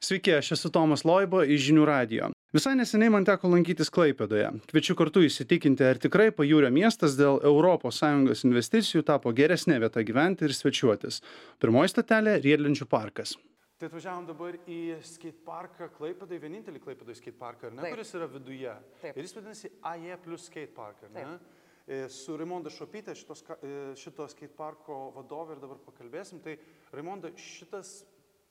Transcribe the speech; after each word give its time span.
Sveiki, 0.00 0.32
aš 0.32 0.52
esu 0.52 0.70
Tomas 0.72 1.02
Loibo 1.04 1.42
iš 1.44 1.66
Žinių 1.66 1.82
radijo. 1.84 2.30
Visai 2.56 2.70
neseniai 2.72 3.12
man 3.12 3.26
teko 3.28 3.50
lankytis 3.52 3.90
Klaipėdoje. 3.92 4.46
Kviečiu 4.70 4.94
kartu 4.96 5.20
įsitikinti, 5.26 5.84
ar 5.84 5.98
tikrai 6.00 6.30
pajūrio 6.32 6.70
miestas 6.72 7.18
dėl 7.18 7.36
ES 7.44 8.44
investicijų 8.48 9.02
tapo 9.04 9.28
geresnė 9.36 9.76
vieta 9.82 10.00
gyventi 10.00 10.46
ir 10.48 10.54
svečiuotis. 10.56 11.20
Pirmoji 11.60 11.92
statelė- 11.92 12.38
Riedlenčių 12.46 12.86
parkas. 12.88 13.34
Tai 13.76 13.90
atvažiavom 13.90 14.26
dabar 14.26 14.56
į 14.64 15.02
skate 15.04 15.44
parką 15.44 15.90
Klaipėdai, 15.98 16.38
vienintelį 16.40 16.80
Klaipėdai 16.80 17.16
skate 17.16 17.36
parką, 17.36 17.66
ar 17.68 17.72
ne, 17.72 17.82
Taip. 17.82 17.92
kuris 17.92 18.14
yra 18.14 18.26
viduje. 18.26 18.72
Taip. 19.02 19.16
Ir 19.16 19.22
jis 19.22 19.36
vadinasi 19.36 19.70
AE 19.84 20.16
plus 20.24 20.46
skate 20.46 20.74
park, 20.74 20.96
ar 21.04 21.10
ne? 21.10 21.26
Taip. 21.26 21.40
E, 21.86 22.08
Su 22.08 22.38
Raimonda 22.38 22.70
Šopytė, 22.70 23.12
e, 23.12 23.94
šito 23.96 24.26
skate 24.28 24.56
parko 24.56 25.12
vadovė 25.12 25.58
ir 25.58 25.60
dabar 25.60 25.76
pakalbėsim. 25.76 26.40
Tai 26.40 26.56
Raimonda, 26.90 27.36
šitas 27.36 28.06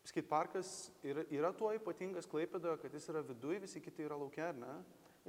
skate 0.07 0.27
parkas 0.29 0.91
yra, 1.03 1.25
yra 1.33 1.51
tuo 1.55 1.71
ypatingas 1.75 2.27
Klaipėdoje, 2.29 2.77
kad 2.81 2.93
jis 2.93 3.09
yra 3.11 3.23
viduje, 3.25 3.59
visi 3.65 3.81
kiti 3.83 4.05
yra 4.07 4.17
laukia, 4.19 4.49
ar 4.53 4.59
ne? 4.59 4.75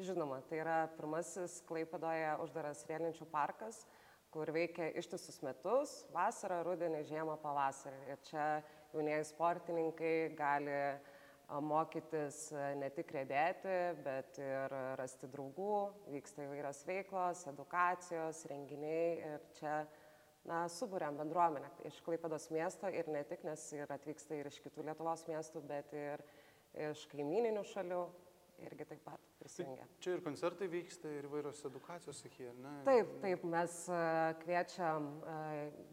Žinoma, 0.01 0.39
tai 0.49 0.61
yra 0.63 0.79
pirmasis 0.97 1.59
Klaipadoje 1.69 2.31
uždaras 2.45 2.85
rėlinčių 2.89 3.27
parkas, 3.33 3.83
kur 4.31 4.53
veikia 4.55 4.93
ištisus 4.97 5.41
metus- 5.43 6.05
vasarą, 6.17 6.63
rudenį, 6.65 7.03
žiemą, 7.09 7.37
pavasarį. 7.43 7.99
Ir 8.09 8.19
čia 8.31 8.45
jaunieji 8.95 9.27
sportininkai 9.33 10.37
gali 10.39 11.01
mokytis 11.51 12.53
ne 12.79 12.89
tik 12.95 13.11
rėdėti, 13.11 13.77
bet 14.05 14.39
ir 14.39 14.71
rasti 14.97 15.27
draugų, 15.27 15.93
vyksta 16.15 16.47
įvairios 16.47 16.85
veiklos, 16.87 17.47
edukacijos, 17.51 18.47
renginiai 18.47 19.19
ir 19.19 19.41
čia 19.59 19.87
na, 20.49 20.65
suburiam 20.69 21.19
bendruomenę 21.21 21.69
iš 21.89 22.01
Klaipados 22.05 22.49
miesto 22.55 22.89
ir 22.89 23.09
ne 23.13 23.23
tik, 23.29 23.45
nes 23.45 23.67
ir 23.77 23.93
atvyksta 23.93 24.39
ir 24.39 24.49
iš 24.51 24.61
kitų 24.65 24.87
Lietuvos 24.89 25.27
miestų, 25.29 25.63
bet 25.69 25.93
ir 25.97 26.25
iš 26.91 27.07
kaimininių 27.11 27.65
šalių 27.73 28.03
irgi 28.61 28.85
taip 28.91 29.03
pat 29.05 29.29
prisijungia. 29.41 29.87
Čia 30.05 30.15
ir 30.17 30.23
koncertai 30.25 30.69
vyksta, 30.71 31.11
ir 31.17 31.29
įvairios 31.29 31.63
edukacijos, 31.69 32.21
sakė, 32.21 32.51
ne? 32.61 32.73
Taip, 32.85 33.13
taip, 33.23 33.45
mes 33.49 33.77
a, 33.93 34.01
kviečiam 34.43 35.07
a, 35.25 35.37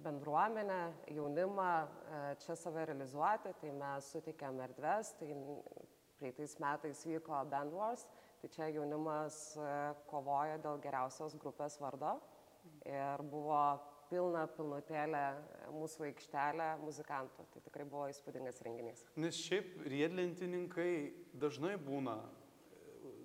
bendruomenę, 0.04 0.80
jaunimą 1.16 1.68
a, 1.68 2.24
čia 2.44 2.58
save 2.60 2.88
realizuoti, 2.92 3.54
tai 3.62 3.74
mes 3.76 4.12
suteikiam 4.14 4.60
erdves, 4.68 5.14
tai 5.20 5.32
praeitais 6.20 6.58
metais 6.64 7.04
vyko 7.08 7.44
Band 7.52 7.76
Wars, 7.78 8.08
tai 8.42 8.52
čia 8.54 8.72
jaunimas 8.74 9.38
kovoja 10.10 10.58
dėl 10.62 10.82
geriausios 10.82 11.38
grupės 11.40 11.80
vardo 11.82 12.18
ir 12.86 13.24
buvo 13.32 13.62
pilna 14.10 14.46
pilnutėlė 14.58 15.24
mūsų 15.76 16.08
aikštelė 16.12 16.72
muzikantų, 16.84 17.48
tai 17.54 17.62
tikrai 17.66 17.86
buvo 17.90 18.08
įspūdingas 18.12 18.62
renginys. 18.66 19.06
Nes 19.20 19.40
šiaip 19.40 19.80
riedlentininkai 19.88 20.92
dažnai 21.38 21.76
būna, 21.82 22.18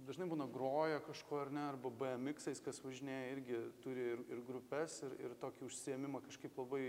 dažnai 0.06 0.26
būna 0.30 0.48
groja 0.50 1.00
kažko 1.06 1.42
ar 1.44 1.52
ne, 1.54 1.62
arba 1.70 1.92
BMX-ais, 2.02 2.60
kas 2.64 2.80
važinėja, 2.82 3.30
irgi 3.36 3.60
turi 3.84 4.08
ir, 4.14 4.24
ir 4.34 4.42
grupės, 4.46 4.98
ir, 5.06 5.14
ir 5.22 5.36
tokį 5.42 5.66
užsiemimą 5.68 6.22
kažkaip 6.26 6.58
labai 6.58 6.82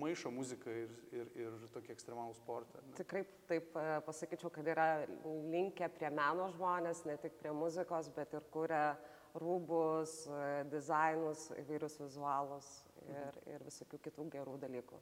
maišo 0.00 0.32
muziką 0.34 0.74
ir, 0.84 0.96
ir, 1.12 1.30
ir 1.44 1.68
tokį 1.74 1.94
ekstremalų 1.94 2.36
sportą. 2.40 2.82
Tikrai 2.98 3.24
taip 3.50 3.76
e, 3.76 3.86
pasakyčiau, 4.08 4.52
kad 4.54 4.72
yra 4.74 4.88
linkę 5.52 5.90
prie 5.98 6.10
meno 6.14 6.48
žmonės, 6.56 7.04
ne 7.08 7.18
tik 7.20 7.38
prie 7.42 7.54
muzikos, 7.54 8.10
bet 8.16 8.34
ir 8.38 8.48
kuria 8.54 8.84
rūbus, 9.38 10.22
e, 10.32 10.44
dizainus, 10.72 11.50
įvairius 11.60 12.00
vizualus 12.00 12.68
ir, 13.12 13.40
ir 13.54 13.64
visokių 13.66 14.02
kitų 14.08 14.28
gerų 14.36 14.58
dalykų. 14.64 15.00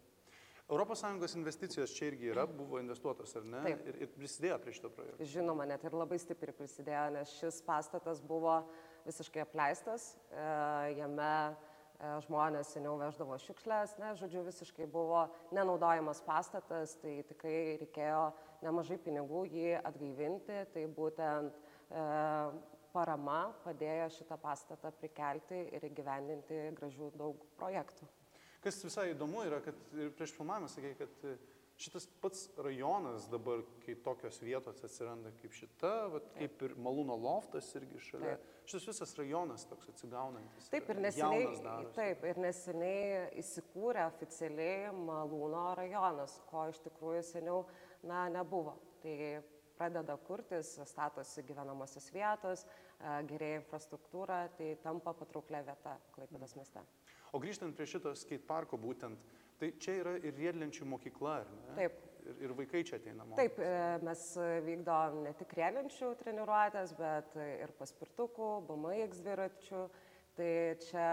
ES 0.66 1.34
investicijos 1.38 1.92
čia 1.94 2.08
irgi 2.10 2.32
yra, 2.32 2.46
buvo 2.46 2.80
investuotos 2.82 3.36
ar 3.38 3.44
ne? 3.46 3.60
Taip. 3.62 3.84
Ir, 3.86 4.00
ir 4.02 4.08
prisidėjo 4.10 4.58
prie 4.58 4.72
šito 4.74 4.90
projekto. 4.90 5.28
Žinoma, 5.30 5.66
net 5.66 5.84
ir 5.86 5.94
labai 5.94 6.18
stipriai 6.18 6.56
prisidėjo, 6.56 7.04
nes 7.14 7.34
šis 7.38 7.60
pastatas 7.62 8.18
buvo 8.20 8.64
visiškai 9.06 9.44
apleistas, 9.44 10.16
e, 10.34 10.48
jame 10.98 11.30
e, 11.30 11.54
žmonės 12.26 12.72
seniau 12.74 12.96
veždavo 12.98 13.38
šiukšlės, 13.44 13.94
ne, 14.02 14.10
žodžiu, 14.18 14.42
visiškai 14.48 14.90
buvo 14.90 15.28
nenaudojamas 15.54 16.24
pastatas, 16.26 16.96
tai 16.98 17.20
tikrai 17.30 17.78
reikėjo 17.84 18.24
nemažai 18.66 18.98
pinigų 19.06 19.46
jį 19.52 19.76
atgaivinti, 19.86 20.64
tai 20.74 20.88
būtent 20.98 21.54
e, 21.94 22.02
parama 22.96 23.40
padėjo 23.64 24.08
šitą 24.16 24.38
pastatą 24.40 24.92
prikelti 25.00 25.66
ir 25.76 25.84
įgyvendinti 25.90 26.62
gražių 26.78 27.10
daug 27.20 27.44
projektų. 27.60 28.08
Kas 28.64 28.80
visai 28.82 29.10
įdomu 29.12 29.44
yra, 29.46 29.60
kad 29.62 29.76
ir 29.94 30.08
prieš 30.16 30.32
filmavimą 30.34 30.70
sakė, 30.72 30.94
kad 30.98 31.26
e, 31.28 31.34
šitas 31.78 32.08
pats 32.22 32.46
rajonas 32.64 33.28
dabar, 33.30 33.60
kai 33.84 33.94
tokios 34.02 34.40
vietos 34.42 34.80
atsiranda 34.88 35.30
kaip 35.42 35.54
šita, 35.54 35.92
vat, 36.14 36.30
kaip 36.38 36.64
ir 36.66 36.74
Malūno 36.82 37.14
loftas 37.20 37.68
irgi 37.78 38.00
šalia, 38.08 38.38
Taip. 38.40 38.54
šitas 38.72 38.88
visas 38.90 39.14
rajonas 39.20 39.66
toks 39.70 39.92
atsigaunantis. 39.92 40.70
Taip 40.72 40.90
ir 40.94 41.02
neseniai, 41.04 41.84
taip, 41.94 42.24
ir 42.32 42.40
neseniai 42.42 43.20
įsikūrė 43.44 44.06
oficialiai 44.08 44.94
Malūno 44.96 45.68
rajonas, 45.78 46.40
ko 46.50 46.66
iš 46.72 46.80
tikrųjų 46.88 47.22
seniau 47.28 47.62
na, 48.02 48.26
nebuvo. 48.32 48.78
Tai 49.04 49.14
pradeda 49.76 50.16
kurtis, 50.26 50.74
statosi 50.88 51.44
gyvenamosios 51.46 52.08
vietos, 52.14 52.64
gerėja 53.30 53.60
infrastruktūra, 53.60 54.46
tai 54.58 54.74
tampa 54.82 55.14
patrauklė 55.16 55.62
vieta 55.66 55.96
Klaipėdos 56.14 56.56
mieste. 56.58 56.82
O 57.34 57.40
grįžtant 57.42 57.76
prie 57.76 57.86
šito 57.90 58.14
skate 58.16 58.46
parko 58.48 58.78
būtent, 58.80 59.20
tai 59.60 59.72
čia 59.82 59.98
yra 60.02 60.16
ir 60.20 60.36
riedlenčių 60.36 60.88
mokykla, 60.88 61.38
ar 61.42 61.50
ne? 61.52 61.72
Taip. 61.80 62.02
Ir, 62.26 62.38
ir 62.42 62.52
vaikai 62.58 62.80
čia 62.82 62.98
ateina 62.98 63.22
mokytis. 63.22 63.38
Taip, 63.38 63.58
e, 63.62 63.98
mes 64.02 64.22
vykdom 64.66 65.20
ne 65.22 65.32
tik 65.38 65.52
rėlinčių 65.58 66.08
treniruotės, 66.22 66.94
bet 66.98 67.36
ir 67.38 67.74
paspirtukų, 67.78 68.48
BMX 68.66 69.20
dviračių. 69.22 69.82
Tai 70.36 70.48
čia 70.82 71.10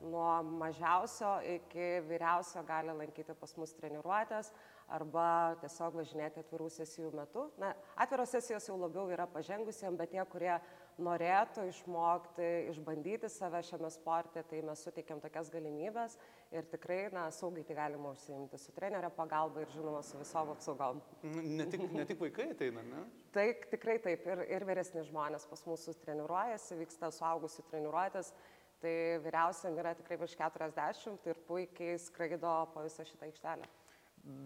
nuo 0.00 0.42
mažiausio 0.42 1.40
iki 1.56 1.86
vyriausio 2.08 2.62
gali 2.68 2.92
lankyti 2.96 3.34
pas 3.36 3.56
mus 3.60 3.72
treniruotės 3.76 4.52
arba 4.90 5.56
tiesiog 5.62 5.96
važinėti 6.00 6.42
atvirų 6.42 6.68
sesijų 6.72 7.10
metu. 7.14 7.46
Na, 7.62 7.74
atviros 8.00 8.32
sesijos 8.34 8.66
jau 8.68 8.78
labiau 8.80 9.10
yra 9.12 9.26
pažengusiems, 9.30 9.98
bet 10.00 10.14
tie, 10.14 10.22
kurie 10.32 10.56
norėtų 11.02 11.64
išmokti, 11.70 12.46
išbandyti 12.70 13.28
save 13.32 13.62
šiame 13.66 13.90
sporte, 13.92 14.42
tai 14.46 14.60
mes 14.66 14.82
suteikiam 14.84 15.20
tokias 15.22 15.50
galimybės 15.52 16.16
ir 16.54 16.68
tikrai, 16.70 17.00
na, 17.14 17.26
saugiai 17.34 17.64
tai 17.66 17.76
galima 17.78 18.12
užsiimti 18.14 18.60
su 18.60 18.74
trenerio 18.76 19.10
pagalba 19.16 19.64
ir, 19.64 19.72
žinoma, 19.74 20.02
su 20.06 20.20
visom 20.20 20.52
apsaugom. 20.54 21.02
Ne 21.24 21.66
tik, 21.70 21.86
ne 21.94 22.06
tik 22.08 22.22
vaikai 22.22 22.50
ateina, 22.54 22.84
ne? 22.86 23.02
Tai 23.34 23.46
tikrai 23.72 23.98
taip, 24.04 24.24
ir, 24.28 24.44
ir 24.56 24.68
vyresni 24.68 25.04
žmonės 25.08 25.48
pas 25.50 25.64
mūsų 25.68 25.96
treniruojasi, 26.04 26.78
vyksta 26.84 27.12
suaugusių 27.16 27.66
treniruotės, 27.70 28.32
tai 28.80 28.94
vyriausiam 29.24 29.76
yra 29.80 29.96
tikrai 29.98 30.20
virš 30.20 30.38
40 30.40 31.28
ir 31.28 31.44
puikiai 31.48 31.98
skraido 32.00 32.54
po 32.74 32.86
visą 32.86 33.04
šitą 33.08 33.28
aikštelę. 33.28 33.68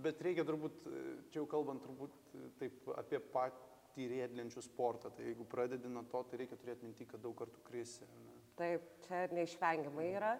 Bet 0.04 0.20
reikia 0.22 0.44
turbūt, 0.46 0.84
čia 1.32 1.40
jau 1.40 1.48
kalbant 1.50 1.82
turbūt 1.82 2.34
taip 2.60 2.92
apie 2.94 3.18
patį 3.32 3.73
riedlenčių 3.96 4.62
sportą, 4.66 5.10
tai 5.14 5.30
jeigu 5.30 5.46
pradedi 5.46 5.90
nuo 5.90 6.02
to, 6.10 6.22
tai 6.26 6.42
reikia 6.42 6.58
turėti 6.58 6.86
minti, 6.86 7.06
kad 7.06 7.22
daug 7.22 7.36
kartų 7.38 7.62
krisi. 7.68 8.04
ne? 8.10 8.34
Taip, 8.58 8.86
čia 9.06 9.26
neišvengiamai 9.34 10.10
yra. 10.14 10.34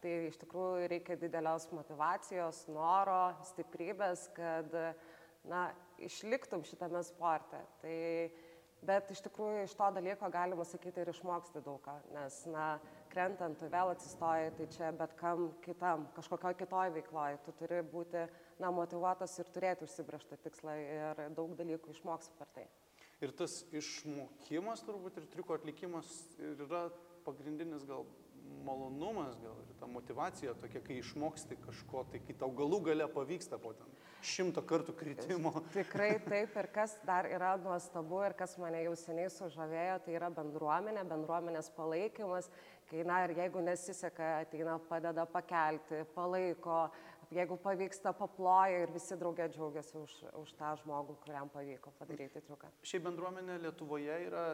Tai 0.00 0.12
iš 0.30 0.38
tikrųjų 0.40 0.86
reikia 0.88 1.16
didelės 1.20 1.66
motivacijos, 1.76 2.62
noro, 2.72 3.34
stiprybės, 3.50 4.30
kad 4.32 4.72
na, 5.44 5.66
išliktum 6.00 6.64
šitame 6.64 7.02
sporte. 7.04 7.60
Tai, 7.82 7.98
bet 8.86 9.12
iš 9.12 9.20
tikrųjų 9.26 9.66
iš 9.66 9.76
to 9.76 9.90
dalyko 9.96 10.30
galima 10.32 10.64
sakyti 10.64 11.02
ir 11.02 11.12
išmoksti 11.12 11.60
daug 11.64 11.82
ką, 11.84 11.98
nes 12.14 12.38
na, 12.48 12.70
krentant 13.12 13.58
tu 13.60 13.68
vėl 13.68 13.92
atsistoji, 13.92 14.54
tai 14.56 14.68
čia 14.72 14.92
bet 14.96 15.12
kam 15.20 15.50
kitam, 15.64 16.06
kažkokioj 16.16 16.56
kitoj 16.62 16.94
veikloje, 16.96 17.40
tu 17.44 17.54
turi 17.60 17.82
būti 17.84 18.24
na, 18.62 18.72
motivuotas 18.72 19.36
ir 19.42 19.52
turėti 19.52 19.84
užsibriežtą 19.84 20.40
tikslą 20.46 20.78
ir 20.80 21.26
daug 21.36 21.52
dalykų 21.58 21.92
išmoksi 21.96 22.32
per 22.38 22.56
tai. 22.56 22.70
Ir 23.20 23.34
tas 23.36 23.60
išmokimas 23.76 24.80
turbūt 24.86 25.18
ir 25.20 25.28
triuko 25.28 25.58
atlikimas 25.58 26.08
ir 26.40 26.62
yra 26.64 26.86
pagrindinis 27.26 27.84
gal 27.88 28.06
malonumas, 28.64 29.36
gal 29.42 29.58
ir 29.60 29.74
ta 29.80 29.88
motivacija 29.88 30.54
tokia, 30.60 30.80
kai 30.84 30.98
išmoksti 31.00 31.58
kažko, 31.66 32.06
tai 32.12 32.20
kai 32.24 32.36
tau 32.40 32.50
galų 32.56 32.80
gale 32.90 33.06
pavyksta 33.12 33.58
po 33.60 33.74
ten 33.76 33.92
šimto 34.24 34.62
kartų 34.68 34.94
kritimo. 34.96 35.52
Tikrai 35.72 36.14
taip 36.24 36.56
ir 36.62 36.68
kas 36.74 36.96
dar 37.08 37.28
yra 37.28 37.54
nuostabu 37.60 38.20
ir 38.26 38.34
kas 38.36 38.56
mane 38.60 38.82
jau 38.84 38.96
seniai 38.98 39.30
sužavėjo, 39.32 40.00
tai 40.04 40.16
yra 40.18 40.28
bendruomenė, 40.34 41.04
bendruomenės 41.08 41.70
palaikymas, 41.76 42.50
kai, 42.90 43.04
na 43.06 43.22
ir 43.24 43.36
jeigu 43.38 43.62
nesiseka, 43.64 44.32
ateina, 44.44 44.76
padeda 44.90 45.24
pakelti, 45.30 46.02
palaiko, 46.16 46.82
jeigu 47.34 47.56
pavyksta, 47.62 48.12
paploja 48.16 48.84
ir 48.84 48.92
visi 48.94 49.18
draugė 49.18 49.48
džiaugiasi 49.52 49.96
už, 50.00 50.16
už 50.42 50.52
tą 50.58 50.74
žmogų, 50.82 51.16
kuriam 51.24 51.50
pavyko 51.52 51.92
padaryti 51.98 52.42
triuką. 52.46 52.70
Šiaip 52.86 53.06
bendruomenė 53.06 53.60
Lietuvoje 53.66 54.16
yra 54.26 54.44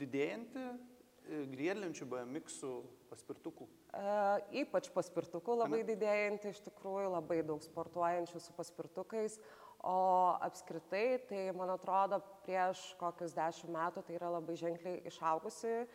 didėjanti, 0.00 0.64
e, 0.66 1.44
griedlenčių 1.52 2.08
BMX 2.12 2.62
paspirtukų. 3.10 3.68
E, 3.94 4.16
ypač 4.62 4.90
paspirtukų 4.94 5.60
labai 5.62 5.84
didėjanti, 5.86 6.54
iš 6.54 6.64
tikrųjų 6.70 7.14
labai 7.14 7.42
daug 7.46 7.62
sportuojančių 7.64 8.42
su 8.42 8.58
paspirtukais, 8.58 9.40
O 9.86 10.36
apskritai, 10.40 11.18
tai 11.28 11.52
man 11.54 11.70
atrodo, 11.70 12.18
prieš 12.42 12.80
kokius 12.98 13.34
dešimt 13.36 13.70
metų 13.70 14.02
tai 14.06 14.16
yra 14.16 14.32
labai 14.34 14.56
ženkliai 14.58 15.02
išaugusi 15.06 15.68
e, 15.76 15.86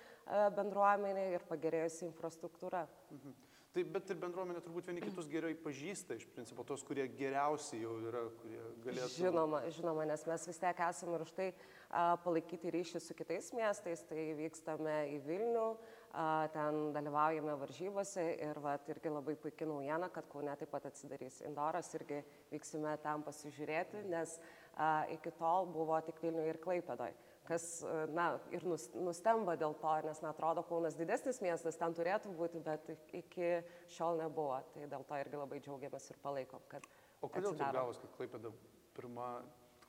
bendruomenė 0.56 1.26
ir 1.34 1.44
pagerėjusi 1.50 2.06
infrastruktūra. 2.08 2.86
Mhm. 3.12 3.34
Tai 3.72 3.84
bet 3.88 4.10
ir 4.12 4.18
bendruomenė 4.20 4.60
turbūt 4.66 4.90
vieni 4.90 5.00
kitus 5.00 5.30
gerai 5.32 5.54
pažįsta, 5.56 6.18
iš 6.20 6.26
principo, 6.34 6.66
tos, 6.68 6.82
kurie 6.84 7.06
geriausiai 7.16 7.86
jau 7.86 7.94
yra, 8.04 8.26
kurie 8.42 8.60
galėtų. 8.84 9.14
Žinoma, 9.14 9.62
žinoma, 9.78 10.08
nes 10.10 10.26
mes 10.28 10.48
vis 10.50 10.60
tiek 10.60 10.82
esame 10.90 11.16
ir 11.16 11.24
už 11.24 11.32
tai 11.38 11.48
a, 11.54 12.18
palaikyti 12.26 12.74
ryšį 12.76 13.00
su 13.00 13.16
kitais 13.16 13.48
miestais, 13.56 14.04
tai 14.10 14.28
vykstame 14.36 14.98
į 15.14 15.22
Vilnių, 15.24 15.70
a, 16.12 16.28
ten 16.52 16.82
dalyvaujame 16.98 17.56
varžybose 17.64 18.28
ir 18.44 18.60
vat, 18.60 18.92
irgi 18.92 19.16
labai 19.16 19.38
puikia 19.40 19.72
naujiena, 19.72 20.12
kad 20.12 20.28
Kaune 20.36 20.60
taip 20.60 20.76
pat 20.76 20.92
atsidarys 20.92 21.40
Indoras, 21.48 21.96
irgi 21.96 22.20
vyksime 22.52 23.00
ten 23.08 23.24
pasižiūrėti, 23.24 24.04
nes 24.12 24.36
a, 24.76 25.08
iki 25.16 25.32
tol 25.40 25.72
buvo 25.72 26.04
tik 26.04 26.20
Vilnių 26.28 26.50
ir 26.52 26.60
Klaipėdoj 26.60 27.16
kas 27.48 27.66
na, 28.14 28.28
ir 28.54 28.64
nustemba 28.66 29.56
dėl 29.60 29.74
to, 29.82 29.94
nes, 30.06 30.20
na, 30.24 30.34
atrodo, 30.34 30.64
Kaunas 30.68 30.98
didesnis 31.00 31.42
miestas, 31.44 31.80
ten 31.80 31.96
turėtų 31.98 32.34
būti, 32.38 32.62
bet 32.64 32.92
iki 33.18 33.54
šiol 33.92 34.22
nebuvo. 34.22 34.60
Tai 34.74 34.90
dėl 34.92 35.06
to 35.08 35.22
irgi 35.22 35.40
labai 35.40 35.62
džiaugiamės 35.64 36.12
ir 36.12 36.22
palaikom, 36.24 36.64
kad... 36.72 36.86
O 37.22 37.30
kodėl 37.30 37.58
taip 37.58 37.76
gavos, 37.76 38.00
kad 38.02 38.14
Klaipėda 38.18 38.54
pirma, 38.98 39.32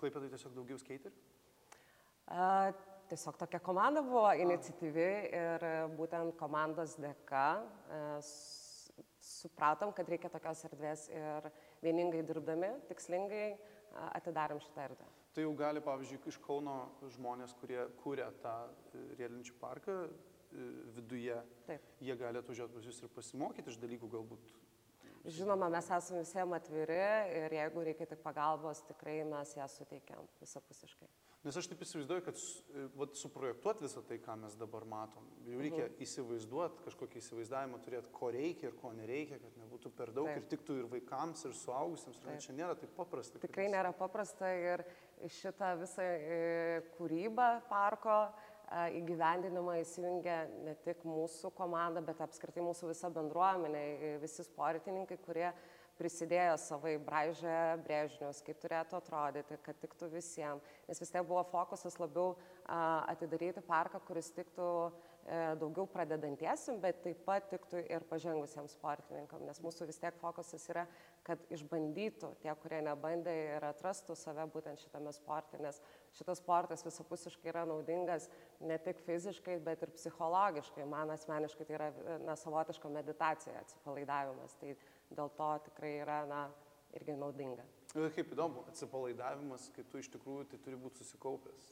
Klaipėda 0.00 0.32
tiesiog 0.32 0.56
daugiau 0.56 0.80
skeiterių? 0.80 1.14
Uh, 2.32 2.72
tiesiog 3.10 3.38
tokia 3.40 3.60
komanda 3.64 4.02
buvo 4.04 4.28
iniciatyvi 4.40 5.08
ir 5.36 5.64
būtent 5.98 6.36
komandos 6.40 6.94
dėka 7.00 7.46
uh, 7.60 8.30
supratom, 9.22 9.92
kad 9.96 10.08
reikia 10.08 10.30
tokios 10.32 10.64
erdvės 10.68 11.08
ir 11.12 11.50
vieningai 11.84 12.22
dirbdami, 12.26 12.74
tikslingai 12.90 13.48
atidarom 14.12 14.60
šitą 14.62 14.88
erdvę 14.88 15.21
tai 15.34 15.46
jau 15.46 15.54
gali, 15.56 15.82
pavyzdžiui, 15.84 16.20
iš 16.28 16.38
Kauno 16.44 16.76
žmonės, 17.14 17.54
kurie 17.60 17.80
kūrė 18.02 18.28
tą 18.44 18.56
e, 18.68 19.04
riedlenčių 19.20 19.56
parką 19.60 19.96
e, 20.04 20.10
viduje, 20.98 21.38
Taip. 21.68 21.88
jie 22.00 22.18
gali 22.20 22.42
atvažiuoti 22.42 22.76
pas 22.76 22.90
jūs 22.90 23.00
ir 23.02 23.14
pasimokyti 23.16 23.72
iš 23.72 23.80
dalykų 23.82 24.12
galbūt. 24.12 24.52
Žinoma, 25.22 25.68
mes 25.70 25.86
esame 25.86 26.24
visiems 26.24 26.56
atviri 26.56 27.02
ir 27.38 27.54
jeigu 27.54 27.84
reikia 27.86 28.08
tik 28.10 28.24
pagalbos, 28.24 28.82
tikrai 28.88 29.20
mes 29.28 29.54
ją 29.54 29.68
suteikiam 29.70 30.26
visapusiškai. 30.40 31.10
Nes 31.42 31.56
aš 31.58 31.66
taip 31.66 31.80
įsivaizduoju, 31.82 32.22
kad 32.22 32.38
e, 32.38 32.82
vat, 32.94 33.16
suprojektuoti 33.18 33.82
visą 33.82 34.02
tai, 34.06 34.20
ką 34.22 34.36
mes 34.44 34.54
dabar 34.58 34.84
matom, 34.86 35.24
jau 35.42 35.58
reikia 35.58 35.88
mhm. 35.88 35.96
įsivaizduoti, 36.06 36.84
kažkokį 36.84 37.18
įsivaizdavimą 37.18 37.80
turėti, 37.82 38.12
ko 38.14 38.30
reikia 38.34 38.68
ir 38.70 38.76
ko 38.78 38.92
nereikia, 38.94 39.40
kad 39.42 39.56
nebūtų 39.58 39.90
per 39.98 40.12
daug 40.14 40.30
taip. 40.30 40.38
ir 40.38 40.46
tiktų 40.52 40.76
ir 40.78 40.90
vaikams, 40.92 41.42
ir 41.48 41.56
suaugusiems. 41.58 42.20
Ir 42.22 42.38
čia 42.46 42.54
nėra 42.54 42.78
taip 42.78 42.94
paprasta. 42.94 43.42
Tikrai 43.42 43.66
nėra 43.74 43.90
paprasta 43.98 44.52
ir 44.54 44.84
šitą 45.30 45.74
visą 45.80 46.02
e, 46.02 46.80
kūrybą 46.96 47.48
parko 47.70 48.16
e, 48.26 48.32
įgyvendinimą 49.00 49.76
įsijungia 49.82 50.38
ne 50.66 50.74
tik 50.86 51.04
mūsų 51.06 51.52
komanda, 51.58 52.02
bet 52.04 52.22
apskritai 52.24 52.64
mūsų 52.64 52.90
visa 52.90 53.10
bendruomenė, 53.12 53.84
visi 54.22 54.44
sportininkai, 54.46 55.20
kurie 55.26 55.50
prisidėjo 55.98 56.56
savai, 56.58 56.96
braižė 57.02 57.56
brėžinius, 57.84 58.40
kaip 58.44 58.60
turėtų 58.62 58.98
atrodyti, 58.98 59.58
kad 59.62 59.78
tiktų 59.82 60.08
visiems. 60.16 60.74
Nes 60.88 61.02
vis 61.02 61.12
tiek 61.12 61.26
buvo 61.28 61.44
fokusas 61.52 61.98
labiau 62.00 62.34
atidaryti 63.12 63.62
parką, 63.66 64.00
kuris 64.08 64.32
tiktų 64.34 64.68
e, 64.88 65.11
daugiau 65.60 65.86
pradedantiesiam, 65.86 66.80
bet 66.82 66.98
taip 67.04 67.20
pat 67.26 67.46
tiktų 67.52 67.84
ir 67.86 68.04
pažengusiems 68.10 68.74
sportininkam. 68.74 69.44
Nes 69.46 69.60
mūsų 69.62 69.86
vis 69.86 70.00
tiek 70.02 70.16
fokusas 70.18 70.64
yra, 70.72 70.82
kad 71.26 71.42
išbandytų 71.54 72.32
tie, 72.42 72.50
kurie 72.62 72.80
nebandė 72.82 73.34
ir 73.56 73.66
atrastų 73.68 74.16
save 74.18 74.48
būtent 74.50 74.82
šitame 74.82 75.12
sporte. 75.14 75.60
Nes 75.62 75.78
šitas 76.18 76.42
sportas 76.42 76.82
visapusiškai 76.86 77.52
yra 77.52 77.62
naudingas 77.68 78.26
ne 78.60 78.78
tik 78.82 78.98
fiziškai, 79.06 79.60
bet 79.62 79.86
ir 79.86 79.94
psichologiškai. 79.94 80.88
Man 80.90 81.14
asmeniškai 81.14 81.68
tai 81.68 81.78
yra 81.78 81.92
na, 82.26 82.36
savotiška 82.38 82.90
meditacija, 82.90 83.62
atsipalaidavimas. 83.62 84.58
Tai 84.58 84.74
dėl 85.12 85.32
to 85.38 85.52
tikrai 85.68 85.94
yra, 86.02 86.22
na, 86.26 86.42
irgi 86.98 87.14
naudinga. 87.16 87.64
Kaip 87.92 88.34
įdomu, 88.34 88.66
atsipalaidavimas, 88.72 89.68
kai 89.76 89.84
tu 89.92 90.00
iš 90.00 90.10
tikrųjų 90.14 90.48
tai 90.50 90.60
turi 90.64 90.78
būti 90.80 91.04
susikaupęs. 91.04 91.70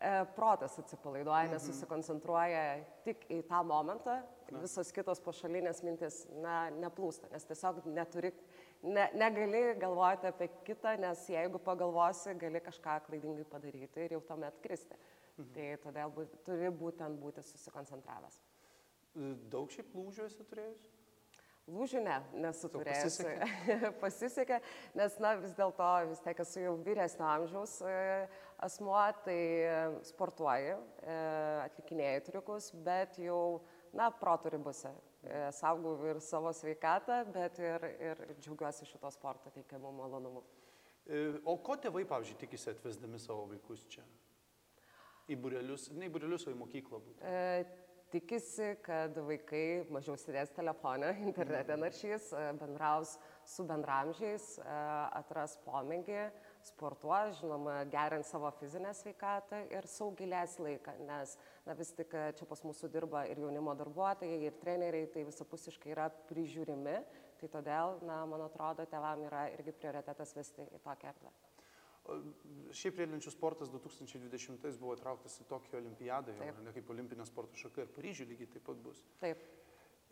E, 0.00 0.24
protas 0.34 0.74
atsipalaiduoja, 0.78 1.48
nes 1.52 1.62
mhm. 1.62 1.70
susikoncentruoja 1.70 2.62
tik 3.06 3.28
į 3.30 3.42
tą 3.46 3.60
momentą, 3.66 4.16
visos 4.58 4.90
kitos 4.94 5.20
pašalinės 5.22 5.84
mintis 5.86 6.24
na, 6.42 6.64
neplūsta, 6.74 7.30
nes 7.32 7.46
tiesiog 7.46 7.78
neturi, 7.94 8.32
ne, 8.82 9.06
negali 9.14 9.62
galvoti 9.80 10.28
apie 10.32 10.50
kitą, 10.66 10.96
nes 11.00 11.22
jeigu 11.30 11.62
pagalvosi, 11.62 12.34
gali 12.42 12.62
kažką 12.64 12.98
klaidingai 13.06 13.46
padaryti 13.54 14.02
ir 14.08 14.16
jau 14.16 14.24
tuomet 14.32 14.58
kristi. 14.66 14.98
Mhm. 15.36 15.54
Tai 15.54 15.70
todėl 15.86 16.12
būt, 16.18 16.34
turi 16.46 16.74
būtent 16.82 17.22
būti 17.22 17.46
susikoncentravęs. 17.46 18.42
Daug 19.50 19.70
šiaip 19.70 19.94
lūžių 19.94 20.26
esi 20.26 20.42
turėjus? 20.50 20.90
Lūžių 21.64 22.00
ne, 22.04 22.16
nesu 22.44 22.68
turėjęs. 22.68 23.14
Pasisekė. 23.16 23.90
pasisekė, 24.02 24.58
nes, 24.98 25.14
na, 25.22 25.30
vis 25.40 25.54
dėlto, 25.56 25.86
vis 26.10 26.20
tiek 26.20 26.42
esu 26.44 26.60
jau 26.60 26.74
vyresnio 26.84 27.24
amžiaus 27.24 27.78
e, 27.88 27.94
asmuo, 28.62 29.00
tai 29.24 29.38
sportuoju, 30.06 30.76
e, 31.02 31.16
atlikinėjau 31.64 32.24
triukus, 32.28 32.70
bet 32.86 33.18
jau, 33.22 33.62
na, 33.96 34.10
protų 34.10 34.54
ribose. 34.54 34.92
E, 35.24 35.46
saugau 35.56 35.96
ir 36.10 36.20
savo 36.20 36.52
sveikatą, 36.52 37.22
bet 37.32 37.58
ir, 37.62 37.88
ir 38.10 38.26
džiaugiuosi 38.38 38.86
šito 38.88 39.10
sporto 39.14 39.52
teikiamu 39.54 39.92
malonumu. 39.96 40.44
O 41.44 41.58
ko 41.60 41.76
tėvai, 41.76 42.06
pavyzdžiui, 42.08 42.38
tikisi 42.40 42.70
atvesdami 42.72 43.18
savo 43.20 43.44
vaikus 43.50 43.82
čia? 43.92 44.04
Į 45.28 45.36
burelius, 45.40 45.90
ne 45.92 46.08
į 46.08 46.12
burelius, 46.12 46.46
o 46.48 46.52
į 46.52 46.56
mokyklą 46.60 47.00
būtent. 47.00 47.24
E, 47.28 47.84
tikisi, 48.12 48.70
kad 48.84 49.16
vaikai 49.26 49.84
mažiau 49.92 50.16
sėdės 50.20 50.52
telefoną, 50.56 51.12
internete 51.28 51.76
naršys, 51.80 52.30
e, 52.32 52.46
bendraus 52.60 53.16
su 53.48 53.66
bendramžiais, 53.68 54.48
e, 54.60 54.78
atras 55.20 55.58
pomėgį, 55.64 56.26
sportuos, 56.64 57.38
žinoma, 57.40 57.82
gerint 57.92 58.26
savo 58.26 58.50
fizinę 58.58 58.92
sveikatą 58.96 59.60
ir 59.72 59.86
saugilės 59.90 60.56
laiką, 60.62 60.94
nes 61.08 61.36
na, 61.66 61.76
vis 61.78 61.92
tik 61.96 62.14
e, 62.16 62.26
čia 62.38 62.48
pas 62.48 62.62
mūsų 62.64 62.90
dirba 62.92 63.24
ir 63.28 63.40
jaunimo 63.42 63.74
darbuotojai, 63.78 64.40
ir 64.48 64.58
treneriai, 64.62 65.08
tai 65.12 65.26
visapusiškai 65.28 65.92
yra 65.94 66.08
prižiūrimi, 66.30 66.98
tai 67.40 67.50
todėl, 67.52 67.98
na, 68.08 68.22
man 68.30 68.46
atrodo, 68.46 68.86
tevam 68.90 69.26
yra 69.28 69.48
irgi 69.54 69.74
prioritetas 69.76 70.32
vesti 70.36 70.64
į 70.64 70.80
tokią 70.84 71.10
erdvę. 71.12 71.34
Šiaip 72.76 72.98
riedlenčių 73.00 73.32
sportas 73.32 73.70
2020 73.72 74.64
buvo 74.76 74.92
įtrauktas 74.92 75.38
į 75.40 75.46
Tokijo 75.48 75.78
olimpiadą, 75.80 76.34
jau, 76.36 76.56
ne 76.66 76.72
kaip 76.76 76.90
olimpinė 76.92 77.24
sporto 77.24 77.56
šaka 77.56 77.86
ir 77.86 77.92
Paryžių 77.96 78.26
lygiai 78.28 78.50
taip 78.52 78.66
pat 78.66 78.82
bus. 78.84 79.00
Taip. 79.22 79.40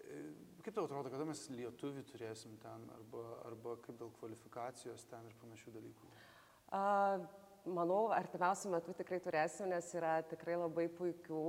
E, 0.00 0.22
kaip 0.64 0.72
tau 0.72 0.86
atrodo, 0.88 1.12
kada 1.12 1.26
mes 1.28 1.44
lietuvių 1.52 2.06
turėsim 2.08 2.56
ten, 2.64 2.88
arba, 2.96 3.26
arba 3.44 3.76
kaip 3.84 4.00
dėl 4.00 4.12
kvalifikacijos 4.16 5.04
ten 5.12 5.28
ir 5.28 5.36
panašių 5.44 5.76
dalykų? 5.76 6.08
Uh, 6.08 6.31
manau, 6.72 8.08
artimiausiu 8.16 8.72
metu 8.72 8.94
tikrai 8.96 9.20
turėsim, 9.22 9.70
nes 9.70 9.92
yra 9.94 10.18
tikrai 10.26 10.56
labai 10.56 10.88
puikių 10.90 11.44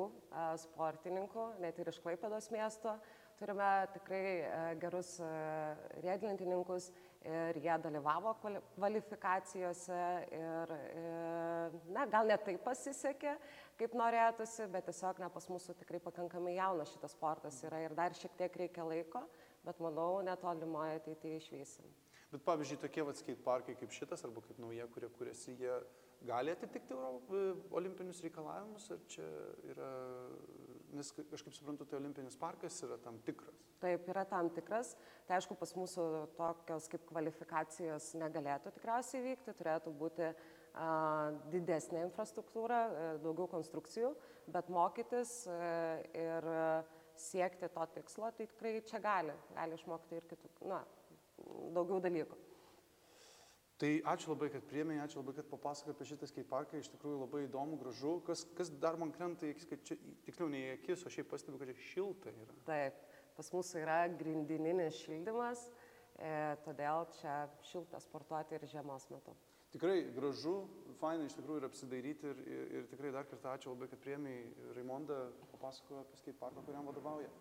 sportininkų, 0.66 1.50
net 1.64 1.80
ir 1.80 1.92
iš 1.94 2.02
Klaipėdos 2.04 2.52
miesto. 2.54 2.98
Turime 3.40 3.88
tikrai 3.96 4.26
uh, 4.46 4.68
gerus 4.80 5.16
uh, 5.20 5.74
riedlentininkus 6.04 6.92
ir 7.24 7.58
jie 7.64 7.76
dalyvavo 7.82 8.34
kvalifikacijose 8.76 10.00
ir, 10.38 10.74
ir 11.00 11.78
na, 11.96 12.06
gal 12.12 12.28
net 12.28 12.44
taip 12.46 12.62
pasisekė, 12.66 13.34
kaip 13.80 13.96
norėtųsi, 13.98 14.68
bet 14.72 14.88
tiesiog 14.90 15.22
ne 15.24 15.32
pas 15.34 15.50
mūsų 15.50 15.78
tikrai 15.82 16.02
pakankamai 16.04 16.58
jaunas 16.58 16.92
šitas 16.94 17.16
sportas 17.16 17.62
yra 17.64 17.82
ir 17.86 17.96
dar 17.98 18.16
šiek 18.18 18.36
tiek 18.40 18.58
reikia 18.64 18.86
laiko, 18.88 19.24
bet 19.64 19.80
manau, 19.84 20.22
netolimoje 20.28 21.00
ateityje 21.00 21.40
išvysim. 21.42 21.94
Bet 22.34 22.42
pavyzdžiui, 22.48 22.82
tokie 22.82 23.06
vat 23.06 23.20
skate 23.20 23.44
parkai 23.46 23.76
kaip 23.78 23.94
šitas 23.94 24.26
arba 24.26 24.42
kaip 24.42 24.58
nauja, 24.62 24.88
kurie 24.94 25.10
kuriasi, 25.14 25.54
jie 25.60 25.76
gali 26.26 26.54
atitikti 26.56 26.96
e, 26.98 27.44
olimpinius 27.78 28.24
reikalavimus, 28.26 28.90
ar 28.96 29.04
čia 29.12 29.28
yra 29.74 29.92
nes 30.98 31.12
aš 31.34 31.44
kaip 31.44 31.56
suprantu, 31.56 31.86
tai 31.90 31.98
olimpinis 32.00 32.38
parkas 32.40 32.78
yra 32.86 32.98
tam 33.02 33.18
tikras. 33.26 33.62
Taip, 33.82 34.08
yra 34.12 34.24
tam 34.30 34.50
tikras. 34.54 34.94
Tai 35.28 35.38
aišku, 35.38 35.58
pas 35.60 35.74
mūsų 35.78 36.08
tokios 36.38 36.90
kaip 36.92 37.06
kvalifikacijos 37.10 38.12
negalėtų 38.22 38.74
tikriausiai 38.78 39.24
vykti, 39.26 39.56
turėtų 39.60 39.94
būti 40.00 40.30
a, 40.30 40.34
didesnė 41.54 42.04
infrastruktūra, 42.08 42.82
a, 42.86 43.06
e, 43.14 43.22
daugiau 43.26 43.50
konstrukcijų, 43.52 44.14
bet 44.54 44.70
mokytis 44.74 45.44
a, 45.50 45.58
e, 45.58 46.26
ir 46.26 46.52
siekti 47.20 47.70
to 47.70 47.86
tikslo, 47.94 48.32
tai 48.34 48.48
tikrai 48.50 48.78
čia 48.90 49.02
gali, 49.02 49.34
gali 49.54 49.78
išmokti 49.78 50.18
ir 50.18 50.30
kitų, 50.30 50.54
na, 50.72 50.80
daugiau 51.76 52.02
dalykų. 52.04 52.40
Tai 53.82 53.90
ačiū 54.14 54.30
labai, 54.32 54.48
kad 54.54 54.66
priemė, 54.70 55.00
ačiū 55.04 55.20
labai, 55.20 55.34
kad 55.40 55.48
papasakojo 55.50 55.96
apie 55.96 56.06
šitą 56.08 56.28
skate 56.30 56.48
parką, 56.48 56.80
iš 56.80 56.92
tikrųjų 56.94 57.24
labai 57.24 57.42
įdomu, 57.48 57.80
gražu. 57.82 58.14
Kas, 58.28 58.46
kas 58.56 58.70
dar 58.80 59.00
man 59.02 59.12
krenta 59.12 59.48
į 59.48 59.56
akis, 59.56 59.66
kad 59.68 59.82
čia, 59.90 59.98
tiksliau 60.28 60.52
ne 60.54 60.62
į 60.62 60.70
akis, 60.78 61.04
o 61.04 61.12
šiaip 61.12 61.28
pastebiu, 61.32 61.60
kad 61.60 61.74
čia 61.74 61.88
šilta 61.90 62.32
yra. 62.32 62.56
Taip, 62.70 63.02
pas 63.36 63.50
mūsų 63.56 63.82
yra 63.82 63.98
grindininis 64.22 65.02
šildymas, 65.02 65.66
e, 66.16 66.32
todėl 66.64 67.10
čia 67.18 67.40
šilta 67.72 68.00
sportuoti 68.06 68.56
ir 68.56 68.68
žiemos 68.72 69.10
metu. 69.12 69.34
Tikrai 69.74 70.04
gražu, 70.14 70.60
fainai 71.02 71.26
iš 71.26 71.36
tikrųjų 71.40 71.64
ir 71.64 71.68
apsidairyti 71.68 72.30
ir, 72.30 72.44
ir, 72.46 72.66
ir 72.78 72.90
tikrai 72.92 73.12
dar 73.16 73.26
kartą 73.26 73.56
ačiū 73.58 73.74
labai, 73.74 73.90
kad 73.90 74.04
priemiai 74.06 74.46
Raimondą 74.78 75.18
papasakojo 75.58 76.06
apie 76.06 76.22
skate 76.22 76.38
parką, 76.38 76.62
kuriam 76.68 76.86
vadovauja. 76.88 77.32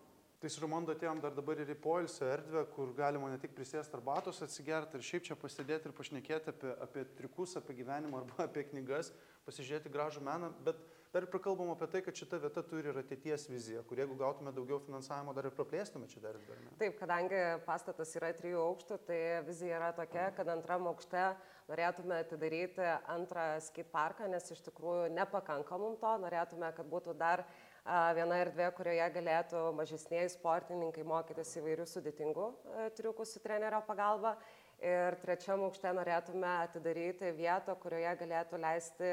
Tai 0.43 0.49
su 0.51 0.59
Raimondu 0.59 0.91
atėjom 0.91 1.21
dar 1.23 1.31
dabar 1.31 1.61
ir 1.63 1.69
į 1.71 1.75
poilsio 1.79 2.25
erdvę, 2.27 2.65
kur 2.73 2.89
galima 2.97 3.29
ne 3.31 3.37
tik 3.39 3.53
prisėsti 3.55 3.95
arbatos 3.95 4.43
atsigerti 4.43 4.99
ir 4.99 5.05
šiaip 5.07 5.23
čia 5.29 5.37
pasėdėti 5.39 5.87
ir 5.87 5.93
pašnekėti 5.95 6.51
apie, 6.51 6.73
apie 6.83 7.03
trikus, 7.15 7.53
apie 7.55 7.77
gyvenimą 7.77 8.19
arba 8.19 8.43
apie 8.49 8.65
knygas, 8.73 9.13
pasižiūrėti 9.47 9.93
gražų 9.93 10.25
meną, 10.27 10.49
bet 10.67 10.81
dar 11.15 11.23
ir 11.23 11.31
prakalbam 11.31 11.71
apie 11.71 11.87
tai, 11.93 12.01
kad 12.03 12.19
šita 12.19 12.41
vieta 12.43 12.65
turi 12.67 12.91
ir 12.91 12.99
ateities 12.99 13.47
viziją, 13.53 13.85
kur 13.87 14.03
jeigu 14.03 14.19
gautume 14.19 14.51
daugiau 14.51 14.81
finansavimo, 14.83 15.31
dar 15.37 15.47
ir 15.47 15.55
praplėstume 15.55 16.11
čia 16.11 16.25
dar 16.25 16.35
ir 16.35 16.43
dar. 16.49 16.59
Ne? 16.59 16.75
Taip, 16.83 16.99
kadangi 16.99 17.41
pastatas 17.63 18.11
yra 18.19 18.35
trijų 18.35 18.59
aukštų, 18.67 18.99
tai 19.07 19.19
vizija 19.47 19.79
yra 19.79 19.93
tokia, 19.95 20.27
kad 20.35 20.51
antram 20.51 20.91
aukšte 20.91 21.23
norėtume 21.69 22.19
atidaryti 22.19 22.83
antrą 23.15 23.47
skate 23.63 23.91
parką, 23.95 24.27
nes 24.27 24.51
iš 24.51 24.63
tikrųjų 24.67 25.07
nepakanka 25.15 25.79
mums 25.79 26.03
to, 26.03 26.17
norėtume, 26.25 26.75
kad 26.75 26.91
būtų 26.91 27.15
dar 27.15 27.45
viena 27.85 28.39
erdvė, 28.45 28.69
kurioje 28.77 29.07
galėtų 29.17 29.63
mažesniai 29.75 30.27
sportininkai 30.31 31.03
mokytis 31.07 31.55
įvairių 31.59 31.87
sudėtingų 31.89 32.49
triukų 32.97 33.27
su 33.27 33.43
trenerio 33.43 33.83
pagalba. 33.87 34.37
Ir 34.83 35.15
trečiam 35.21 35.61
aukšte 35.63 35.91
norėtume 35.95 36.49
atidaryti 36.65 37.29
vietą, 37.37 37.75
kurioje 37.79 38.15
galėtų 38.19 38.59
leisti 38.59 39.11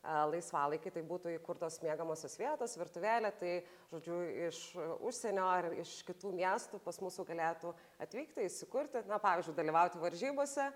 laisvalaikį, 0.00 0.90
tai 0.94 1.02
būtų 1.04 1.34
įkurtos 1.34 1.76
mėgamosios 1.84 2.38
vietos, 2.40 2.76
virtuvėlė, 2.80 3.30
tai, 3.36 3.50
žodžiu, 3.90 4.16
iš 4.46 4.60
užsienio 5.04 5.44
ar 5.44 5.68
iš 5.76 5.98
kitų 6.08 6.32
miestų 6.38 6.80
pas 6.80 6.96
mūsų 7.04 7.26
galėtų 7.28 7.74
atvykti, 8.00 8.46
įsikurti, 8.48 9.02
na, 9.10 9.18
pavyzdžiui, 9.20 9.58
dalyvauti 9.58 10.00
varžybose, 10.00 10.70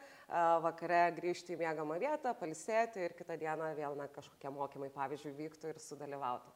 vakare 0.66 1.06
grįžti 1.16 1.56
į 1.56 1.62
mėgamą 1.64 1.96
vietą, 2.02 2.34
palisėti 2.36 3.00
ir 3.06 3.16
kitą 3.16 3.38
dieną 3.40 3.72
vėl 3.78 3.96
na, 3.96 4.10
kažkokie 4.12 4.52
mokymai, 4.52 4.92
pavyzdžiui, 4.92 5.36
vyktų 5.40 5.72
ir 5.72 5.80
sudalyvautų. 5.80 6.52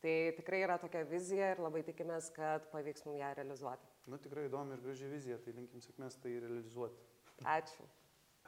Tai 0.00 0.16
tikrai 0.36 0.62
yra 0.64 0.78
tokia 0.80 1.04
vizija 1.04 1.50
ir 1.52 1.60
labai 1.60 1.82
tikimės, 1.84 2.30
kad 2.32 2.64
pavyks 2.72 3.04
mums 3.04 3.20
ją 3.20 3.34
realizuoti. 3.36 3.88
Na, 4.06 4.14
nu, 4.14 4.20
tikrai 4.24 4.46
įdomi 4.48 4.76
ir 4.76 4.84
graži 4.84 5.10
vizija, 5.10 5.36
tai 5.44 5.52
linkim 5.58 5.82
sėkmės 5.84 6.16
tai 6.22 6.38
realizuoti. 6.40 7.04
Ačiū. 7.44 7.84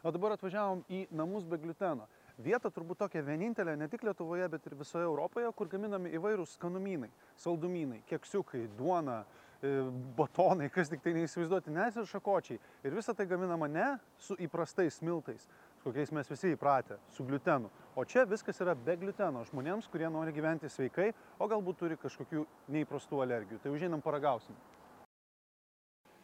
O 0.02 0.10
dabar 0.10 0.34
atvažiavom 0.34 0.80
į 0.90 1.04
namus 1.12 1.44
be 1.46 1.60
gluteno 1.60 2.08
vieta 2.40 2.70
turbūt 2.72 3.02
tokia 3.02 3.22
vienintelė 3.24 3.74
ne 3.76 3.88
tik 3.90 4.04
Lietuvoje, 4.06 4.48
bet 4.52 4.66
ir 4.66 4.76
visoje 4.78 5.06
Europoje, 5.06 5.50
kur 5.56 5.70
gaminami 5.70 6.12
įvairūs 6.16 6.56
skanumynai, 6.56 7.10
saldumynai, 7.40 8.02
keksiukai, 8.08 8.64
duona, 8.78 9.22
e, 9.60 9.72
batonai, 10.18 10.70
kas 10.72 10.90
tik 10.92 11.02
tai 11.04 11.14
neįsivaizduoti, 11.16 11.74
nes 11.74 11.98
ir 11.98 12.08
šakočiai. 12.08 12.60
Ir 12.84 12.96
visa 12.96 13.14
tai 13.14 13.26
gaminama 13.30 13.68
ne 13.68 13.88
su 14.18 14.36
įprastais 14.40 15.00
miltais, 15.02 15.48
kokiais 15.84 16.12
mes 16.14 16.28
visi 16.30 16.52
įpratę, 16.54 16.98
su 17.14 17.24
glutenu. 17.26 17.70
O 17.96 18.04
čia 18.08 18.24
viskas 18.28 18.60
yra 18.64 18.74
be 18.74 18.96
gluteno 18.96 19.42
žmonėms, 19.48 19.88
kurie 19.92 20.08
nori 20.10 20.32
gyventi 20.32 20.70
sveikai, 20.70 21.10
o 21.38 21.48
galbūt 21.50 21.82
turi 21.82 21.98
kažkokių 22.00 22.46
neįprastų 22.72 23.20
alergijų. 23.24 23.60
Tai 23.62 23.74
užeinam 23.74 24.04
paragausim. 24.04 24.56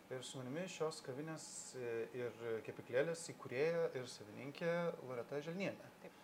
Ir 0.09 0.23
su 0.25 0.39
manimi 0.41 0.65
šios 0.73 1.03
kavinės 1.05 1.45
e, 1.77 1.89
ir 2.17 2.37
kepiklėlės 2.65 3.27
įkūrėja 3.35 3.91
ir 4.01 4.07
savininkė 4.09 4.71
Loreta 5.05 5.43
Želnienė. 5.45 5.91
Taip. 6.01 6.23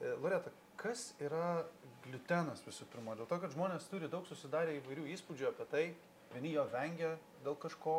E, 0.00 0.14
Loreta, 0.22 0.52
kas 0.80 1.10
yra 1.20 1.66
gliutenas 2.06 2.64
visų 2.64 2.88
pirma? 2.88 3.18
Dėl 3.18 3.28
to, 3.28 3.36
kad 3.42 3.52
žmonės 3.52 3.90
turi 3.92 4.08
daug 4.08 4.24
susidarę 4.24 4.78
įvairių 4.78 5.04
įspūdžių 5.18 5.50
apie 5.50 5.68
tai, 5.74 5.84
vieni 6.32 6.54
jo 6.54 6.64
vengia 6.72 7.18
dėl 7.44 7.60
kažko, 7.60 7.98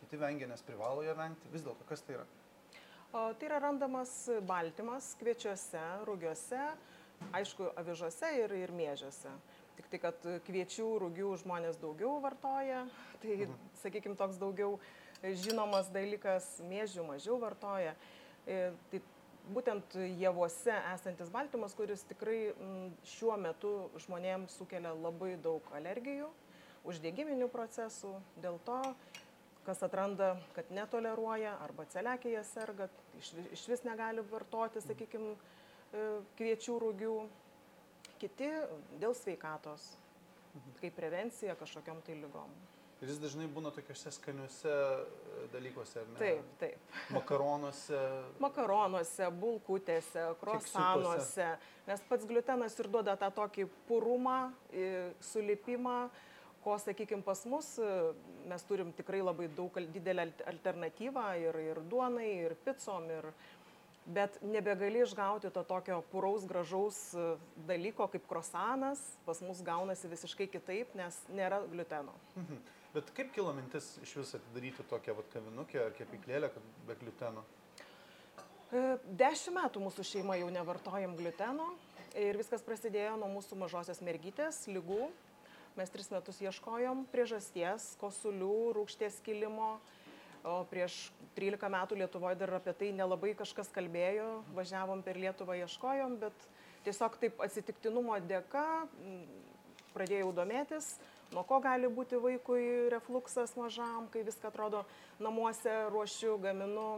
kiti 0.00 0.16
vengia, 0.24 0.48
nes 0.48 0.64
privalo 0.64 1.04
jo 1.04 1.12
vengti. 1.20 1.52
Vis 1.52 1.68
dėlto, 1.68 1.84
kas 1.92 2.00
tai 2.06 2.16
yra? 2.16 2.24
Tai 3.12 3.44
yra 3.44 3.58
randamas 3.60 4.10
baltymas 4.48 5.10
kviečiuose, 5.20 5.80
rūgiuose, 6.08 6.60
aišku, 7.36 7.66
avižuose 7.76 8.30
ir, 8.38 8.54
ir 8.56 8.70
mėžiuose. 8.72 9.32
Tik 9.76 9.90
tai, 9.92 9.98
kad 10.00 10.28
kviečių, 10.46 10.86
rūgių 11.02 11.34
žmonės 11.42 11.76
daugiau 11.82 12.14
vartoja, 12.24 12.86
tai, 13.20 13.34
mhm. 13.34 13.58
sakykime, 13.82 14.16
toks 14.16 14.40
daugiau 14.40 14.78
žinomas 15.44 15.90
dalykas, 15.92 16.48
mėžių 16.70 17.04
mažiau 17.10 17.36
vartoja. 17.42 17.92
E, 18.48 18.72
tai 18.88 19.02
būtent 19.52 19.98
javuose 20.22 20.78
esantis 20.94 21.28
baltymas, 21.36 21.76
kuris 21.76 22.06
tikrai 22.08 22.54
šiuo 23.12 23.36
metu 23.36 23.74
žmonėms 24.06 24.56
sukelia 24.56 24.96
labai 24.96 25.34
daug 25.36 25.68
alergijų, 25.76 26.32
uždegiminių 26.88 27.52
procesų, 27.52 28.16
dėl 28.40 28.56
to, 28.64 28.80
kas 29.66 29.84
atranda, 29.84 30.36
kad 30.56 30.72
netoleruoja 30.74 31.58
arba 31.62 31.84
celiakija 31.92 32.42
serga, 32.46 32.88
iš, 33.20 33.32
iš 33.52 33.66
vis 33.72 33.84
negali 33.86 34.24
vartoti, 34.30 34.82
sakykime, 34.84 35.34
kviečių 36.38 36.76
rūgių 36.80 37.16
kiti 38.22 38.50
dėl 39.02 39.16
sveikatos, 39.18 39.92
kaip 40.80 40.94
prevencija 40.96 41.56
kažkokiam 41.58 42.00
tai 42.06 42.16
lygom. 42.20 42.52
Ir 43.02 43.10
jis 43.10 43.18
dažnai 43.18 43.48
būna 43.50 43.72
tokiuose 43.74 44.12
skaniuose 44.14 44.70
e, 44.70 45.46
dalykuose, 45.50 46.04
ar 46.04 46.10
ne? 46.12 46.18
Taip, 46.20 46.50
taip. 46.60 46.98
Makaronuose. 47.10 47.98
Makaronuose, 48.44 49.26
bulkutėse, 49.42 50.28
krosanuose. 50.38 51.48
Nes 51.88 52.04
pats 52.06 52.28
gliutenas 52.30 52.78
ir 52.78 52.88
duoda 52.94 53.16
tą 53.18 53.32
tokį 53.34 53.66
purumą, 53.88 54.36
sulipimą, 55.32 55.96
ko, 56.64 56.76
sakykime, 56.78 57.24
pas 57.26 57.42
mus 57.48 57.74
e, 57.78 57.88
mes 58.50 58.66
turim 58.68 58.92
tikrai 58.96 59.22
labai 59.22 59.48
daug 59.56 59.76
didelę 59.94 60.28
alternatyvą 60.52 61.26
ir, 61.42 61.58
ir 61.72 61.82
duonai, 61.90 62.30
ir 62.46 62.56
picom, 62.66 63.08
ir, 63.10 63.30
bet 64.06 64.38
nebegali 64.42 65.02
išgauti 65.04 65.50
to 65.54 65.62
tokio 65.66 66.00
puraus 66.12 66.46
gražaus 66.48 67.00
e, 67.14 67.26
dalyko 67.68 68.08
kaip 68.12 68.28
krosanas, 68.30 69.02
pas 69.26 69.42
mus 69.44 69.62
gaunasi 69.66 70.10
visiškai 70.10 70.48
kitaip, 70.50 70.94
nes 70.98 71.18
nėra 71.30 71.62
gluteno. 71.72 72.14
Mhm. 72.36 72.62
Bet 72.92 73.08
kaip 73.16 73.30
kilo 73.32 73.54
mintis 73.56 73.94
iš 74.04 74.18
vis 74.18 74.34
atidaryti 74.36 74.84
tokią 74.90 75.14
vat, 75.16 75.28
kavinukę 75.32 75.78
ar 75.86 75.94
kepyklėlę 75.96 76.50
be 76.88 76.96
gluteno? 77.00 77.44
E, 78.72 78.82
dešimt 79.20 79.56
metų 79.56 79.80
mūsų 79.86 80.04
šeima 80.04 80.36
jau 80.40 80.50
nevartojam 80.52 81.14
gluteno 81.16 81.70
ir 82.18 82.36
viskas 82.36 82.64
prasidėjo 82.64 83.14
nuo 83.20 83.30
mūsų 83.32 83.56
mažosios 83.62 84.02
mergytės 84.04 84.66
lygų. 84.68 85.08
Mes 85.72 85.88
tris 85.88 86.10
metus 86.12 86.40
ieškojom 86.44 87.06
priežasties, 87.08 87.94
kosulių, 88.00 88.74
rūkšties 88.76 89.22
kilimo, 89.24 89.78
o 90.44 90.56
prieš 90.68 91.06
trylika 91.36 91.70
metų 91.72 91.96
lietuvoj 92.02 92.36
dar 92.36 92.52
apie 92.58 92.74
tai 92.76 92.90
nelabai 92.92 93.32
kažkas 93.38 93.70
kalbėjo. 93.72 94.42
Važiavom 94.56 95.00
per 95.06 95.16
lietuvą 95.22 95.56
ieškojom 95.62 96.18
bet 96.20 96.46
tiesiog 96.84 97.16
taip 97.22 97.40
atsitiktinumo 97.46 98.18
dėka 98.28 98.66
pradėjau 99.94 100.32
domėtis 100.36 100.96
nuo 101.32 101.44
ko 101.48 101.58
gali 101.64 101.88
būti 101.88 102.20
vaikui 102.20 102.90
refluksas 102.92 103.54
mažam 103.56 104.08
kai 104.12 104.24
viską 104.26 104.50
atrodo 104.50 104.84
namuose 105.20 105.72
ruošiu 105.92 106.36
gaminu 106.42 106.88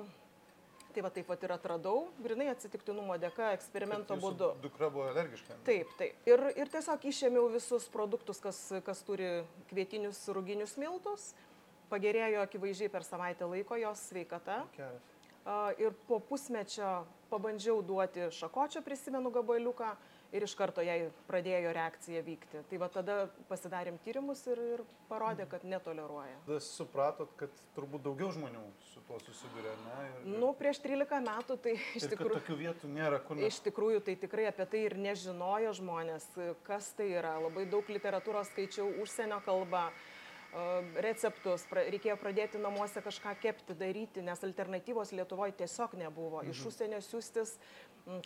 Tai 0.94 1.02
va 1.02 1.10
taip 1.10 1.26
pat 1.26 1.42
ir 1.42 1.50
atradau, 1.50 2.04
grinai 2.22 2.46
atsitiktinumo 2.52 3.16
dėka, 3.18 3.48
eksperimento 3.56 4.14
būdu. 4.22 4.52
Dukra 4.62 4.86
buvo 4.94 5.08
alergiška. 5.10 5.56
Taip, 5.66 5.90
taip. 5.98 6.20
Ir, 6.30 6.42
ir 6.54 6.70
tiesiog 6.70 7.06
išėmiau 7.10 7.48
visus 7.50 7.88
produktus, 7.90 8.38
kas, 8.42 8.60
kas 8.86 9.02
turi 9.02 9.40
kvietinius 9.72 10.20
rūginius 10.36 10.76
miltus, 10.78 11.32
pagerėjo 11.90 12.44
akivaizdžiai 12.46 12.92
per 12.94 13.06
savaitę 13.06 13.48
laiko 13.50 13.80
jos 13.80 14.06
sveikata. 14.12 14.62
Geras. 14.76 15.10
Ir 15.82 15.92
po 16.08 16.20
pusmečio 16.24 17.02
pabandžiau 17.28 17.82
duoti 17.84 18.30
šakočio, 18.32 18.80
prisimenu 18.86 19.34
gabaliuką 19.34 19.90
ir 20.32 20.44
iš 20.46 20.54
karto 20.58 20.82
jai 20.84 21.10
pradėjo 21.28 21.72
reakcija 21.76 22.22
vykti. 22.26 22.62
Tai 22.70 22.80
va 22.82 22.88
tada 22.92 23.16
pasidarėm 23.50 23.98
tyrimus 24.04 24.44
ir, 24.50 24.60
ir 24.76 24.82
parodė, 25.10 25.46
kad 25.50 25.66
netoleruoja. 25.68 26.38
Tada 26.46 26.60
supratot, 26.64 27.34
kad 27.40 27.62
turbūt 27.76 28.04
daugiau 28.06 28.30
žmonių 28.34 28.64
su 28.92 29.02
tuo 29.08 29.18
susiduria, 29.22 29.74
ne? 29.84 29.98
Ir, 30.06 30.16
ir... 30.22 30.38
Nu, 30.42 30.52
prieš 30.58 30.80
13 30.84 31.22
metų 31.28 31.58
tai 31.66 31.76
iš 32.00 32.08
tikrųjų... 32.14 32.40
Tokių 32.40 32.58
vietų 32.62 32.90
nėra, 32.94 33.20
kur... 33.26 33.38
Mes... 33.38 33.52
Iš 33.52 33.60
tikrųjų, 33.68 34.02
tai 34.06 34.16
tikrai 34.24 34.48
apie 34.50 34.66
tai 34.70 34.82
ir 34.88 34.98
nežinojo 35.10 35.76
žmonės, 35.80 36.26
kas 36.66 36.90
tai 36.98 37.12
yra. 37.18 37.36
Labai 37.44 37.68
daug 37.70 37.88
literatūros 37.90 38.50
skaičiau 38.52 38.90
užsienio 39.04 39.40
kalbą 39.46 39.88
receptus, 41.02 41.64
reikėjo 41.74 42.16
pradėti 42.20 42.60
namuose 42.62 43.02
kažką 43.02 43.34
kepti, 43.42 43.74
daryti, 43.78 44.22
nes 44.22 44.44
alternatyvos 44.46 45.12
Lietuvoje 45.12 45.56
tiesiog 45.58 45.96
nebuvo. 45.98 46.42
Mhm. 46.42 46.50
Iš 46.52 46.64
užsienio 46.70 47.00
siūstis 47.02 47.56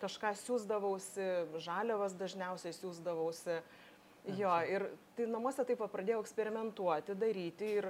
kažką 0.02 0.35
siūsdavausi, 0.42 1.28
žaliavas 1.62 2.16
dažniausiai 2.18 2.75
siūsdavausi. 2.76 3.61
Jo, 4.37 4.52
ir 4.68 4.85
tai 5.16 5.28
namuose 5.30 5.64
taip 5.64 5.80
pradėjau 5.88 6.20
eksperimentuoti, 6.20 7.14
daryti 7.16 7.70
ir, 7.78 7.87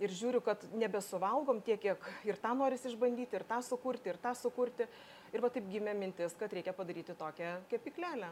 ir 0.00 0.14
žiūriu, 0.16 0.40
kad 0.40 0.62
nebesuvalgom 0.72 1.60
tiek, 1.66 1.82
kiek 1.82 2.06
ir 2.24 2.38
tą 2.40 2.54
noris 2.56 2.86
išbandyti, 2.88 3.36
ir 3.36 3.44
tą 3.44 3.60
sukurti, 3.66 4.14
ir 4.14 4.20
tą 4.22 4.32
sukurti. 4.38 4.88
Ir 5.34 5.42
va 5.44 5.50
taip 5.52 5.66
gimė 5.68 5.92
mintis, 5.98 6.32
kad 6.38 6.52
reikia 6.54 6.72
padaryti 6.72 7.16
tokią 7.18 7.58
kepiklelę. 7.68 8.30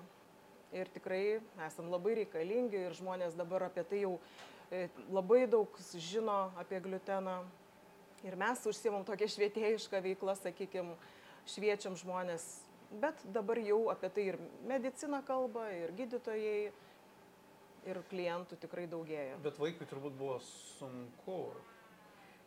Ir 0.73 0.89
tikrai 0.95 1.43
esam 1.67 1.91
labai 1.93 2.15
reikalingi 2.23 2.87
ir 2.87 2.97
žmonės 2.97 3.37
dabar 3.37 3.67
apie 3.67 3.85
tai 3.85 4.05
jau 4.07 4.15
labai 5.13 5.47
daug 5.51 5.79
žino 5.95 6.51
apie 6.61 6.81
gliuteną. 6.85 7.43
Ir 8.23 8.37
mes 8.39 8.61
užsimam 8.71 9.03
tokią 9.05 9.27
švietėjišką 9.35 9.99
veiklą, 10.05 10.37
sakykime, 10.39 10.95
šviečiam 11.51 11.97
žmonės 11.99 12.45
Bet 13.01 13.23
dabar 13.33 13.57
jau 13.57 13.89
apie 13.89 14.09
tai 14.13 14.25
ir 14.33 14.39
medicina 14.69 15.23
kalba, 15.25 15.65
ir 15.73 15.95
gydytojai, 15.97 16.73
ir 17.89 18.01
klientų 18.11 18.59
tikrai 18.61 18.85
daugėja. 18.91 19.39
Bet 19.45 19.61
vaikui 19.61 19.89
turbūt 19.89 20.17
buvo 20.19 20.37
sunku. 20.45 21.39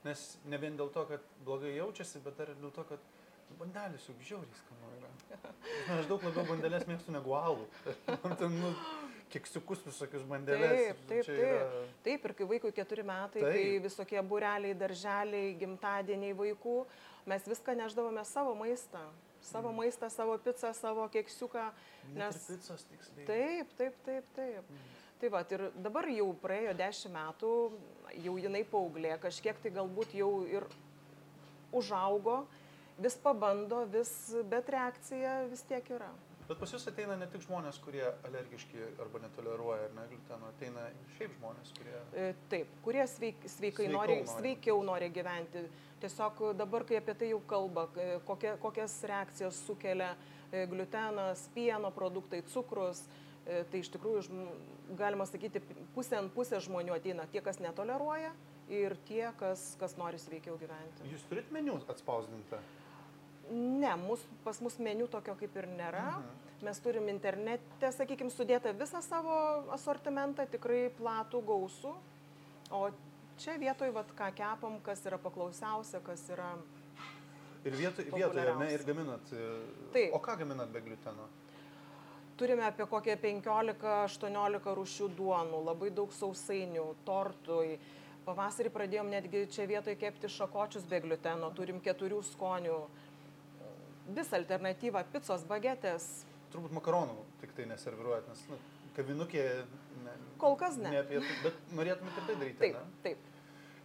Nes 0.06 0.26
ne 0.46 0.60
vien 0.62 0.78
dėl 0.78 0.92
to, 0.94 1.02
kad 1.10 1.24
blogai 1.48 1.74
jaučiasi, 1.80 2.22
bet 2.22 2.44
ir 2.46 2.54
dėl 2.62 2.74
to, 2.76 2.86
kad 2.92 3.02
bandelis 3.58 4.06
juk 4.06 4.22
žiauriai 4.28 4.60
skanu 4.60 4.92
yra. 5.00 5.10
Aš 5.98 6.12
daug 6.12 6.22
labiau 6.28 6.46
bandelės 6.52 6.86
mėgstu 6.90 7.16
negu 7.16 7.34
alų. 7.40 7.66
Nu, 8.60 8.70
keksiukus 9.36 9.84
visokius 9.86 10.24
bandelės. 10.30 10.74
Taip, 10.80 11.04
taip, 11.12 11.28
taip. 11.28 11.44
yra- 11.44 11.84
Taip, 12.08 12.26
ir 12.30 12.34
kai 12.40 12.48
vaikui 12.54 12.72
keturi 12.76 13.04
metai, 13.06 13.42
Taip. 13.44 13.54
kai 13.54 13.80
visokie 13.84 14.22
bureliai, 14.24 14.74
darželiai, 14.80 15.54
gimtadieniai 15.60 16.34
vaikų, 16.42 16.76
mes 17.28 17.48
viską 17.52 17.76
neždavome 17.84 18.24
savo 18.26 18.56
maistą. 18.56 19.06
Savo 19.46 19.70
Mm. 19.70 19.76
maistą, 19.78 20.10
savo 20.10 20.38
pizzą, 20.42 20.72
savo 20.74 21.08
keksiuką. 21.14 21.72
Nes 22.16 22.36
picos 22.48 22.84
tiksliai. 22.90 23.26
taip, 23.28 23.76
taip, 23.78 23.94
taip, 24.06 24.26
taip. 24.36 24.64
Tai 25.20 25.30
va, 25.30 25.44
ir 25.52 25.72
dabar 25.82 26.04
jau 26.10 26.34
praėjo 26.42 26.74
dešimt 26.76 27.14
metų, 27.14 27.52
jau 28.24 28.34
jinai 28.42 28.64
paauglė, 28.66 29.14
kažkiek 29.22 29.56
tai 29.62 29.72
galbūt 29.72 30.14
jau 30.18 30.32
ir 30.48 30.64
užaugo, 31.74 32.46
vis 33.00 33.16
pabando, 33.18 33.86
vis, 33.92 34.12
bet 34.50 34.68
reakcija 34.72 35.48
vis 35.52 35.62
tiek 35.68 35.84
yra. 35.92 36.10
Bet 36.46 36.60
pas 36.62 36.70
jūs 36.70 36.84
ateina 36.90 37.16
ne 37.18 37.26
tik 37.34 37.42
žmonės, 37.42 37.80
kurie 37.82 38.04
alergiški 38.28 38.84
arba 39.02 39.22
netoleruoja 39.24 39.88
ar 39.88 39.96
ne 39.98 40.04
gluteno, 40.12 40.52
ateina 40.54 40.84
šiaip 41.16 41.34
žmonės, 41.40 41.72
kurie... 41.78 41.96
E, 42.14 42.28
Taip, 42.52 42.76
kurie 42.86 43.02
sveik, 43.10 43.48
sveikai 43.50 43.88
Sveikau 43.88 43.96
nori, 43.96 44.18
nori. 44.20 44.34
sveikiau 44.36 44.84
nori 44.86 45.10
gyventi. 45.16 45.66
Tiesiog 46.04 46.44
dabar, 46.60 46.86
kai 46.86 47.00
apie 47.00 47.16
tai 47.18 47.32
jau 47.32 47.42
kalba, 47.50 47.88
e, 47.98 48.08
kokie, 48.28 48.54
kokias 48.62 49.00
reakcijas 49.10 49.64
sukelia 49.66 50.12
e, 50.52 50.68
gliutenas, 50.70 51.48
pieno 51.58 51.90
produktai, 51.96 52.44
cukrus, 52.54 53.08
tai 53.46 53.78
iš 53.78 53.92
tikrųjų, 53.94 54.46
galima 54.98 55.26
sakyti, 55.30 55.62
pusė 55.94 56.18
ant 56.18 56.32
pusės 56.34 56.66
žmonių 56.66 56.96
ateina 56.96 57.28
tie, 57.30 57.44
kas 57.46 57.60
netoleruoja 57.62 58.32
ir 58.74 58.96
tie, 59.06 59.28
kas, 59.38 59.76
kas 59.82 59.94
nori 60.02 60.18
sveikiau 60.22 60.58
gyventi. 60.62 61.06
Jūs 61.12 61.26
turit 61.30 61.52
meniu 61.54 61.78
atspausdintą? 61.94 62.62
Ne, 63.52 63.92
mus, 64.02 64.24
pas 64.44 64.58
mus 64.64 64.78
meniu 64.82 65.08
tokio 65.12 65.36
kaip 65.38 65.56
ir 65.60 65.68
nėra. 65.70 66.08
Mes 66.66 66.80
turim 66.82 67.10
internete, 67.12 67.92
sakykime, 67.94 68.32
sudėtą 68.34 68.72
visą 68.80 69.02
savo 69.06 69.36
asortimentą, 69.76 70.48
tikrai 70.50 70.88
platų, 70.98 71.42
gausų. 71.46 71.92
O 72.74 72.80
čia 73.38 73.58
vietoj, 73.62 73.92
vat, 73.94 74.10
ką 74.18 74.32
kepam, 74.40 74.80
kas 74.86 75.04
yra 75.06 75.20
paklausiausia, 75.22 76.02
kas 76.06 76.24
yra... 76.34 76.56
Ir 77.66 77.76
vietoj, 77.78 78.08
vietoje, 78.14 78.54
ne, 78.62 78.70
ir 78.74 78.86
gaminat. 78.86 79.34
e, 79.34 79.46
Taip. 79.94 80.16
O 80.16 80.22
ką 80.24 80.38
gaminat 80.42 80.72
be 80.74 80.82
gluteno? 80.86 81.28
Turime 82.38 82.66
apie 82.68 82.86
kokią 82.90 83.16
15-18 83.22 84.74
rūšių 84.80 85.08
duonų, 85.18 85.62
labai 85.70 85.92
daug 85.96 86.12
sausainių, 86.14 86.88
tortui. 87.08 87.78
Pavasarį 88.26 88.72
pradėjom 88.74 89.10
netgi 89.14 89.46
čia 89.54 89.68
vietoj 89.70 89.96
kepti 90.02 90.30
šakočius 90.34 90.88
be 90.90 91.00
gluteno, 91.06 91.52
turim 91.56 91.80
keturių 91.80 92.24
skonių. 92.34 92.80
Visą 94.08 94.38
alternatyvą- 94.38 95.04
picos, 95.14 95.44
bagetės. 95.50 96.26
Turbūt 96.54 96.72
makaronų 96.78 97.16
tik 97.42 97.54
tai 97.58 97.66
neserviruojat, 97.66 98.28
nes 98.30 98.44
nu, 98.50 98.58
kavinukė... 98.96 99.66
Ne, 100.06 100.12
Kol 100.38 100.56
kas 100.56 100.78
ne. 100.78 100.90
ne 100.92 101.00
apie 101.02 101.20
bet 101.44 101.54
norėtumėte 101.74 102.26
tai 102.28 102.36
daryti. 102.36 102.60
Taip, 102.60 102.76
Ne? 102.76 102.86
taip. 103.04 103.18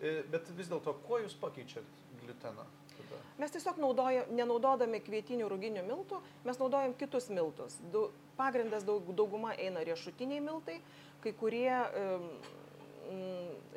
E, 0.00 0.22
Bet 0.30 0.48
vis 0.56 0.68
dėlto, 0.68 0.94
kuo 1.06 1.18
jūs 1.18 1.34
pakeičiat 1.40 1.84
gliuteną? 2.22 2.64
Tada? 2.96 3.18
Mes 3.38 3.50
tiesiog 3.50 3.78
naudoja, 3.80 4.26
nenaudodami 4.30 5.00
kvietinių 5.00 5.48
ruginių 5.48 5.82
miltų, 5.88 6.20
mes 6.44 6.58
naudojam 6.60 6.94
kitus 6.94 7.28
miltus. 7.30 7.78
Du, 7.92 8.10
pagrindas 8.36 8.84
daug, 8.84 9.02
dauguma 9.16 9.54
eina 9.56 9.80
riešutiniai 9.84 10.40
miltai, 10.40 10.80
kai 11.24 11.32
kurie 11.32 11.72
um, 11.72 12.28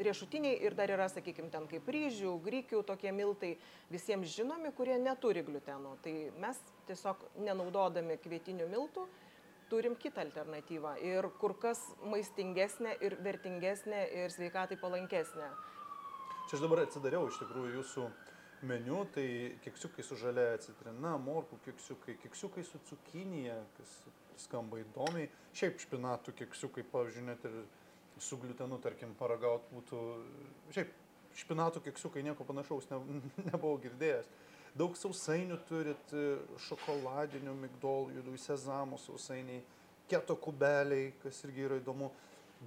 riešutiniai 0.03 0.59
ir 0.65 0.75
dar 0.77 0.91
yra, 0.93 1.07
sakykime, 1.11 1.49
ten 1.53 1.67
kaip 1.71 1.87
ryžių, 1.89 2.35
grykių 2.45 2.83
tokie 2.87 3.11
miltai 3.15 3.55
visiems 3.91 4.33
žinomi, 4.35 4.71
kurie 4.77 4.97
neturi 5.01 5.43
gluteno. 5.45 5.97
Tai 6.05 6.13
mes 6.41 6.59
tiesiog 6.87 7.27
nenaudodami 7.41 8.19
kvietinių 8.21 8.69
miltų 8.71 9.07
turim 9.73 9.95
kitą 9.97 10.21
alternatyvą 10.21 10.97
ir 11.01 11.27
kur 11.41 11.55
kas 11.57 11.81
maistingesnė 12.05 12.97
ir 13.01 13.17
vertingesnė 13.25 14.03
ir 14.23 14.33
sveikatai 14.33 14.77
palankesnė. 14.81 15.49
Čia 16.49 16.57
aš 16.59 16.65
dabar 16.65 16.83
atsidariau 16.83 17.29
iš 17.29 17.39
tikrųjų 17.41 17.77
jūsų 17.79 18.07
meniu, 18.69 19.03
tai 19.15 19.25
keksiukai 19.63 20.05
su 20.05 20.17
žalia 20.19 20.59
citrina, 20.63 21.15
morkų 21.17 21.57
keksiukai, 21.65 22.17
keksiukai 22.21 22.63
su 22.67 22.81
cukinija, 22.89 23.57
kas 23.77 23.95
skamba 24.43 24.81
įdomiai. 24.83 25.31
Šiaip 25.57 25.81
špinatų 25.81 26.35
keksiukai, 26.43 26.85
pavyzdžiui, 26.91 27.25
net 27.31 27.47
ir 27.49 27.57
su 28.21 28.37
glutenu, 28.41 28.79
tarkim, 28.83 29.13
paragaut 29.19 29.65
būtų. 29.73 30.01
Šiaip 30.75 30.91
špinatų 31.37 31.81
keksiukai 31.87 32.23
nieko 32.25 32.45
panašaus 32.45 32.89
ne, 32.91 32.99
nebuvau 33.49 33.77
girdėjęs. 33.83 34.29
Daug 34.77 34.95
sausainių 34.97 35.59
turit, 35.69 36.13
šokoladinių 36.65 37.53
migdolų, 37.59 38.15
juodų 38.17 38.39
sezamų 38.41 38.97
sausainiai, 39.03 39.61
keto 40.09 40.35
kubeliai, 40.41 41.11
kas 41.21 41.43
irgi 41.45 41.67
yra 41.67 41.77
įdomu 41.77 42.09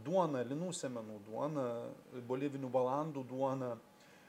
duona, 0.06 0.44
linų 0.46 0.70
semenų 0.76 1.18
duona, 1.26 1.66
bolivinių 2.28 2.70
balandų 2.72 3.24
duona. 3.26 3.74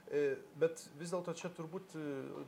E, 0.08 0.38
Bet 0.56 0.80
vis 0.96 1.12
dėlto 1.12 1.34
čia 1.36 1.50
turbūt 1.52 1.96
e, 2.00 2.04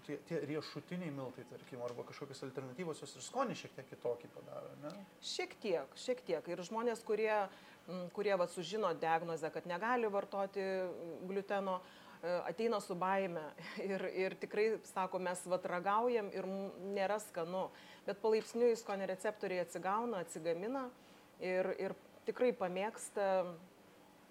tie, 0.08 0.16
tie 0.30 0.38
riešutiniai 0.48 1.12
miltai, 1.12 1.44
tarkim, 1.50 1.82
arba 1.84 2.06
kažkokios 2.08 2.46
alternatyvos, 2.48 3.02
jos 3.04 3.18
ir 3.18 3.26
skonį 3.26 3.58
šiek 3.60 3.74
tiek 3.76 3.90
kitokį 3.92 4.30
padaro, 4.32 4.72
ne? 4.86 4.94
Šiek 5.20 5.58
tiek, 5.60 5.98
šiek 6.00 6.24
tiek. 6.28 6.48
Ir 6.54 6.64
žmonės, 6.70 7.04
kurie, 7.08 7.34
kurie 8.14 8.36
va, 8.38 8.48
sužino 8.48 8.94
diagnozę, 8.94 9.50
kad 9.54 9.66
negali 9.70 10.08
vartoti 10.12 10.64
gluteno, 11.30 11.80
e, 12.24 12.36
ateina 12.52 12.80
su 12.84 12.96
baime 12.96 13.44
ir, 13.92 14.06
ir 14.14 14.36
tikrai 14.42 14.68
sako, 14.92 15.20
mes 15.20 15.42
vatragaujam 15.50 16.30
ir 16.36 16.48
nėra 16.96 17.20
skanu. 17.24 17.68
Bet 18.08 18.22
palaipsniui 18.24 18.76
skonio 18.80 19.08
receptoriai 19.10 19.64
atsigauna, 19.66 20.24
atsigamina 20.26 20.88
ir, 21.40 21.74
ir 21.80 21.96
tikrai 22.28 22.52
pamėgsta 22.54 23.26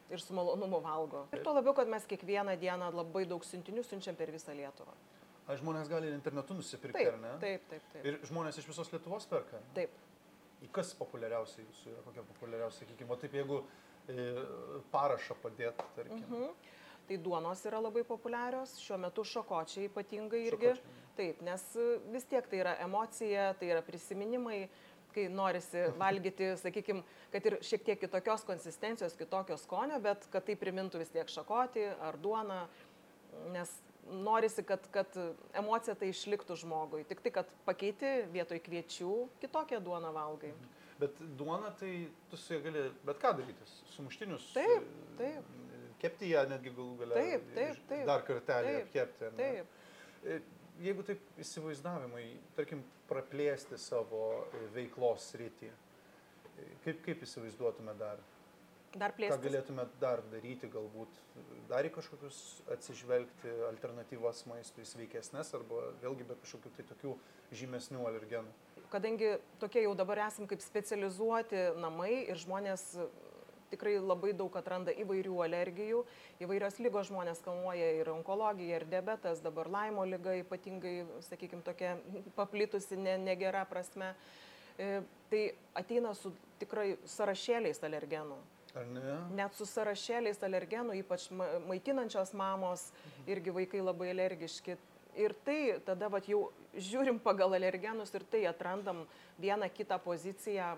ir 0.09 0.23
su 0.25 0.33
malonumu 0.33 0.81
valgo. 0.81 1.27
Ir 1.37 1.43
tuo 1.45 1.53
labiau, 1.53 1.75
kad 1.77 1.89
mes 1.91 2.07
kiekvieną 2.09 2.55
dieną 2.61 2.89
labai 2.97 3.27
daug 3.29 3.45
siuntinių 3.45 3.83
siunčiam 3.85 4.17
per 4.17 4.31
visą 4.33 4.55
Lietuvą. 4.57 4.95
Ar 5.49 5.57
žmonės 5.57 5.89
gali 5.89 6.11
internetu 6.13 6.53
nusipirkti, 6.57 6.97
Taip, 7.01 7.15
ar 7.15 7.21
ne? 7.23 7.31
taip, 7.41 7.63
taip. 7.71 7.85
taip. 7.93 8.05
Ir 8.05 8.17
žmonės 8.29 8.59
iš 8.61 8.67
visos 8.69 8.91
Lietuvos 8.93 9.25
perka. 9.29 9.61
taip. 9.77 9.93
Kas 10.75 10.91
populiariausia 10.99 11.63
jūsų 11.63 11.93
yra, 11.93 12.03
kokia 12.07 12.25
populiariausia, 12.33 12.83
sakykime, 12.83 13.13
o 13.15 13.19
taip 13.21 13.37
jeigu 13.39 13.61
e, 14.11 14.27
parašą 14.93 15.37
padėt, 15.43 15.81
tarkim. 15.97 16.25
Mhm. 16.27 16.75
Tai 17.09 17.17
duonos 17.25 17.63
yra 17.65 17.79
labai 17.81 18.03
populiarios, 18.05 18.75
šiuo 18.83 18.99
metu 19.01 19.25
šokočiai 19.25 19.89
ypatingai 19.89 20.43
irgi. 20.51 20.75
Šakočiai. 20.75 21.07
Taip, 21.19 21.41
nes 21.47 21.65
e, 21.79 21.87
vis 22.13 22.27
tiek 22.31 22.47
tai 22.51 22.63
yra 22.65 22.75
emocija, 22.85 23.53
tai 23.61 23.71
yra 23.73 23.85
prisiminimai, 23.87 24.61
kai 25.15 25.29
norisi 25.33 25.87
valgyti, 26.03 26.53
sakykime, 26.61 27.03
kad 27.33 27.49
ir 27.49 27.59
šiek 27.65 27.87
tiek 27.87 28.03
kitokios 28.03 28.45
konsistencijos, 28.49 29.17
kitokio 29.19 29.57
skonio, 29.63 30.03
bet 30.05 30.27
kad 30.33 30.47
tai 30.47 30.59
primintų 30.59 31.01
vis 31.05 31.15
tiek 31.15 31.31
šakoti 31.33 31.87
ar 32.11 32.19
duoną, 32.23 32.65
nes 33.55 33.73
norisi, 34.13 34.65
kad, 34.67 34.85
kad 34.95 35.15
emocija 35.57 35.95
tai 35.99 36.11
išliktų 36.13 36.57
žmogui. 36.63 37.05
Tik 37.09 37.23
tai, 37.25 37.33
kad 37.41 37.55
pakeiti 37.67 38.11
vietoj 38.33 38.61
kviečių 38.67 39.15
kitokią 39.43 39.81
duoną 39.85 40.13
valgai. 40.17 40.53
Bet 40.99 41.19
duona, 41.39 41.71
tai 41.79 42.09
tu 42.31 42.37
su 42.41 42.57
ja 42.57 42.61
gali 42.65 42.89
bet 43.07 43.21
ką 43.23 43.35
daryti, 43.39 43.67
sumuštinius. 43.95 44.49
Taip, 44.57 44.87
e, 44.87 45.17
taip. 45.21 45.53
Kepti 46.03 46.31
ją 46.33 46.45
netgi 46.51 46.73
galų 46.75 46.97
galę. 47.03 47.19
Taip, 47.19 47.51
taip, 47.55 47.83
taip. 47.91 48.07
Dar 48.07 48.25
kartelį 48.27 48.73
Taip, 48.73 48.89
apkepti. 48.89 49.31
ne? 49.35 49.37
Taip. 49.43 49.77
E, 50.25 50.41
Jeigu 50.79 51.03
taip 51.03 51.23
įsivaizdavimai, 51.43 52.25
tarkim, 52.55 52.85
praplėsti 53.11 53.75
savo 53.83 54.21
e, 54.55 54.61
veiklos 54.77 55.25
sritį, 55.33 55.71
e, 55.73 56.67
kaip, 56.85 57.01
kaip 57.03 57.25
įsivaizduotume 57.27 57.95
dar? 57.99 58.21
Dar 58.97 59.13
Ką 59.13 59.19
plėsti. 59.19 59.43
galėtume 59.45 59.85
dar 60.01 60.23
daryti, 60.33 60.69
galbūt 60.73 61.21
dar 61.69 61.85
į 61.85 61.91
kažkokius 61.93 62.63
atsižvelgti 62.73 63.53
alternatyvas 63.69 64.47
maistui, 64.49 64.87
sveikesnės 64.89 65.53
arba 65.55 65.91
vėlgi 66.01 66.25
be 66.25 66.39
kažkokių 66.41 66.73
tai 66.77 66.87
tokių 66.95 67.17
žymesnių 67.53 68.07
alergenų? 68.09 68.55
kadangi 68.89 69.37
tokie 69.61 69.83
jau 69.85 69.95
dabar 69.95 70.23
esam 70.29 70.47
kaip 70.49 70.63
specializuoti 70.65 71.75
namai 71.77 72.25
ir 72.31 72.39
žmonės 72.41 72.85
tikrai 73.69 73.99
labai 74.01 74.33
daug 74.33 74.55
atranda 74.57 74.95
įvairių 74.97 75.43
alergijų, 75.45 76.03
įvairios 76.41 76.79
lygos 76.81 77.11
žmonės 77.11 77.43
kamuoja 77.45 77.91
ir 78.01 78.09
onkologija, 78.09 78.79
ir 78.81 78.87
diabetas, 78.89 79.43
dabar 79.45 79.69
laimo 79.69 80.07
lyga 80.09 80.39
ypatingai, 80.41 81.03
sakykime, 81.29 81.61
tokia 81.67 81.99
paplitusi 82.39 82.97
ne, 82.97 83.19
negera 83.21 83.67
prasme. 83.69 84.15
E, 84.79 85.03
Tai 85.29 85.43
ateina 85.77 86.15
su 86.17 86.31
tikrai 86.57 86.95
sąrašėliais 87.05 87.83
alergenų. 87.85 88.39
Ne? 88.77 89.17
Net 89.35 89.55
su 89.57 89.67
sąrašėliais 89.67 90.43
alergenų, 90.45 90.99
ypač 91.01 91.31
ma- 91.35 91.49
maitinančios 91.67 92.35
mamos, 92.37 92.91
irgi 93.27 93.55
vaikai 93.55 93.81
labai 93.81 94.11
alergiški. 94.13 94.77
ir 95.19 95.35
tai 95.45 95.81
tada 95.85 96.09
vat, 96.09 96.29
jau 96.29 96.53
žiūrim 96.77 97.19
pagal 97.19 97.57
alergenus 97.57 98.13
ir 98.15 98.23
tai 98.31 98.45
atrandam 98.47 99.07
vieną 99.41 99.67
kitą 99.75 99.99
poziciją, 99.99 100.77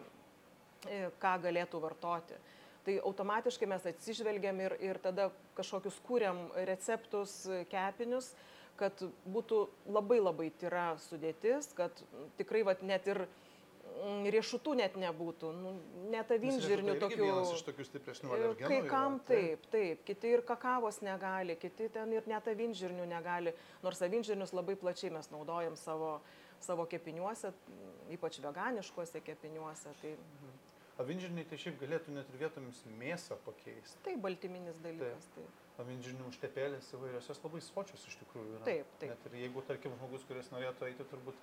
e, 0.89 1.11
ką 1.21 1.35
galėtų 1.43 1.81
vartoti. 1.81 2.39
Tai 2.85 2.95
automatiškai 3.05 3.67
mes 3.69 3.85
atsižvelgiam 3.85 4.61
ir, 4.61 4.77
ir 4.81 4.99
tada 4.99 5.31
kažkokius 5.59 6.01
kūriam 6.07 6.49
receptus, 6.65 7.43
kepinius, 7.69 8.33
kad 8.81 8.97
būtų 9.29 9.69
labai 9.93 10.21
labai 10.23 10.49
tyra 10.57 10.95
sudėtis, 10.97 11.75
kad 11.77 11.93
tikrai 12.39 12.63
vat, 12.65 12.83
net 12.83 13.07
ir 13.07 13.27
riešutų 14.35 14.75
net 14.81 14.97
nebūtų, 15.01 15.51
nu, 15.57 15.73
net 16.13 16.31
avinžirnių 16.35 16.97
tokių. 17.03 17.21
Vienas 17.23 17.53
iš 17.57 17.65
tokių 17.67 17.87
stipresnių 17.89 18.33
alergenų. 18.37 18.69
Kai 18.71 18.79
yra, 18.81 18.91
kam 18.91 19.19
taip, 19.29 19.67
taip, 19.73 20.05
kiti 20.09 20.33
ir 20.37 20.45
kakavos 20.47 21.01
negali, 21.05 21.57
kiti 21.61 21.91
ten 21.93 22.15
ir 22.17 22.29
net 22.31 22.49
avinžirnių 22.51 23.09
negali, 23.11 23.55
nors 23.85 24.03
avinžirnius 24.07 24.55
labai 24.57 24.77
plačiai 24.81 25.13
mes 25.15 25.31
naudojam 25.33 25.77
savo, 25.81 26.19
savo 26.65 26.87
kepiniuose, 26.91 27.53
ypač 28.17 28.41
veganiškuose 28.45 29.23
kepiniuose. 29.27 29.95
Tai, 30.03 30.17
Avinžirniai 31.01 31.47
tai 31.49 31.57
šiaip 31.57 31.79
galėtų 31.81 32.13
net 32.13 32.29
ir 32.29 32.37
vietomis 32.43 32.83
mėsą 33.01 33.39
pakeisti. 33.47 33.97
tai 34.05 34.19
baltyminis 34.21 34.77
dalykas. 34.85 35.31
Taip. 35.33 35.63
Avinžirnių 35.81 36.27
užtepėlės 36.29 36.91
įvairios, 36.93 37.29
jos 37.31 37.41
labai 37.41 37.63
sočios 37.65 38.03
iš 38.05 38.19
tikrųjų 38.21 38.59
yra. 38.59 38.65
Taip, 38.67 38.91
taip. 39.01 39.15
Net 39.15 39.31
ir 39.31 39.39
jeigu, 39.41 39.63
tarkim, 39.65 39.95
žmogus, 39.97 40.27
kuris 40.29 40.51
norėtų 40.53 40.91
eiti 40.91 41.07
turbūt 41.09 41.39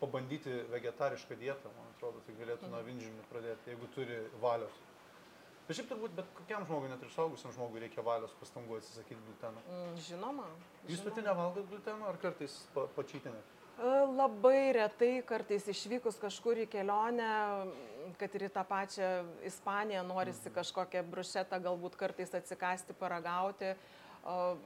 pabandyti 0.00 0.52
vegetarišką 0.72 1.36
dietą, 1.40 1.70
man 1.76 1.90
atrodo, 1.94 2.20
tai 2.26 2.34
galėtų 2.40 2.62
Mhm. 2.66 2.70
nuo 2.72 2.80
avinžirnių 2.80 3.24
pradėti, 3.32 3.70
jeigu 3.74 3.86
turi 3.94 4.18
valios. 4.40 4.72
Bet 5.68 5.76
šiaip 5.76 5.88
turbūt 5.92 6.14
bet 6.16 6.26
kokiam 6.34 6.64
žmogui, 6.66 6.88
net 6.90 7.02
ir 7.02 7.10
saugusiam 7.14 7.52
žmogui 7.54 7.80
reikia 7.80 8.02
valios 8.02 8.32
pastangų 8.40 8.78
atsisakyti 8.80 9.20
gluteno. 9.26 9.60
Mm, 9.70 9.96
Žinoma. 9.96 10.46
Jūs 10.88 11.04
pati 11.04 11.22
nevalgot 11.22 11.68
gluteno 11.70 12.08
ar 12.08 12.16
kartais 12.16 12.56
pa, 12.74 12.86
pačytinėt? 12.96 13.56
E, 13.78 13.82
Labai 14.16 14.72
retai 14.72 15.22
kartais 15.22 15.68
išvykus 15.68 16.18
kažkur 16.20 16.58
į 16.64 16.66
kelionę, 16.68 17.30
kad 18.18 18.34
ir 18.34 18.48
į 18.48 18.50
tą 18.50 18.64
pačią 18.66 19.24
Ispaniją 19.46 20.02
norisi 20.08 20.50
kažkokią 20.50 21.04
brušetą 21.08 21.60
galbūt 21.62 21.96
kartais 21.96 22.34
atsikasti, 22.34 22.92
paragauti. 22.94 23.76
O, 24.24 24.56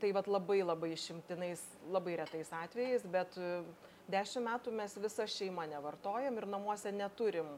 Tai 0.00 0.12
vad 0.16 0.26
labai 0.32 0.62
labai 0.64 0.94
išimtinais, 0.94 1.60
labai 1.92 2.14
retais 2.16 2.48
atvejais, 2.56 3.02
bet 3.04 3.34
e, 3.36 3.62
dešimt 4.12 4.46
metų 4.46 4.72
mes 4.74 4.96
visą 5.00 5.26
šeimą 5.28 5.66
nevartojam 5.70 6.38
ir 6.40 6.46
namuose 6.50 6.92
neturim. 6.94 7.52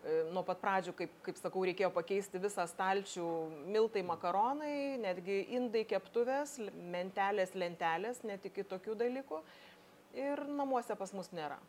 E, 0.00 0.22
Nuo 0.32 0.42
pat 0.46 0.60
pradžių, 0.62 0.94
kaip, 0.96 1.16
kaip 1.26 1.40
sakau, 1.40 1.64
reikėjo 1.68 1.90
pakeisti 1.92 2.40
visą 2.40 2.64
stalčių, 2.70 3.26
miltai, 3.68 4.00
makaronai, 4.06 4.96
netgi 5.02 5.42
indai, 5.58 5.84
keptuvės, 5.88 6.56
mentelės, 6.94 7.52
lentelės, 7.52 8.22
net 8.24 8.46
iki 8.48 8.64
tokių 8.64 8.96
dalykų. 9.02 9.42
Ir 10.16 10.42
namuose 10.48 10.96
pas 10.98 11.12
mus 11.14 11.28
nėra. 11.36 11.60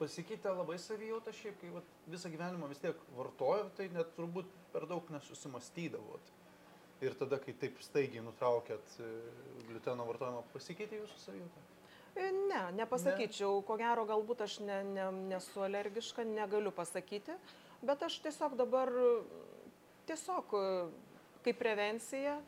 Pasikeitė 0.00 0.54
labai 0.56 0.78
savijauta 0.80 1.32
šiaip, 1.36 1.58
kai 1.60 1.70
vat, 1.74 1.88
visą 2.08 2.30
gyvenimą 2.32 2.70
vis 2.70 2.80
tiek 2.80 3.00
vartojo, 3.18 3.66
tai 3.76 3.90
net 3.92 4.14
turbūt 4.16 4.48
per 4.72 4.88
daug 4.88 5.10
nesusimastydavot. 5.12 6.32
Ir 7.04 7.16
tada, 7.20 7.36
kai 7.40 7.52
taip 7.60 7.76
staigiai 7.84 8.24
nutraukėt 8.24 8.96
e, 9.00 9.10
gluteno 9.68 10.08
vartojimą, 10.08 10.40
pasikeitė 10.54 11.02
jūsų 11.02 11.20
savijauta? 11.20 11.69
Ne, 12.20 12.62
nepasakyčiau, 12.76 13.62
ko 13.64 13.76
gero 13.80 14.04
galbūt 14.08 14.44
aš 14.44 14.58
ne, 14.66 14.80
ne, 14.84 15.06
nesu 15.30 15.62
alergiška, 15.64 16.24
negaliu 16.28 16.72
pasakyti, 16.74 17.36
bet 17.86 18.02
aš 18.04 18.18
tiesiog 18.26 18.56
dabar 18.58 18.90
tiesiog 20.10 20.56
kaip 21.44 21.60
prevencija 21.60 22.38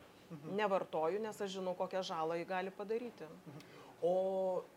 nevartoju, 0.52 1.20
nes 1.22 1.40
aš 1.40 1.58
žinau, 1.58 1.74
kokią 1.78 2.02
žalą 2.06 2.38
jį 2.40 2.48
gali 2.48 2.72
padaryti. 2.74 3.28
O 4.02 4.14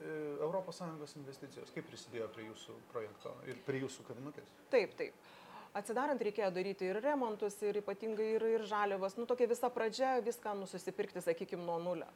e, 0.06 0.12
ES 0.46 1.16
investicijos 1.18 1.72
kaip 1.74 1.88
prisidėjo 1.90 2.28
prie 2.36 2.46
jūsų 2.46 2.76
projekto 2.92 3.32
ir 3.50 3.58
prie 3.66 3.82
jūsų 3.82 4.06
kavinukės? 4.06 4.52
Taip, 4.70 4.94
taip. 5.00 5.32
Atsidarant 5.76 6.22
reikėjo 6.22 6.52
daryti 6.56 6.88
ir 6.88 7.02
remontus, 7.04 7.58
ir 7.66 7.82
ypatingai 7.82 8.28
ir, 8.38 8.46
ir 8.60 8.68
žaliavas. 8.70 9.18
Nu, 9.18 9.26
tokia 9.28 9.50
visa 9.50 9.68
pradžia, 9.74 10.14
viską 10.24 10.54
nususipirkti, 10.62 11.24
sakykime, 11.26 11.66
nuo 11.68 11.80
nulio. 11.84 12.08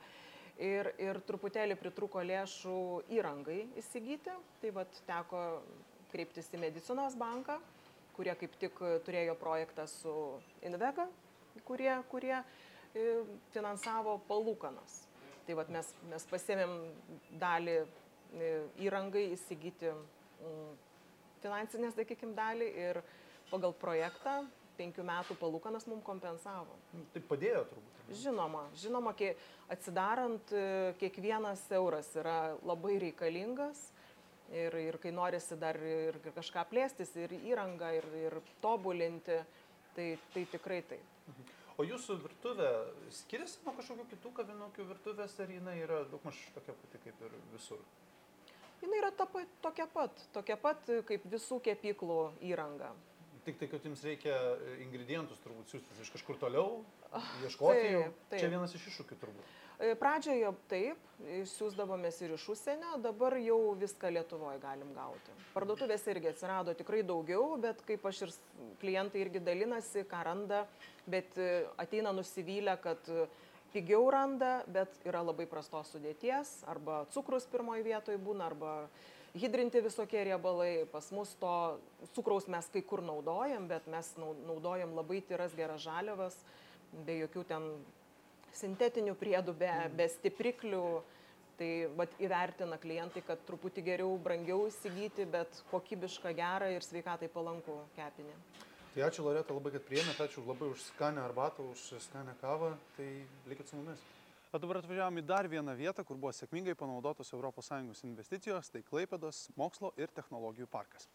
Ir, 0.59 0.89
ir 0.99 1.21
truputėlį 1.23 1.77
pritruko 1.79 2.19
lėšų 2.25 2.79
įrangai 3.15 3.61
įsigyti. 3.79 4.33
Tai 4.59 4.71
vad 4.75 4.97
teko 5.07 5.43
kreiptis 6.11 6.49
į 6.51 6.59
medicinos 6.59 7.15
banką, 7.19 7.55
kurie 8.17 8.33
kaip 8.35 8.57
tik 8.59 8.81
turėjo 9.05 9.37
projektą 9.39 9.85
su 9.87 10.13
Invega, 10.67 11.05
kurie, 11.67 11.91
kurie 12.11 12.35
e, 12.35 13.05
finansavo 13.53 14.17
palūkanas. 14.27 15.03
Tai 15.47 15.55
vat 15.61 15.71
mes, 15.73 15.93
mes 16.11 16.27
pasėmėm 16.29 16.75
dalį 17.41 17.77
e, 17.79 18.49
įrangai 18.83 19.29
įsigyti 19.37 19.93
mm, 19.93 20.73
finansinę, 21.43 21.93
sakykime, 21.95 22.35
dalį 22.37 22.67
ir 22.83 23.01
pagal 23.49 23.73
projektą 23.79 24.41
penkių 24.79 25.05
metų 25.07 25.39
palūkanas 25.39 25.87
mums 25.89 26.05
kompensavo. 26.07 26.75
Tai 27.13 27.23
padėjo 27.31 27.63
turbūt. 27.71 27.88
Žinoma, 28.09 28.63
žinoma, 28.73 29.13
atsidarant 29.69 30.51
e, 30.51 30.93
kiekvienas 31.01 31.61
euras 31.77 32.09
yra 32.17 32.55
labai 32.65 32.97
reikalingas 33.03 33.83
ir, 34.49 34.75
ir 34.81 34.97
kai 35.01 35.11
norisi 35.13 35.57
dar 35.61 35.77
ir 35.77 36.17
kažką 36.33 36.65
plėstis, 36.71 37.13
ir 37.21 37.35
įrangą, 37.37 37.91
ir, 37.99 38.09
ir 38.17 38.37
tobulinti, 38.63 39.37
tai, 39.95 40.09
tai 40.33 40.45
tikrai 40.49 40.81
taip. 40.89 41.15
O 41.79 41.85
jūsų 41.87 42.17
virtuvė 42.25 42.69
skiriasi 43.21 43.61
nuo 43.63 43.71
kažkokių 43.77 44.05
kitų 44.11 44.33
kavinukių 44.41 44.85
virtuvės, 44.89 45.37
ar 45.39 45.53
jinai 45.53 45.77
yra 45.85 46.01
daugmaž 46.11 46.41
tokia 46.57 46.75
pati 46.75 46.99
kaip 47.05 47.21
ir 47.23 47.37
visur? 47.53 47.83
Jis 48.81 48.95
yra 48.97 49.11
ta, 49.15 49.27
tokia 49.61 49.85
pat, 49.91 50.25
tokia 50.35 50.57
pat 50.59 50.89
kaip 51.07 51.23
visų 51.31 51.61
kepyklų 51.63 52.19
įranga. 52.49 52.91
Tik 53.49 53.57
tai, 53.57 53.67
kad 53.71 53.85
jums 53.87 54.03
reikia 54.05 54.35
e, 54.37 54.73
ingredientus 54.83 55.39
turbūt 55.41 55.71
siūstis 55.71 56.03
iš 56.03 56.11
kažkur 56.13 56.37
toliau, 56.37 56.83
ieškoti 57.41 57.79
jų. 57.81 58.01
taip, 58.03 58.19
taip. 58.29 58.43
Čia 58.43 58.49
vienas 58.51 58.75
iš 58.77 58.83
iššūkių 58.91 59.17
turbūt. 59.23 59.55
E, 59.79 59.95
Pradžioje 59.97 60.51
taip, 60.69 61.09
siūsdavomės 61.49 62.19
ir 62.21 62.35
iš 62.35 62.45
užsienio, 62.53 62.99
dabar 63.01 63.39
jau 63.41 63.57
viską 63.79 64.13
Lietuvoje 64.13 64.61
galim 64.61 64.93
gauti. 64.93 65.33
Parduotuvės 65.55 66.05
irgi 66.13 66.29
atsirado 66.29 66.77
tikrai 66.77 67.01
daugiau, 67.01 67.55
bet 67.57 67.81
kaip 67.89 68.05
aš 68.05 68.21
ir 68.27 68.37
klientai 68.83 69.25
irgi 69.25 69.41
dalinasi, 69.41 70.05
ką 70.11 70.21
randa, 70.29 70.63
bet 71.09 71.41
e, 71.41 71.63
ateina 71.81 72.13
nusivylę, 72.13 72.77
kad 72.85 73.09
pigiau 73.73 74.11
randa, 74.13 74.59
bet 74.69 74.93
yra 75.09 75.25
labai 75.25 75.49
prastos 75.49 75.89
sudėties, 75.95 76.59
arba 76.69 77.07
cukrus 77.15 77.49
pirmoji 77.49 77.89
vietoje 77.89 78.21
būna, 78.21 78.53
arba 78.53 78.75
hidrinti 79.37 79.81
visokie 79.83 80.23
riebalai. 80.23 80.85
Pas 80.91 81.11
mus 81.11 81.35
to 81.39 81.53
cukraus 82.15 82.47
mes 82.47 82.69
kai 82.73 82.81
kur 82.81 83.01
naudojam, 83.05 83.67
bet 83.67 83.87
mes 83.87 84.13
nau- 84.17 84.35
naudojam 84.47 84.95
labai 84.97 85.21
tyras 85.21 85.55
geras 85.57 85.81
žaliavas, 85.85 86.35
be 87.05 87.19
jokių 87.21 87.45
ten 87.45 87.69
sintetinių 88.53 89.15
priedų, 89.15 89.53
be, 89.57 89.71
be 89.95 90.09
stipriklių. 90.09 91.01
Tai 91.59 91.89
vat, 91.97 92.13
įvertina 92.23 92.77
klientai, 92.79 93.19
kad 93.27 93.41
truputį 93.43 93.81
geriau, 93.83 94.13
brangiau 94.23 94.61
įsigyti, 94.69 95.25
bet 95.27 95.57
kokybišką, 95.73 96.31
gerą 96.37 96.69
ir 96.71 96.85
sveikatai 96.87 97.27
palankų 97.33 97.75
kepinį. 97.97 98.31
Tai 98.93 99.03
ačiū 99.09 99.25
Loreta 99.25 99.53
labai, 99.53 99.73
kad 99.75 99.83
priėmėte, 99.89 100.23
ačiū 100.23 100.45
labai 100.47 100.69
už 100.71 100.85
skanę 100.87 101.19
arbatą, 101.19 101.67
už 101.73 101.99
skanę 102.07 102.37
kavą, 102.39 102.71
tai 102.95 103.09
likit 103.51 103.67
su 103.67 103.75
mumis. 103.75 103.99
O 104.49 104.57
dabar 104.57 104.79
atvažiavome 104.79 105.21
į 105.21 105.27
dar 105.29 105.45
vieną 105.45 105.75
vietą, 105.77 106.01
kur 106.01 106.17
buvo 106.17 106.31
sėkmingai 106.33 106.73
panaudotos 106.77 107.29
ES 107.29 108.03
investicijos, 108.07 108.71
tai 108.73 108.81
Klaipėdos 108.81 109.49
mokslo 109.55 109.91
ir 109.97 110.09
technologijų 110.09 110.65
parkas. 110.65 111.05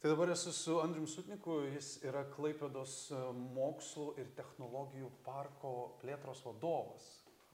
Tai 0.00 0.10
dabar 0.10 0.32
esu 0.32 0.50
su 0.56 0.78
Andriu 0.80 1.04
Sutniku, 1.06 1.60
jis 1.68 1.98
yra 2.02 2.24
Klaipėdos 2.32 2.94
e, 3.12 3.18
mokslo 3.54 4.14
ir 4.18 4.32
technologijų 4.38 5.10
parko 5.22 5.74
plėtros 6.00 6.40
vadovas. 6.46 7.10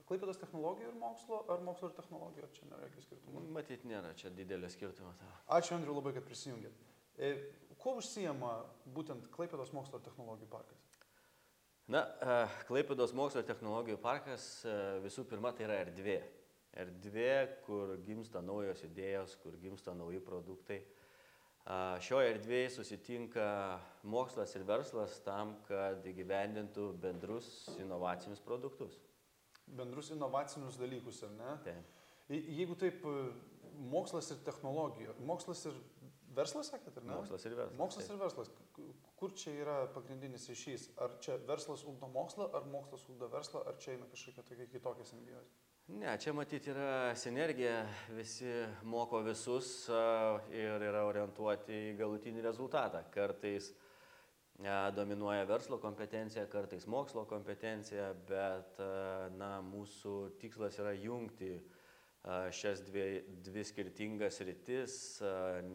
Klaipėdos 0.07 0.39
technologijų 0.41 0.93
ir 0.93 0.95
mokslo, 0.97 1.43
ar 1.51 1.61
mokslo 1.67 1.91
ir 1.91 1.97
technologijų, 1.99 2.47
ar 2.47 2.55
čia 2.55 2.69
nėra 2.71 2.87
jokių 2.87 3.03
skirtumų? 3.03 3.43
Matyt, 3.59 3.83
nėra 3.91 4.15
čia 4.17 4.31
didelio 4.33 4.71
skirtumo. 4.71 5.11
Ačiū 5.59 5.75
Andriu 5.75 5.99
labai, 5.99 6.15
kad 6.15 6.25
prisijungėt. 6.25 6.79
E, 7.19 7.33
Kuo 7.79 7.99
užsijama 7.99 8.55
būtent 8.95 9.29
Klaipėdos 9.35 9.75
mokslo 9.75 9.99
ir 9.99 10.07
technologijų 10.07 10.49
parkas? 10.51 10.88
Na, 11.89 12.03
e, 12.21 12.35
Klaipėdos 12.69 13.13
mokslo 13.17 13.41
ir 13.41 13.47
technologijų 13.49 13.97
parkas 14.03 14.43
e, 14.67 14.73
visų 15.05 15.23
pirma 15.29 15.51
tai 15.57 15.65
yra 15.65 15.79
erdvė. 15.87 16.19
Erdvė, 16.79 17.29
kur 17.65 17.95
gimsta 18.05 18.43
naujos 18.45 18.83
idėjos, 18.85 19.33
kur 19.41 19.55
gimsta 19.57 19.95
nauji 19.97 20.19
produktai. 20.21 20.83
A, 21.65 21.97
Šioje 22.05 22.35
erdvėje 22.35 22.69
susitinka 22.75 23.47
mokslas 24.09 24.53
ir 24.57 24.63
verslas 24.69 25.17
tam, 25.25 25.55
kad 25.67 26.05
įgyvendintų 26.13 26.91
bendrus 27.01 27.49
inovacinius 27.81 28.41
produktus. 28.45 28.99
Bendrus 29.65 30.13
inovacinius 30.13 30.77
dalykus, 30.81 31.23
ar 31.25 31.33
ne? 31.41 31.55
Taip. 31.65 31.97
Je- 32.29 32.43
Jeigu 32.61 32.77
taip, 32.77 33.01
e, 33.05 33.31
mokslas 33.89 34.29
ir 34.33 34.37
technologija, 34.45 35.17
mokslas 35.25 35.65
ir 35.65 35.73
verslas, 36.37 36.69
sakėt, 36.69 37.01
ar 37.01 37.03
ne? 37.09 37.15
Mokslas 37.17 37.45
ir 37.49 37.57
verslas, 37.57 37.77
Mokslas 37.81 38.05
taip. 38.05 38.15
ir 38.15 38.23
verslas. 38.27 38.53
Kur 39.19 39.33
čia 39.35 39.51
yra 39.59 39.79
pagrindinis 39.91 40.45
ryšys? 40.47 40.85
Ar 41.03 41.17
čia 41.19 41.35
verslas 41.47 41.81
ugdo 41.83 42.07
mokslą, 42.07 42.45
ar 42.55 42.63
mokslas 42.71 43.03
ugdo 43.11 43.27
verslą, 43.27 43.65
ar 43.67 43.75
čia 43.83 43.97
eina 43.97 44.07
kažkokia 44.07 44.45
tokia 44.47 44.67
kitokia 44.71 45.07
simbiozė? 45.09 45.57
Ne, 45.89 46.13
čia 46.21 46.31
matyti 46.37 46.69
yra 46.71 47.15
sinergija, 47.17 47.81
visi 48.13 48.47
moko 48.87 49.19
visus 49.25 49.89
ir 50.53 50.85
yra 50.85 51.01
orientuoti 51.09 51.73
į 51.89 51.95
galutinį 51.99 52.43
rezultatą. 52.45 53.01
Kartais 53.11 53.71
dominuoja 54.95 55.47
verslo 55.49 55.79
kompetencija, 55.81 56.45
kartais 56.51 56.85
mokslo 56.87 57.25
kompetencija, 57.27 58.11
bet 58.29 58.79
na, 59.35 59.57
mūsų 59.65 60.15
tikslas 60.39 60.77
yra 60.79 60.93
jungti 60.93 61.55
šias 62.51 62.81
dvi, 62.83 63.23
dvi 63.45 63.63
skirtingas 63.63 64.41
rytis, 64.43 64.95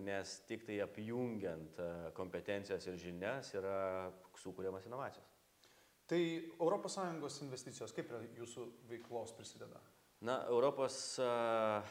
nes 0.04 0.34
tik 0.48 0.66
tai 0.68 0.80
apjungiant 0.84 1.80
kompetencijas 2.16 2.86
ir 2.90 2.98
žinias 3.00 3.54
yra 3.56 4.12
sukūriamas 4.42 4.86
inovacijos. 4.86 5.30
Tai 6.04 6.20
ES 6.20 7.40
investicijos 7.46 7.94
kaip 7.96 8.10
prie 8.10 8.28
jūsų 8.36 8.66
veiklos 8.90 9.32
prisideda? 9.32 9.80
Na, 10.24 10.42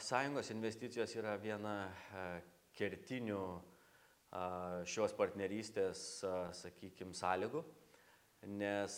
Sąjungos 0.02 0.50
investicijos 0.54 1.16
yra 1.18 1.34
viena 1.42 1.90
kertinių 2.78 3.42
šios 4.90 5.14
partnerystės, 5.18 6.24
sakykime, 6.58 7.14
sąlygų, 7.18 7.62
nes, 8.48 8.96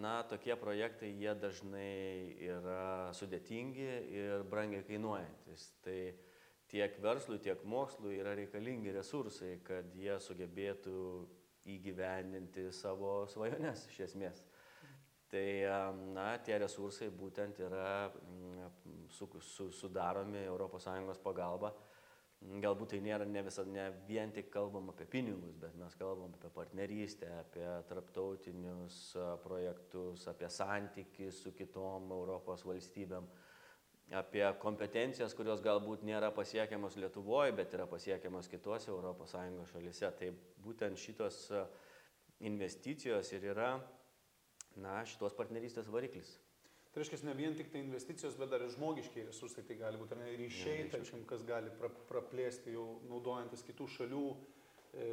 na, 0.00 0.20
tokie 0.28 0.54
projektai 0.58 1.10
jie 1.18 1.32
dažnai 1.38 2.36
yra 2.44 3.10
sudėtingi 3.16 3.88
ir 4.14 4.44
brangiai 4.50 4.84
kainuojantis. 4.86 5.66
Tai 5.84 5.98
tiek 6.70 6.96
verslui, 7.02 7.40
tiek 7.42 7.62
mokslui 7.66 8.20
yra 8.20 8.36
reikalingi 8.38 8.94
resursai, 8.94 9.56
kad 9.66 9.90
jie 9.98 10.16
sugebėtų 10.22 10.96
įgyvendinti 11.70 12.70
savo 12.74 13.24
svajones 13.30 13.86
iš 13.90 14.00
esmės. 14.08 14.42
Tai 15.30 15.46
na, 16.10 16.32
tie 16.42 16.56
resursai 16.58 17.06
būtent 17.14 17.60
yra 17.62 18.10
su, 19.14 19.28
su, 19.46 19.68
sudaromi 19.70 20.42
ES 20.42 21.22
pagalba. 21.22 21.70
Galbūt 22.40 22.94
tai 22.94 23.02
nėra 23.04 23.26
ne, 23.28 23.42
visa, 23.44 23.66
ne 23.68 23.90
vien 24.08 24.30
tik 24.32 24.46
kalbam 24.52 24.88
apie 24.88 25.04
pinigus, 25.12 25.58
bet 25.60 25.74
mes 25.76 25.92
kalbam 26.00 26.32
apie 26.38 26.48
partnerystę, 26.54 27.28
apie 27.36 27.66
tarptautinius 27.90 28.96
projektus, 29.44 30.24
apie 30.30 30.48
santykį 30.48 31.28
su 31.36 31.52
kitom 31.52 32.08
Europos 32.16 32.64
valstybėm, 32.64 33.28
apie 34.22 34.42
kompetencijas, 34.62 35.36
kurios 35.36 35.60
galbūt 35.60 36.00
nėra 36.08 36.32
pasiekiamos 36.32 36.96
Lietuvoje, 36.96 37.52
bet 37.60 37.76
yra 37.76 37.84
pasiekiamos 37.90 38.48
kitose 38.48 38.88
ES 38.88 39.36
šalise. 39.74 40.10
Tai 40.18 40.32
būtent 40.64 40.96
šitos 40.96 41.44
investicijos 42.40 43.34
ir 43.36 43.50
yra 43.52 43.74
na, 44.80 45.02
šitos 45.04 45.36
partnerystės 45.36 45.92
variklis. 45.92 46.38
Tai 46.90 47.04
reiškia, 47.04 47.20
ne 47.28 47.34
vien 47.38 47.54
tik 47.54 47.68
tai 47.70 47.84
investicijos, 47.84 48.34
bet 48.38 48.50
dar 48.50 48.64
ir 48.64 48.72
žmogiškiai 48.74 49.28
resursai, 49.28 49.62
tai 49.66 49.76
gali 49.78 49.98
būti 50.00 50.16
ne, 50.18 50.30
ryšiai, 50.40 50.88
tarkim, 50.90 51.22
kas 51.30 51.44
gali 51.46 51.70
pra, 51.78 51.90
praplėsti 52.08 52.74
jau 52.74 52.86
naudojantis 53.06 53.62
kitų 53.68 53.86
šalių 53.94 54.22
e, 54.34 55.10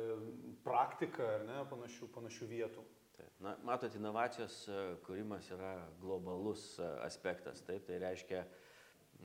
praktiką 0.66 1.28
ar 1.36 1.46
ne, 1.46 1.60
panašių, 1.70 2.10
panašių 2.16 2.48
vietų. 2.50 2.86
Taip. 3.18 3.30
Na, 3.46 3.54
matot, 3.66 3.94
inovacijos 3.98 4.64
e, 4.70 4.80
kūrimas 5.06 5.52
yra 5.54 5.76
globalus 6.02 6.66
e, 6.82 6.90
aspektas. 7.06 7.62
Taip, 7.70 7.86
tai 7.86 8.02
reiškia, 8.02 8.42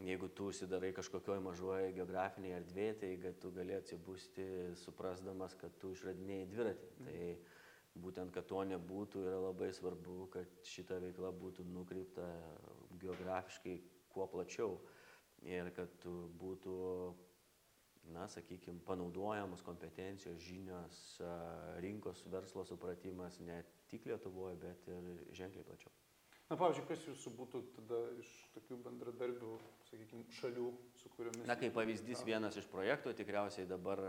jeigu 0.04 0.28
tu 0.36 0.50
užsidarai 0.52 0.92
kažkokioje 0.96 1.40
mažoje 1.44 1.90
geografinėje 1.96 2.60
erdvėje, 2.60 2.98
tai 3.00 3.32
tu 3.40 3.54
gali 3.56 3.80
atsibūsti 3.80 4.46
suprasdamas, 4.84 5.56
kad 5.56 5.72
tu 5.80 5.96
išradinėjai 5.96 6.52
dviratį. 6.52 6.92
Mhm. 7.00 7.08
Tai, 7.08 7.60
būtent 8.00 8.32
kad 8.32 8.46
to 8.48 8.62
nebūtų 8.64 9.24
yra 9.26 9.40
labai 9.42 9.72
svarbu, 9.76 10.26
kad 10.32 10.68
šita 10.68 10.98
veikla 11.02 11.32
būtų 11.36 11.66
nukreipta 11.68 12.26
geografiškai 13.02 13.76
kuo 14.12 14.26
plačiau 14.32 14.78
ir 15.44 15.72
kad 15.76 16.06
būtų, 16.40 16.76
na, 18.14 18.28
sakykime, 18.30 18.80
panaudojamos 18.86 19.64
kompetencijos, 19.66 20.40
žinios, 20.40 21.02
rinkos 21.84 22.24
verslo 22.32 22.64
supratimas 22.68 23.40
ne 23.40 23.62
tik 23.90 24.06
Lietuvoje, 24.08 24.56
bet 24.62 24.88
ir 24.88 25.26
ženkliai 25.36 25.66
plačiau. 25.66 25.92
Na, 26.50 26.56
pavyzdžiui, 26.60 26.84
kas 26.88 27.04
jūsų 27.08 27.30
būtų 27.36 27.60
tada 27.78 27.98
iš 28.20 28.30
tokių 28.52 28.76
bendradarbių, 28.84 29.52
sakykime, 29.88 30.26
šalių, 30.36 30.66
su 31.00 31.12
kuriomis... 31.14 31.46
Na, 31.48 31.56
kaip 31.56 31.72
pavyzdys, 31.76 32.24
vienas 32.28 32.58
iš 32.60 32.66
projektų 32.68 33.14
tikriausiai 33.16 33.64
dabar 33.70 34.02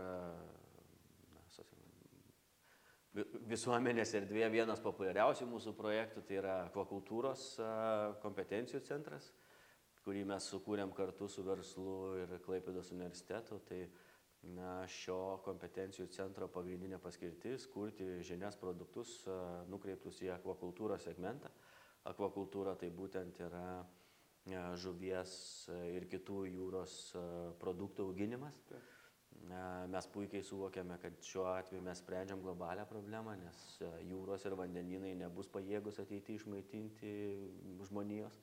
visuomenės 3.14 4.14
erdvėje 4.18 4.48
vienas 4.56 4.80
populiariausių 4.82 5.46
mūsų 5.46 5.74
projektų 5.78 6.24
tai 6.26 6.38
yra 6.40 6.54
akvakultūros 6.66 7.44
kompetencijų 8.24 8.80
centras, 8.88 9.30
kurį 10.04 10.24
mes 10.28 10.48
sukūrėm 10.50 10.92
kartu 10.96 11.28
su 11.30 11.44
verslu 11.46 12.16
ir 12.24 12.34
Klaipėdos 12.44 12.90
universitetu. 12.92 13.60
Tai 13.68 13.84
na, 14.54 14.72
šio 14.90 15.38
kompetencijų 15.46 16.08
centro 16.12 16.48
pagrindinė 16.52 16.98
paskirtis- 17.00 17.68
kurti 17.74 18.20
žinias 18.20 18.58
produktus 18.60 19.22
nukreiptus 19.70 20.20
į 20.20 20.34
akvakultūros 20.34 21.06
segmentą. 21.06 21.48
Akvakultūra 22.04 22.76
tai 22.76 22.90
būtent 22.90 23.40
yra 23.40 23.86
žuvies 24.76 25.70
ir 25.94 26.04
kitų 26.04 26.44
jūros 26.50 27.14
produktų 27.62 28.10
auginimas. 28.10 28.60
Taip 28.68 28.93
Mes 29.92 30.06
puikiai 30.10 30.42
suvokiame, 30.42 30.96
kad 31.02 31.16
šiuo 31.22 31.44
atveju 31.52 31.82
mes 31.84 32.00
sprendžiam 32.00 32.40
globalią 32.42 32.86
problemą, 32.90 33.34
nes 33.38 33.58
e, 33.84 33.90
jūros 34.08 34.46
ir 34.48 34.56
vandeninai 34.58 35.12
nebus 35.20 35.50
pajėgus 35.52 36.00
ateiti 36.02 36.38
išmaitinti 36.38 37.12
žmonijos. 37.88 38.38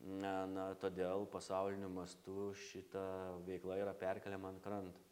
Na, 0.00 0.46
na, 0.48 0.70
todėl 0.80 1.26
pasauliniu 1.28 1.90
mastu 1.92 2.52
šita 2.70 3.02
veikla 3.44 3.80
yra 3.82 3.92
perkeliama 3.92 4.54
ant 4.54 4.62
kranto 4.64 5.02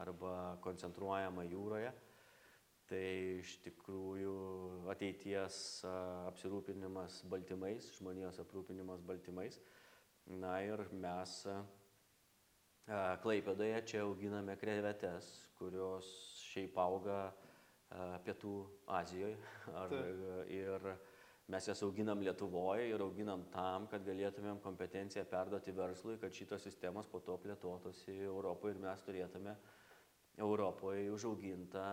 arba 0.00 0.56
koncentruojama 0.64 1.44
jūroje. 1.50 1.90
Tai 2.90 3.02
iš 3.38 3.58
tikrųjų 3.66 4.36
ateities 4.90 5.58
apsirūpinimas 6.30 7.20
baltymais, 7.30 7.90
žmonijos 7.98 8.40
aprūpinimas 8.42 9.04
baltymais. 9.06 9.60
Na 10.40 10.56
ir 10.66 10.82
mes 10.94 11.36
Klaipėdoje 12.88 13.82
čia 13.86 14.02
auginame 14.02 14.56
krevetes, 14.58 15.28
kurios 15.58 16.08
šiaip 16.50 16.78
auga 16.80 17.30
Pietų 18.24 18.54
Azijoje. 18.98 19.36
Ar, 19.82 19.94
ir 20.50 20.88
mes 21.50 21.66
jas 21.66 21.82
auginam 21.82 22.22
Lietuvoje 22.22 22.88
ir 22.90 23.02
auginam 23.02 23.44
tam, 23.54 23.86
kad 23.90 24.06
galėtumėm 24.06 24.62
kompetenciją 24.62 25.24
perduoti 25.30 25.74
verslui, 25.74 26.18
kad 26.22 26.34
šitos 26.34 26.66
sistemos 26.66 27.10
po 27.10 27.20
to 27.26 27.36
plėtotųsi 27.42 28.16
Europoje 28.24 28.76
ir 28.76 28.82
mes 28.86 29.06
turėtume 29.06 29.54
Europoje 30.40 31.10
užaugintą 31.12 31.86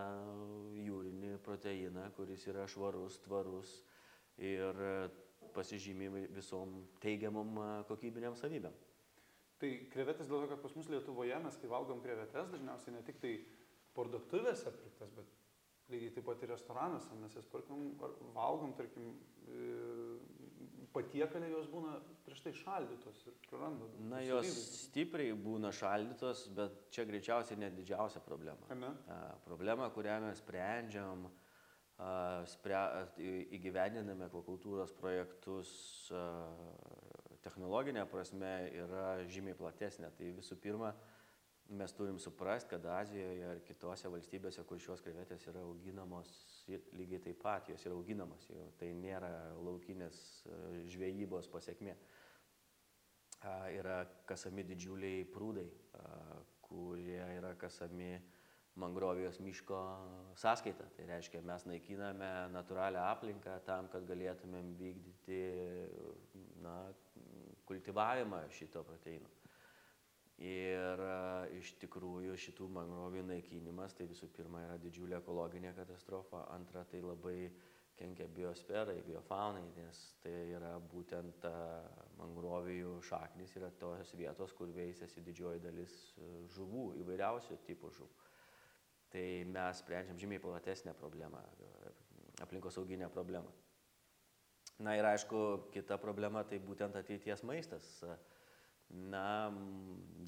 jūrinį 0.78 1.36
proteiną, 1.44 2.08
kuris 2.16 2.46
yra 2.48 2.66
švarus, 2.70 3.18
tvarus 3.26 3.74
ir 4.38 4.78
pasižymė 5.54 6.28
visom 6.36 6.78
teigiamom 7.02 7.58
kokybiniam 7.90 8.38
savybėm. 8.38 8.74
Tai 9.58 9.70
krevetės 9.92 10.28
dėl 10.30 10.44
to, 10.44 10.50
kad 10.52 10.62
pas 10.62 10.74
mus 10.78 10.88
Lietuvoje 10.92 11.38
mes, 11.42 11.56
kai 11.58 11.70
valgom 11.70 12.02
krevetes, 12.04 12.50
dažniausiai 12.52 12.94
ne 12.94 13.02
tik 13.06 13.18
tai 13.22 13.32
parduotuvėse 13.96 14.70
pirktas, 14.70 15.10
bet 15.16 15.32
lygiai 15.90 16.12
taip 16.14 16.28
pat 16.28 16.44
ir 16.44 16.52
restoranuose 16.52 17.16
mes 17.18 17.34
jas 17.34 17.48
perkam, 17.50 17.88
valgom, 18.36 18.74
tarkim, 18.78 19.08
e, 19.48 19.64
patiekalė 20.94 21.50
jos 21.50 21.66
būna 21.72 21.96
prieš 22.26 22.44
tai 22.44 22.52
šaldytos 22.60 23.24
ir 23.26 23.36
praranda. 23.48 23.88
Na, 24.10 24.20
jos 24.24 24.46
savybės. 24.46 24.78
stipriai 24.84 25.34
būna 25.48 25.72
šaldytos, 25.74 26.46
bet 26.56 26.78
čia 26.94 27.06
greičiausiai 27.08 27.60
net 27.60 27.76
didžiausia 27.78 28.22
problema. 28.24 28.78
Ne? 28.78 28.92
Problema, 29.46 29.88
kurią 29.94 30.18
mes 30.24 30.42
sprendžiam, 30.42 31.26
spre, 32.52 32.80
įgyvendiname 33.58 34.28
akvakultūros 34.28 34.94
projektus 35.00 35.70
technologinė 37.48 38.04
prasme 38.10 38.52
yra 38.76 39.22
žymiai 39.32 39.56
platesnė. 39.56 40.10
Tai 40.18 40.28
visų 40.36 40.58
pirma, 40.60 40.92
mes 41.68 41.92
turim 41.96 42.18
suprasti, 42.20 42.70
kad 42.74 42.86
Azijoje 42.92 43.48
ar 43.48 43.60
kitose 43.64 44.12
valstybėse, 44.12 44.64
kur 44.68 44.80
šios 44.80 45.02
krevetės 45.04 45.48
yra 45.50 45.64
auginamos, 45.66 46.30
lygiai 46.68 47.22
taip 47.24 47.42
pat 47.42 47.68
jos 47.72 47.84
yra 47.88 47.96
auginamos, 47.96 48.48
jau 48.52 48.68
tai 48.80 48.92
nėra 48.96 49.32
laukinės 49.64 50.18
e, 50.48 50.60
žvejybos 50.92 51.50
pasiekmė. 51.52 51.96
Yra 53.70 54.00
kasami 54.26 54.64
didžiuliai 54.66 55.22
prūdai, 55.30 55.68
kurie 56.66 57.20
yra 57.36 57.52
kasami 57.54 58.16
mangrovijos 58.78 59.38
miško 59.42 59.78
sąskaita. 60.38 60.86
Tai 60.96 61.06
reiškia, 61.06 61.42
mes 61.46 61.66
naikiname 61.70 62.30
natūralią 62.54 63.04
aplinką 63.12 63.58
tam, 63.66 63.88
kad 63.92 64.06
galėtumėm 64.08 64.72
vykdyti 64.78 65.40
na, 66.64 66.76
kultivavimą 67.68 68.42
šito 68.58 68.82
proteino. 68.86 69.30
Ir 70.38 71.00
iš 71.58 71.72
tikrųjų 71.82 72.36
šitų 72.38 72.68
mangrovių 72.70 73.24
naikinimas 73.26 73.96
tai 73.98 74.06
visų 74.06 74.28
pirma 74.36 74.62
yra 74.68 74.76
didžiulė 74.78 75.16
ekologinė 75.18 75.72
katastrofa, 75.74 76.44
antra 76.54 76.84
tai 76.86 77.00
labai 77.02 77.50
kenkia 77.98 78.28
biosferai, 78.30 79.00
biofaunai, 79.02 79.64
nes 79.74 80.02
tai 80.22 80.34
yra 80.54 80.76
būtent 80.92 81.46
mangrovijų 82.20 83.00
šaknis, 83.08 83.56
yra 83.58 83.72
tos 83.80 84.14
vietos, 84.18 84.54
kur 84.54 84.70
veisėsi 84.74 85.24
didžioji 85.26 85.62
dalis 85.64 85.94
e, 86.14 86.28
žuvų, 86.54 86.92
įvairiausių 87.02 87.58
tipų 87.66 87.90
žuvų. 87.98 88.26
Tai 89.10 89.24
mes 89.50 89.82
sprendžiam 89.82 90.18
žymiai 90.20 90.42
platesnę 90.42 90.94
problemą, 90.98 91.40
aplinkosauginę 92.44 93.08
problemą. 93.10 93.50
Na 94.84 94.94
ir 94.94 95.06
aišku, 95.08 95.70
kita 95.74 95.98
problema 95.98 96.44
tai 96.46 96.60
būtent 96.62 96.94
ateities 96.98 97.42
maistas. 97.42 97.86
Na, 98.88 99.50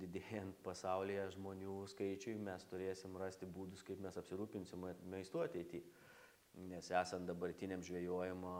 didėjant 0.01 0.59
pasaulyje 0.67 1.31
žmonių 1.37 1.77
skaičiui, 1.95 2.35
mes 2.45 2.67
turėsim 2.69 3.15
rasti 3.17 3.47
būdus, 3.49 3.85
kaip 3.87 4.03
mes 4.05 4.19
apsirūpinsim 4.21 4.89
maistu 5.09 5.41
ateityje 5.47 5.87
nes 6.69 6.91
esant 6.91 7.29
dabartiniam 7.29 7.83
žvejojimo 7.83 8.55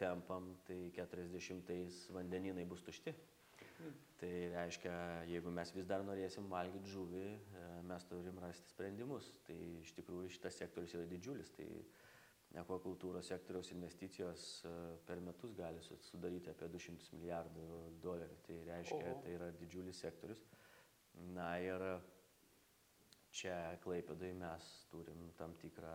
tempam, 0.00 0.54
tai 0.66 0.90
40 0.96 2.12
vandeninai 2.14 2.64
bus 2.64 2.82
tušti. 2.86 3.12
Mm. 3.76 3.94
Tai 4.20 4.32
reiškia, 4.54 4.92
jeigu 5.28 5.52
mes 5.52 5.72
vis 5.76 5.88
dar 5.88 6.04
norėsim 6.04 6.48
valgyti 6.48 6.92
žuvį, 6.94 7.24
e, 7.60 7.64
mes 7.90 8.06
turim 8.08 8.38
rasti 8.40 8.72
sprendimus. 8.72 9.28
Tai 9.48 9.56
iš 9.82 9.92
tikrųjų 9.98 10.32
šitas 10.32 10.56
sektorius 10.62 10.94
yra 10.96 11.04
didžiulis. 11.10 11.52
Tai 11.58 11.68
akvakultūros 12.60 13.28
sektoriaus 13.30 13.70
investicijos 13.74 14.46
e, 14.64 14.72
per 15.06 15.20
metus 15.24 15.54
gali 15.56 15.82
sudaryti 15.84 16.50
apie 16.52 16.68
200 16.72 17.12
milijardų 17.16 17.66
dolerių. 18.04 18.38
Tai 18.46 18.58
reiškia, 18.70 19.02
Oho. 19.12 19.22
tai 19.24 19.34
yra 19.36 19.50
didžiulis 19.60 20.00
sektorius. 20.04 20.42
Na 21.36 21.54
ir 21.62 21.84
čia 23.36 23.56
Klaipėdai 23.84 24.32
mes 24.36 24.68
turim 24.92 25.30
tam 25.38 25.54
tikrą 25.60 25.94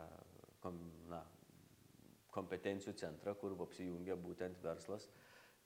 kom, 0.62 0.80
na, 1.10 1.22
kompetencijų 2.34 2.96
centrą, 3.00 3.36
kur 3.38 3.58
apsijungia 3.66 4.16
būtent 4.18 4.62
verslas 4.64 5.08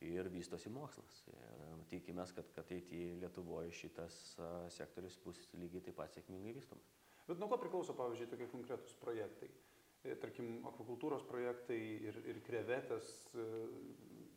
ir 0.04 0.28
vystosi 0.32 0.72
mokslas. 0.74 1.22
Ir 1.32 1.86
tikimės, 1.92 2.34
kad 2.36 2.50
ateityje 2.64 3.20
Lietuvoje 3.22 3.72
šitas 3.76 4.18
sektorius 4.76 5.20
bus 5.24 5.40
lygiai 5.56 5.84
taip 5.86 6.00
pat 6.00 6.16
sėkmingai 6.16 6.56
vystomas. 6.58 6.92
Bet 7.26 7.40
nuo 7.42 7.50
ko 7.50 7.58
priklauso, 7.58 7.96
pavyzdžiui, 7.98 8.30
tokie 8.30 8.48
konkretūs 8.52 8.98
projektai? 9.02 9.50
E, 9.50 9.75
tarkim, 10.22 10.60
akvakultūros 10.70 11.26
projektai 11.30 11.80
ir, 12.10 12.20
ir 12.30 12.42
krevetės, 12.46 13.10
e, 13.34 13.48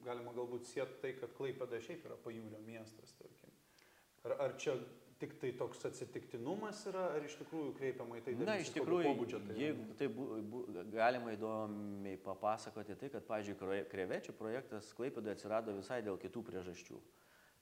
galima 0.06 0.32
galbūt 0.36 0.70
sieti 0.70 1.00
tai, 1.02 1.12
kad 1.18 1.34
Klaipėda 1.36 1.80
šiaip 1.84 2.06
yra 2.08 2.16
pajūrio 2.24 2.62
miestas, 2.66 3.12
tarkim. 3.18 3.52
Ar, 4.26 4.34
ar 4.46 4.56
čia 4.60 4.76
tik 5.18 5.34
tai 5.42 5.50
toks 5.58 5.82
atsitiktinumas 5.88 6.84
yra, 6.90 7.08
ar 7.16 7.24
iš 7.26 7.34
tikrųjų 7.40 7.72
kreipiama 7.78 8.20
į 8.20 8.24
tai 8.24 8.34
dėmesį? 8.34 8.48
Na, 8.48 8.56
iš 8.62 8.72
tikrųjų, 8.74 9.14
tai 9.48 9.56
jeigu 9.58 9.86
tai 9.98 10.08
bu, 10.14 10.26
bu, 10.52 10.64
galima 10.94 11.34
įdomiai 11.34 12.18
papasakoti 12.22 12.96
tai, 13.00 13.10
kad, 13.14 13.26
pavyzdžiui, 13.26 13.84
krevečių 13.90 14.34
projektas 14.38 14.92
Klaipėdoje 14.98 15.34
atsirado 15.34 15.74
visai 15.78 16.00
dėl 16.06 16.20
kitų 16.22 16.44
priežasčių. 16.50 17.00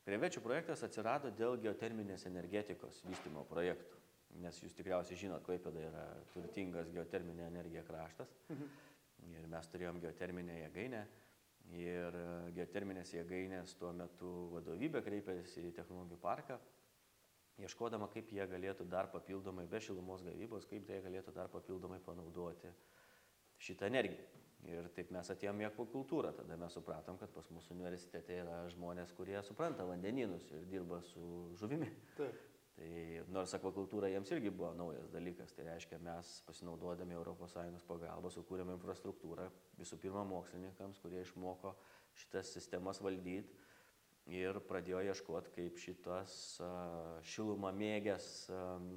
Krevečių 0.07 0.42
projektas 0.45 0.85
atsirado 0.87 1.33
dėl 1.35 1.57
geoterminės 1.64 2.29
energetikos 2.29 3.01
vystimo 3.09 3.42
projektų. 3.49 4.06
Nes 4.42 4.59
jūs 4.62 4.75
tikriausiai 4.77 5.18
žinot, 5.18 5.44
Klaipėda 5.46 5.85
yra 5.88 6.07
turtingas 6.35 6.90
geoterminė 6.92 7.46
energija 7.49 7.85
kraštas. 7.87 8.33
Mhm. 8.53 8.75
Ir 9.33 9.46
mes 9.51 9.70
turėjom 9.72 10.01
geoterminę 10.03 10.59
jėgainę. 10.61 11.07
Ir 11.75 12.16
geoterminės 12.55 13.11
jėgainės 13.16 13.72
tuo 13.81 13.90
metu 13.96 14.33
vadovybė 14.53 15.01
kreipėsi 15.03 15.64
į 15.66 15.72
technologijų 15.81 16.20
parką 16.22 16.61
ieškodama, 17.62 18.09
kaip 18.12 18.33
jie 18.33 18.44
galėtų 18.49 18.87
dar 18.92 19.09
papildomai, 19.12 19.66
be 19.70 19.81
šilumos 19.81 20.25
gavybos, 20.27 20.66
kaip 20.68 20.88
jie 20.90 21.01
galėtų 21.05 21.35
dar 21.37 21.49
papildomai 21.53 22.01
panaudoti 22.05 22.72
šitą 23.66 23.88
energiją. 23.90 24.27
Ir 24.66 24.88
taip 24.96 25.12
mes 25.14 25.29
atėjom 25.31 25.61
į 25.62 25.68
akvakultūrą, 25.68 26.33
tada 26.35 26.57
mes 26.59 26.75
supratom, 26.75 27.18
kad 27.20 27.31
pas 27.35 27.46
mūsų 27.55 27.75
universitete 27.77 28.40
yra 28.42 28.64
žmonės, 28.72 29.12
kurie 29.14 29.38
supranta 29.46 29.87
vandeninus 29.87 30.49
ir 30.57 30.64
dirba 30.70 30.99
su 31.12 31.22
žuvimi. 31.61 31.90
Taip. 32.18 32.56
Tai 32.77 32.89
nors 33.33 33.55
akvakultūra 33.57 34.11
jiems 34.12 34.31
irgi 34.37 34.51
buvo 34.53 34.75
naujas 34.77 35.09
dalykas, 35.09 35.55
tai 35.57 35.65
reiškia, 35.71 35.97
mes 36.05 36.33
pasinaudodami 36.45 37.17
ES 37.17 37.87
pagalbą 37.89 38.33
sukūrėme 38.35 38.75
infrastruktūrą 38.77 39.47
visų 39.79 39.97
pirma 40.03 40.27
mokslininkams, 40.29 41.01
kurie 41.01 41.23
išmoko 41.25 41.73
šitas 42.21 42.53
sistemas 42.53 43.01
valdyti 43.01 43.57
ir 44.37 44.61
pradėjo 44.69 45.01
ieškoti, 45.09 45.55
kaip 45.55 45.81
šitas 45.81 46.37
šilumą 47.33 47.73
mėgęs 47.73 48.29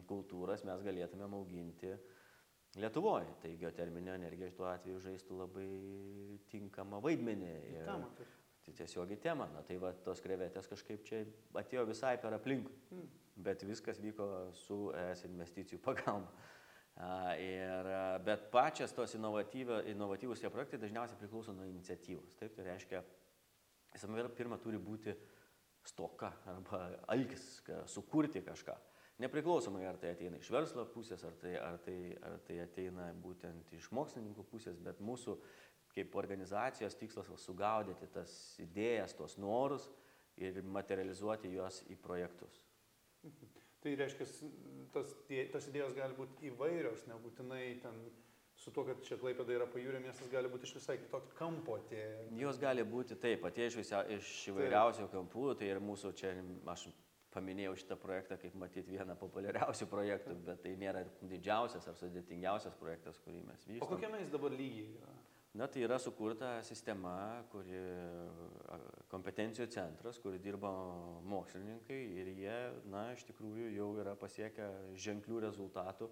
kultūras 0.10 0.66
mes 0.68 0.84
galėtumėm 0.84 1.38
auginti 1.40 1.96
Lietuvoje. 2.78 3.32
Tai 3.42 3.50
geoterminė 3.58 4.14
energija 4.14 4.52
šituo 4.52 4.68
atveju 4.70 5.00
žaistų 5.02 5.38
labai 5.40 5.70
tinkamą 6.52 7.00
vaidmenį. 7.02 7.54
Ir, 7.80 7.88
tai 8.66 8.76
tiesiog 8.78 9.16
į 9.16 9.18
temą. 9.24 9.48
Na 9.56 9.64
tai 9.66 9.80
va, 9.82 9.90
tos 10.06 10.22
krevetės 10.22 10.70
kažkaip 10.70 11.02
čia 11.08 11.24
atėjo 11.58 11.88
visai 11.90 12.14
per 12.22 12.38
aplinkui. 12.38 12.76
Hmm. 12.92 13.08
Bet 13.40 13.64
viskas 13.64 14.02
vyko 14.04 14.50
su 14.66 14.90
ES 14.98 15.26
investicijų 15.30 15.80
pagalba. 15.88 16.32
Ir, 17.40 17.88
bet 18.28 18.50
pačias 18.52 18.92
tos 18.92 19.14
inovatyvūs 19.16 20.42
tie 20.42 20.52
projektai 20.52 20.82
dažniausiai 20.82 21.20
priklauso 21.22 21.54
nuo 21.56 21.68
iniciatyvos. 21.70 22.34
Taip, 22.42 22.58
tai 22.58 22.66
reiškia, 22.68 23.00
Visame 23.94 24.24
pirma 24.38 24.60
turi 24.62 24.78
būti 24.78 25.14
stoka 25.90 26.30
arba 26.50 26.84
alkis, 27.10 27.62
sukurti 27.90 28.44
kažką. 28.46 28.76
Nepriklausomai 29.20 29.84
ar 29.88 29.98
tai 30.00 30.14
ateina 30.14 30.40
iš 30.40 30.52
verslo 30.54 30.86
pusės, 30.94 31.26
ar 31.28 31.34
tai, 31.42 31.56
ar 31.60 31.80
tai, 31.84 31.98
ar 32.24 32.38
tai 32.48 32.60
ateina 32.64 33.10
būtent 33.20 33.74
iš 33.76 33.90
mokslininkų 33.96 34.46
pusės, 34.48 34.80
bet 34.80 35.02
mūsų 35.04 35.36
kaip 35.96 36.16
organizacijos 36.22 36.96
tikslas 36.96 37.32
sugaudyti 37.42 38.08
tas 38.14 38.32
idėjas, 38.62 39.18
tuos 39.18 39.36
norus 39.42 39.90
ir 40.40 40.62
materializuoti 40.64 41.52
juos 41.52 41.82
į 41.92 41.98
projektus. 42.00 42.62
Tai 43.80 43.94
reiškia, 43.96 44.26
tas, 44.92 45.12
tos 45.54 45.68
idėjos 45.72 45.94
gali 45.96 46.16
būti 46.18 46.50
įvairios, 46.50 47.06
nebūtinai 47.08 47.64
ten 47.84 48.02
su 48.60 48.74
tuo, 48.76 48.84
kad 48.88 49.00
čia 49.08 49.16
Klaipėda 49.22 49.56
yra 49.56 49.68
pajūrė 49.72 50.02
miestas, 50.04 50.28
gali 50.32 50.52
būti 50.52 50.68
iš 50.68 50.76
visai 50.82 50.98
kitokio 51.00 51.32
kampo 51.38 51.78
atėję. 51.80 52.26
Jos 52.42 52.60
gali 52.60 52.84
būti 52.84 53.16
taip, 53.20 53.46
atėję 53.48 53.70
iš, 53.72 53.94
iš 54.18 54.34
įvairiausių 54.52 55.06
taip. 55.06 55.14
kampų, 55.14 55.46
tai 55.62 55.72
ir 55.72 55.80
mūsų 55.84 56.12
čia, 56.20 56.34
aš 56.74 56.90
paminėjau 57.32 57.78
šitą 57.80 57.96
projektą 58.02 58.40
kaip 58.42 58.58
matyti 58.60 58.98
vieną 58.98 59.16
populiariausių 59.22 59.88
projektų, 59.88 60.36
bet 60.50 60.64
tai 60.66 60.76
nėra 60.82 61.06
didžiausias 61.22 61.88
ar 61.88 61.96
sudėtingiausias 62.02 62.76
projektas, 62.82 63.22
kurį 63.24 63.46
mes 63.48 63.64
vystome. 63.64 63.86
O 63.86 63.92
kokiame 63.94 64.20
jis 64.26 64.34
dabar 64.34 64.56
lygiai 64.60 64.90
yra? 64.98 65.16
Na, 65.58 65.66
tai 65.66 65.82
yra 65.82 65.98
sukurta 65.98 66.60
sistema, 66.62 67.42
kuri 67.50 67.80
kompetencijų 69.10 69.66
centras, 69.74 70.20
kur 70.22 70.38
dirba 70.38 70.70
mokslininkai 71.26 71.98
ir 72.22 72.30
jie, 72.38 72.58
na, 72.94 73.08
iš 73.16 73.26
tikrųjų 73.32 73.72
jau 73.74 73.88
yra 74.04 74.14
pasiekę 74.20 74.68
ženklių 74.94 75.42
rezultatų 75.48 76.12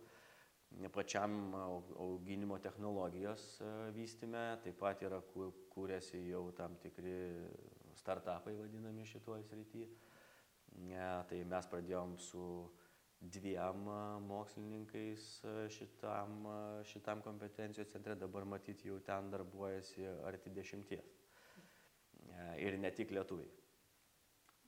pačiam 0.91 1.54
auginimo 1.97 2.58
technologijos 2.60 3.62
e, 3.62 3.69
vystyme, 3.95 4.58
taip 4.63 4.78
pat 4.82 5.02
yra 5.06 5.21
kūrėsi 5.73 6.26
jau 6.28 6.50
tam 6.58 6.76
tikri 6.82 7.15
startupai 7.97 8.56
vadinami 8.58 9.06
šituoj 9.08 9.45
srity. 9.47 9.88
Tai 11.30 11.38
mes 11.50 11.67
pradėjom 11.71 12.17
su 12.21 12.41
dviem 13.21 13.88
e, 13.89 13.99
mokslininkais 14.27 15.27
e, 15.43 15.53
šitam, 15.73 16.47
šitam 16.88 17.21
kompetencijos 17.25 17.91
centre, 17.93 18.15
dabar 18.15 18.45
matyti 18.45 18.91
jau 18.91 18.99
ten 19.06 19.32
darbuojasi 19.34 20.08
arti 20.27 20.53
dešimties. 20.53 21.13
Ir 22.62 22.75
ne 22.77 22.91
tik 22.93 23.10
lietuviai. 23.15 23.49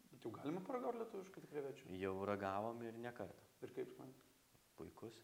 Bet 0.09 0.25
jau 0.25 0.31
galima 0.33 0.61
paragauti 0.65 1.03
lietuviškai 1.03 1.43
krevečių? 1.51 1.91
Jau 2.01 2.15
ragavom 2.25 2.81
ir 2.87 2.97
ne 2.97 3.11
kartą. 3.13 3.45
Ir 3.61 3.75
kaip 3.75 3.91
man? 3.99 4.15
Puikus. 4.79 5.19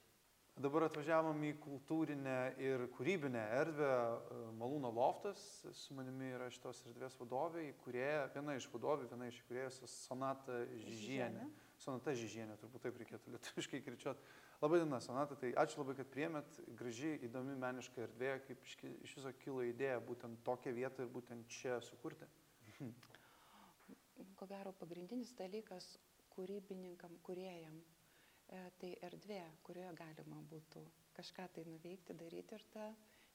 Dabar 0.56 0.86
atvažiavom 0.86 1.42
į 1.44 1.50
kultūrinę 1.60 2.36
ir 2.64 2.86
kūrybinę 2.96 3.42
erdvę 3.58 3.90
e, 3.92 4.38
Malūno 4.56 4.88
loftas. 4.96 5.42
Su 5.76 5.98
manimi 5.98 6.30
yra 6.32 6.48
šitos 6.54 6.80
erdvės 6.88 7.18
vadovė, 7.20 7.66
kurieja, 7.82 8.30
viena 8.32 8.56
iš 8.56 8.70
vadovių, 8.72 9.10
viena 9.12 9.28
iš 9.28 9.42
įkūrėjus 9.42 9.82
Sonata 9.92 10.62
Žižienė. 10.86 11.50
Sonata 11.86 12.16
Žižienė, 12.18 12.58
turbūt 12.62 12.84
taip 12.88 13.00
reikėtų 13.02 13.34
lietuviškai 13.36 13.82
kirčiuoti. 13.86 14.30
Labai 14.64 14.82
diena, 14.82 15.00
Sonata, 15.04 15.38
tai 15.38 15.52
ačiū 15.62 15.84
labai, 15.84 15.98
kad 16.00 16.10
priemėt. 16.14 16.62
Graži, 16.80 17.14
įdomi 17.28 17.58
meniška 17.62 18.08
erdvė, 18.08 18.32
kaip 18.48 18.66
iš 18.66 19.18
viso 19.20 19.34
kilo 19.44 19.62
idėja 19.66 20.00
būtent 20.04 20.42
tokią 20.48 20.74
vietą 20.76 21.06
ir 21.06 21.12
būtent 21.14 21.46
čia 21.60 21.78
sukurti. 21.86 22.28
Ko 24.40 24.48
gero, 24.50 24.74
pagrindinis 24.80 25.36
dalykas 25.38 25.94
kūrybininkam, 26.34 27.20
kuriejam 27.24 27.78
E, 28.46 28.58
tai 28.82 28.92
erdvė, 29.08 29.42
kurioje 29.66 29.94
galima 29.98 30.38
būtų 30.52 30.82
kažką 31.18 31.48
tai 31.56 31.64
nuveikti, 31.66 32.14
daryti 32.18 32.58
ir 32.58 32.66
ta 32.74 32.90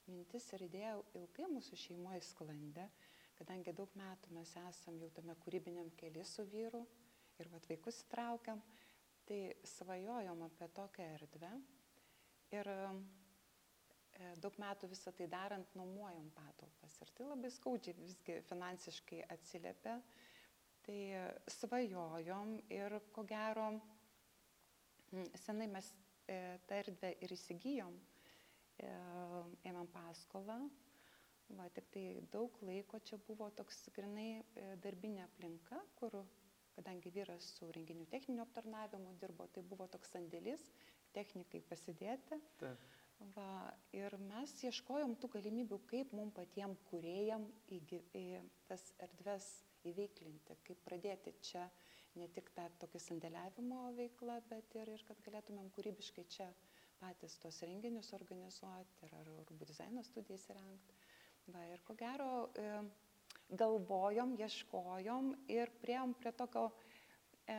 mintis 0.07 0.45
ir 0.55 0.63
idėja 0.69 0.93
ilgai 1.19 1.49
mūsų 1.51 1.79
šeimoje 1.83 2.21
sklandė, 2.29 2.87
kadangi 3.35 3.73
daug 3.75 3.91
metų 3.99 4.31
mes 4.37 4.53
esam 4.63 4.99
jau 5.01 5.09
tame 5.17 5.35
kūrybiniam 5.43 5.91
keli 5.99 6.23
su 6.27 6.45
vyru 6.53 6.85
ir 7.39 7.49
vat 7.53 7.67
vaikus 7.69 8.03
įtraukiam, 8.05 8.61
tai 9.25 9.53
svajojom 9.63 10.41
apie 10.47 10.67
tokią 10.75 11.05
erdvę 11.15 11.51
ir 12.51 12.67
e, 12.67 12.79
e, 14.19 14.31
daug 14.43 14.57
metų 14.59 14.89
visą 14.91 15.13
tai 15.15 15.27
darant 15.31 15.75
nuomojom 15.77 16.27
patalpas 16.35 16.97
ir 17.03 17.13
tai 17.15 17.29
labai 17.29 17.51
skaudžiai 17.53 17.97
visgi 17.99 18.41
finansiškai 18.49 19.23
atsiliepia. 19.35 20.01
Tai 20.81 21.01
svajojom 21.53 22.55
ir 22.73 22.95
ko 23.13 23.23
gero 23.29 23.67
senai 25.45 25.67
mes 25.69 25.91
e, 26.25 26.37
tą 26.67 26.79
erdvę 26.81 27.11
ir 27.21 27.33
įsigijom, 27.35 27.97
e, 28.81 28.91
ėmėm 29.69 29.89
paskolą, 29.93 30.57
va, 31.59 31.67
tik 31.75 31.91
tai 31.93 32.05
daug 32.33 32.57
laiko 32.65 32.99
čia 33.05 33.19
buvo 33.27 33.51
toks 33.55 33.83
grinai 33.93 34.41
darbinė 34.81 35.27
aplinka, 35.27 35.81
kur 35.99 36.23
kadangi 36.75 37.11
vyras 37.13 37.51
su 37.57 37.69
renginių 37.75 38.07
techniniu 38.13 38.45
aptarnavimu 38.45 39.13
dirbo, 39.21 39.47
tai 39.55 39.63
buvo 39.73 39.87
toks 39.91 40.13
sandėlis, 40.15 40.63
technikai 41.15 41.61
pasidėti. 41.69 42.39
Taip. 42.61 42.89
Va, 43.35 43.69
ir 43.93 44.15
mes 44.17 44.53
ieškojom 44.65 45.13
tų 45.21 45.29
galimybių, 45.35 45.77
kaip 45.91 46.13
mums 46.17 46.33
patiem 46.33 46.73
kuriejam 46.89 47.45
į, 47.69 47.77
į 48.17 48.25
tas 48.69 48.87
erdves 49.05 49.49
įveiklinti, 49.85 50.57
kaip 50.65 50.81
pradėti 50.87 51.35
čia 51.45 51.67
ne 52.17 52.27
tik 52.35 52.49
tą 52.57 52.65
tokį 52.81 53.01
sandėliavimo 53.05 53.83
veiklą, 53.99 54.39
bet 54.49 54.73
ir, 54.79 54.89
ir 54.95 55.05
kad 55.07 55.21
galėtumėm 55.27 55.69
kūrybiškai 55.75 56.25
čia 56.33 56.49
patys 57.01 57.37
tos 57.41 57.61
renginius 57.65 58.11
organizuoti 58.17 59.05
ir 59.05 59.15
ar 59.19 59.29
rūbų 59.29 59.69
dizaino 59.69 60.03
studijas 60.05 60.49
įrengti. 60.53 60.97
Va, 61.53 61.63
ir 61.73 61.81
ko 61.85 61.95
gero, 61.97 62.31
e, 62.57 62.67
galvojom, 63.51 64.35
ieškojom 64.39 65.33
ir 65.51 65.71
prieėm 65.83 66.13
prie 66.19 66.31
tokio 66.37 66.69
e, 67.49 67.57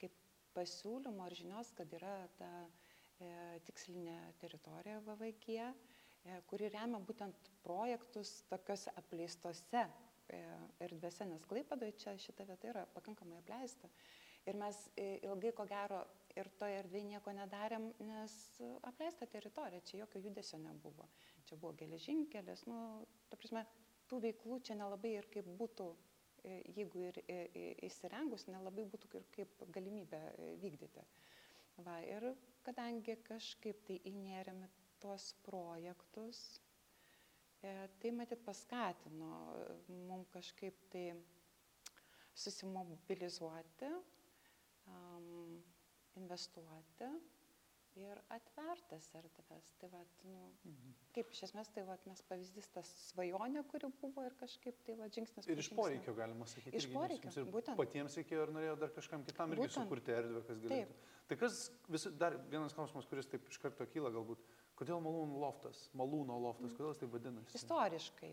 kaip 0.00 0.16
pasiūlymo 0.56 1.24
ar 1.24 1.36
žinios, 1.36 1.72
kad 1.76 1.92
yra 1.96 2.14
ta 2.38 2.50
e, 2.64 3.32
tikslinė 3.68 4.18
teritorija 4.42 5.00
VVG, 5.06 5.58
e, 5.64 6.38
kuri 6.50 6.70
remia 6.74 7.00
būtent 7.00 7.52
projektus 7.64 8.40
tokiuose 8.52 8.92
apleistose 9.00 9.84
e, 9.84 10.40
erdvėse, 10.86 11.28
nes 11.28 11.46
Klaipadoje 11.48 11.96
čia 12.02 12.16
šita 12.20 12.48
vieta 12.48 12.72
yra 12.74 12.86
pakankamai 12.96 13.40
apleista. 13.40 13.90
Ir 14.48 14.56
mes 14.56 14.76
e, 14.96 15.18
ilgai, 15.28 15.52
ko 15.56 15.66
gero, 15.68 16.00
ir 16.38 16.48
toje 16.60 16.78
erdvėje 16.80 17.08
nieko 17.10 17.32
nedarėm, 17.36 17.90
nes 18.08 18.34
apleista 18.88 19.26
teritorija, 19.28 19.84
čia 19.84 20.04
jokio 20.04 20.22
judesio 20.28 20.60
nebuvo. 20.62 21.08
Čia 21.48 21.58
buvo 21.60 21.74
geležinkelis, 21.80 22.64
nu, 22.70 22.78
ta 23.28 23.36
prasme, 23.36 23.64
tų 24.10 24.18
veiklų 24.24 24.56
čia 24.66 24.76
nelabai 24.78 25.12
ir 25.16 25.26
kaip 25.32 25.48
būtų, 25.60 25.86
e, 26.42 26.56
jeigu 26.76 27.04
ir 27.06 27.20
e, 27.22 27.36
e, 27.54 27.64
įsirengus, 27.86 28.48
nelabai 28.50 28.84
būtų 28.90 29.10
ir 29.20 29.26
kaip 29.36 29.62
galimybė 29.76 30.20
vykdyti. 30.62 31.04
Va, 31.86 32.00
ir 32.04 32.26
kadangi 32.66 33.14
kažkaip 33.24 33.84
tai 33.88 34.00
įnėrėme 34.10 34.68
tuos 35.00 35.30
projektus, 35.46 36.42
tai 37.60 38.10
matyt 38.16 38.40
paskatino 38.44 39.30
mums 40.08 40.28
kažkaip 40.32 40.76
tai 40.92 41.06
susimobilizuoti, 42.40 43.90
investuoti 46.20 47.08
ir 47.98 48.18
atvertas 48.32 49.08
erdves. 49.18 49.70
Tai 49.80 49.90
vat, 49.92 50.24
nu, 50.26 50.42
mhm. 50.68 50.94
kaip 51.16 51.32
iš 51.34 51.44
esmės, 51.48 51.70
tai 51.74 51.84
vat, 51.88 52.04
mes 52.10 52.22
pavyzdys 52.28 52.70
tas 52.74 52.90
svajonė, 53.08 53.64
kuri 53.70 53.90
buvo 54.02 54.24
ir 54.26 54.36
kažkaip 54.40 54.78
tai 54.86 54.96
vat, 55.00 55.14
žingsnis. 55.16 55.48
Ir 55.50 55.62
iš 55.62 55.70
poreikio 55.76 56.14
galima 56.18 56.48
sakyti. 56.50 56.76
Iš 56.78 56.90
poreikio. 56.94 57.32
Ir 57.42 57.50
būtent. 57.54 57.78
Patiems 57.80 58.18
reikėjo 58.20 58.46
ir 58.46 58.54
norėjo 58.56 58.76
dar 58.84 58.94
kažkam 58.96 59.24
kitam 59.26 59.54
irgi 59.54 59.66
būtent. 59.66 59.78
sukurti 59.78 60.16
erdvę, 60.16 60.44
kas 60.48 60.62
galėtų. 60.62 60.98
Taip. 61.00 61.16
Tai 61.30 61.38
kas, 61.38 61.58
visi, 61.86 62.10
dar 62.18 62.38
vienas 62.50 62.74
klausimas, 62.74 63.06
kuris 63.10 63.28
taip 63.30 63.46
iš 63.50 63.60
karto 63.62 63.86
kyla 63.90 64.10
galbūt. 64.14 64.40
Kodėl 64.78 65.02
malūno 65.04 65.38
loftas? 65.42 65.84
Malūno 65.98 66.38
loftas, 66.42 66.72
kodėl 66.74 66.94
jis 66.94 67.02
taip 67.02 67.12
vadinasi? 67.14 67.54
Istoriškai. 67.58 68.30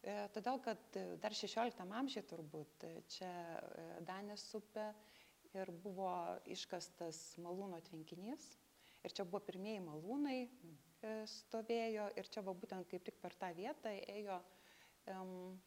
E, 0.00 0.14
todėl, 0.34 0.58
kad 0.64 0.98
dar 1.20 1.36
16 1.36 1.82
amžiuje 1.84 2.24
turbūt 2.30 2.86
e, 2.88 2.92
čia 3.12 3.28
e, 3.28 3.84
Danės 4.08 4.46
upė 4.56 4.86
ir 5.52 5.70
buvo 5.84 6.10
iškastas 6.48 7.20
malūno 7.42 7.82
tvenkinys 7.84 8.46
Ir 9.04 9.14
čia 9.16 9.24
buvo 9.24 9.40
pirmieji 9.46 9.80
malūnai 9.84 10.38
e, 10.44 10.48
stovėjo 11.26 12.10
ir 12.20 12.28
čia 12.32 12.44
va 12.44 12.54
būtent 12.56 12.88
kaip 12.90 13.04
tik 13.06 13.20
per 13.22 13.36
tą 13.40 13.52
vietą 13.56 13.94
ėjo 14.16 14.40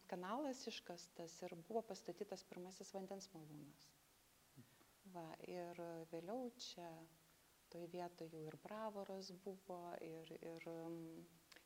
kanalas 0.08 0.62
iškastas 0.70 1.42
ir 1.44 1.56
buvo 1.68 1.82
pastatytas 1.82 2.44
pirmasis 2.48 2.94
vandens 2.94 3.30
malūnas. 3.34 3.90
Va, 5.14 5.26
ir 5.46 5.80
vėliau 6.12 6.50
čia 6.58 6.88
toje 7.74 7.90
vietoje 7.92 8.38
jau 8.38 8.46
ir 8.48 8.58
bravoras 8.64 9.32
buvo, 9.44 9.80
ir, 10.02 10.30
ir 10.42 10.68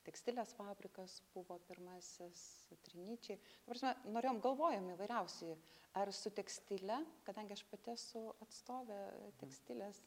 tekstilės 0.07 0.53
fabrikas 0.55 1.19
buvo 1.33 1.59
pirmasis, 1.67 2.41
trinyčiai. 2.87 3.39
Prasme, 3.67 3.93
norėjom, 4.15 4.39
galvojom 4.43 4.91
įvairiausiai, 4.95 5.57
ar 5.99 6.11
su 6.15 6.31
tekstile, 6.31 7.01
kadangi 7.27 7.55
aš 7.55 7.65
pati 7.71 7.93
esu 7.95 8.23
atstovė 8.45 9.01
tekstilės 9.43 10.01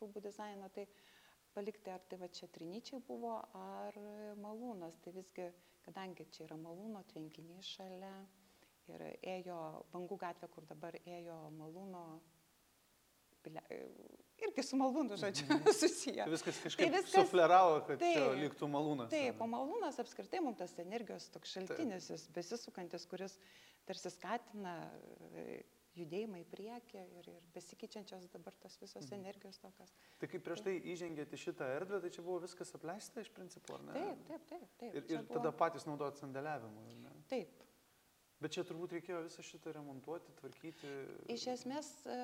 rūbų 0.00 0.22
dizaino, 0.28 0.68
tai 0.74 0.86
palikti 1.56 1.92
ar 1.92 2.04
tai 2.08 2.18
va 2.20 2.28
čia 2.28 2.48
trinyčiai 2.52 3.02
buvo, 3.06 3.38
ar 3.56 3.96
malūnas. 4.42 4.98
Tai 5.04 5.14
visgi, 5.16 5.50
kadangi 5.86 6.28
čia 6.34 6.46
yra 6.48 6.58
malūno 6.60 7.04
tvenkiniai 7.12 7.64
šalia 7.64 8.14
ir 8.92 9.04
ėjo 9.22 9.60
bangų 9.92 10.18
gatvė, 10.22 10.50
kur 10.52 10.66
dabar 10.68 10.98
ėjo 11.02 11.38
malūno, 11.56 12.04
irgi 14.42 14.62
su 14.66 14.78
malūnu, 14.78 15.16
žodžiu, 15.20 15.58
susiję. 15.80 16.24
Tai 16.24 16.32
viskas 16.32 16.58
kažkaip 16.64 16.90
tai 16.90 17.00
viskas, 17.00 17.14
sufleravo, 17.14 17.80
kad 17.86 18.00
taip, 18.02 18.18
čia 18.18 18.32
liktų 18.42 18.68
malūnas. 18.70 19.10
Taip, 19.12 19.40
o 19.42 19.48
malūnas 19.50 20.00
apskritai 20.02 20.42
mums 20.44 20.60
tas 20.60 20.74
energijos 20.82 21.28
toks 21.34 21.54
šaltinis, 21.56 22.10
jis 22.12 22.26
besisukantis, 22.34 23.06
kuris 23.10 23.38
tarsi 23.86 24.12
skatina 24.14 24.76
judėjimą 25.96 26.40
į 26.42 26.46
priekį 26.50 27.02
ir, 27.02 27.28
ir 27.32 27.44
besikeičiančios 27.54 28.28
dabar 28.32 28.56
tos 28.62 28.76
visos 28.82 29.06
mhm. 29.08 29.20
energijos 29.20 29.60
tokios. 29.62 29.94
Tai 30.20 30.30
kaip 30.32 30.44
prieš 30.46 30.64
tai 30.66 30.76
įžengėte 30.92 31.40
šitą 31.40 31.68
erdvę, 31.78 32.00
tai 32.04 32.10
čia 32.14 32.24
buvo 32.26 32.40
viskas 32.44 32.74
apleista 32.78 33.24
iš 33.24 33.30
principo, 33.36 33.78
ar 33.78 33.86
ne? 33.88 33.96
Taip, 33.96 34.26
taip, 34.30 34.44
taip. 34.50 34.66
taip. 34.82 34.98
Ir, 35.00 35.08
ir 35.14 35.22
buvo... 35.22 35.38
tada 35.38 35.54
patys 35.56 35.88
naudojot 35.88 36.20
sandėliavimui? 36.22 37.00
Taip. 37.32 37.62
Bet 38.36 38.52
čia 38.52 38.66
turbūt 38.68 38.92
reikėjo 38.98 39.22
visą 39.24 39.42
šitą 39.48 39.72
remontuoti, 39.78 40.34
tvarkyti. 40.36 40.92
Iš 41.32 41.46
esmės, 41.54 41.88
e, 42.04 42.16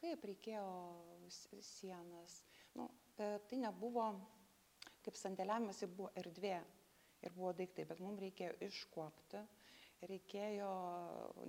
kaip 0.00 0.24
reikėjo 0.26 0.64
sienas? 1.62 2.40
Nu, 2.74 2.88
e, 3.14 3.36
tai 3.46 3.60
nebuvo, 3.62 4.08
kaip 5.06 5.18
sandėliavimas, 5.20 5.78
tai 5.78 5.90
buvo 5.94 6.10
erdvė 6.18 6.56
ir 7.22 7.36
buvo 7.36 7.52
daiktai, 7.54 7.86
bet 7.86 8.02
mums 8.02 8.18
reikėjo 8.24 8.56
iškuopti 8.66 9.44
reikėjo, 10.10 10.70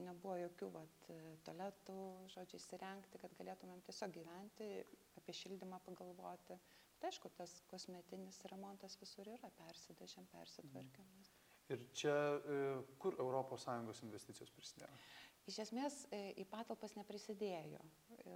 nebuvo 0.03 0.35
jokių 0.41 0.69
vat, 0.75 1.07
toletų, 1.47 1.97
žodžiu, 2.33 2.59
įsirengti, 2.59 3.21
kad 3.21 3.35
galėtumėm 3.39 3.81
tiesiog 3.87 4.13
gyventi, 4.17 4.69
apie 5.19 5.35
šildymą 5.37 5.79
pagalvoti. 5.87 6.57
Bet 6.95 7.09
aišku, 7.09 7.31
tas 7.37 7.55
kosmetinis 7.71 8.41
remontas 8.51 8.95
visur 9.01 9.27
yra, 9.27 9.49
persidažėm, 9.57 10.27
persitvarkėm. 10.31 11.09
Mhm. 11.09 11.31
Ir 11.71 11.83
čia 11.95 12.13
e, 12.13 12.57
kur 12.99 13.15
ES 13.19 14.01
investicijos 14.03 14.51
prisidėjo? 14.55 14.91
Iš 15.51 15.59
esmės 15.65 16.01
e, 16.11 16.19
į 16.39 16.45
patalpas 16.51 16.95
neprisidėjo. 16.95 17.81
E, 18.15 18.35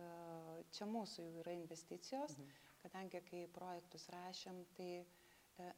čia 0.76 0.88
mūsų 0.88 1.26
jau 1.26 1.42
yra 1.44 1.56
investicijos, 1.56 2.38
mhm. 2.40 2.56
kadangi 2.86 3.24
kai 3.30 3.46
projektus 3.56 4.08
rašėm, 4.16 4.64
tai 4.80 4.92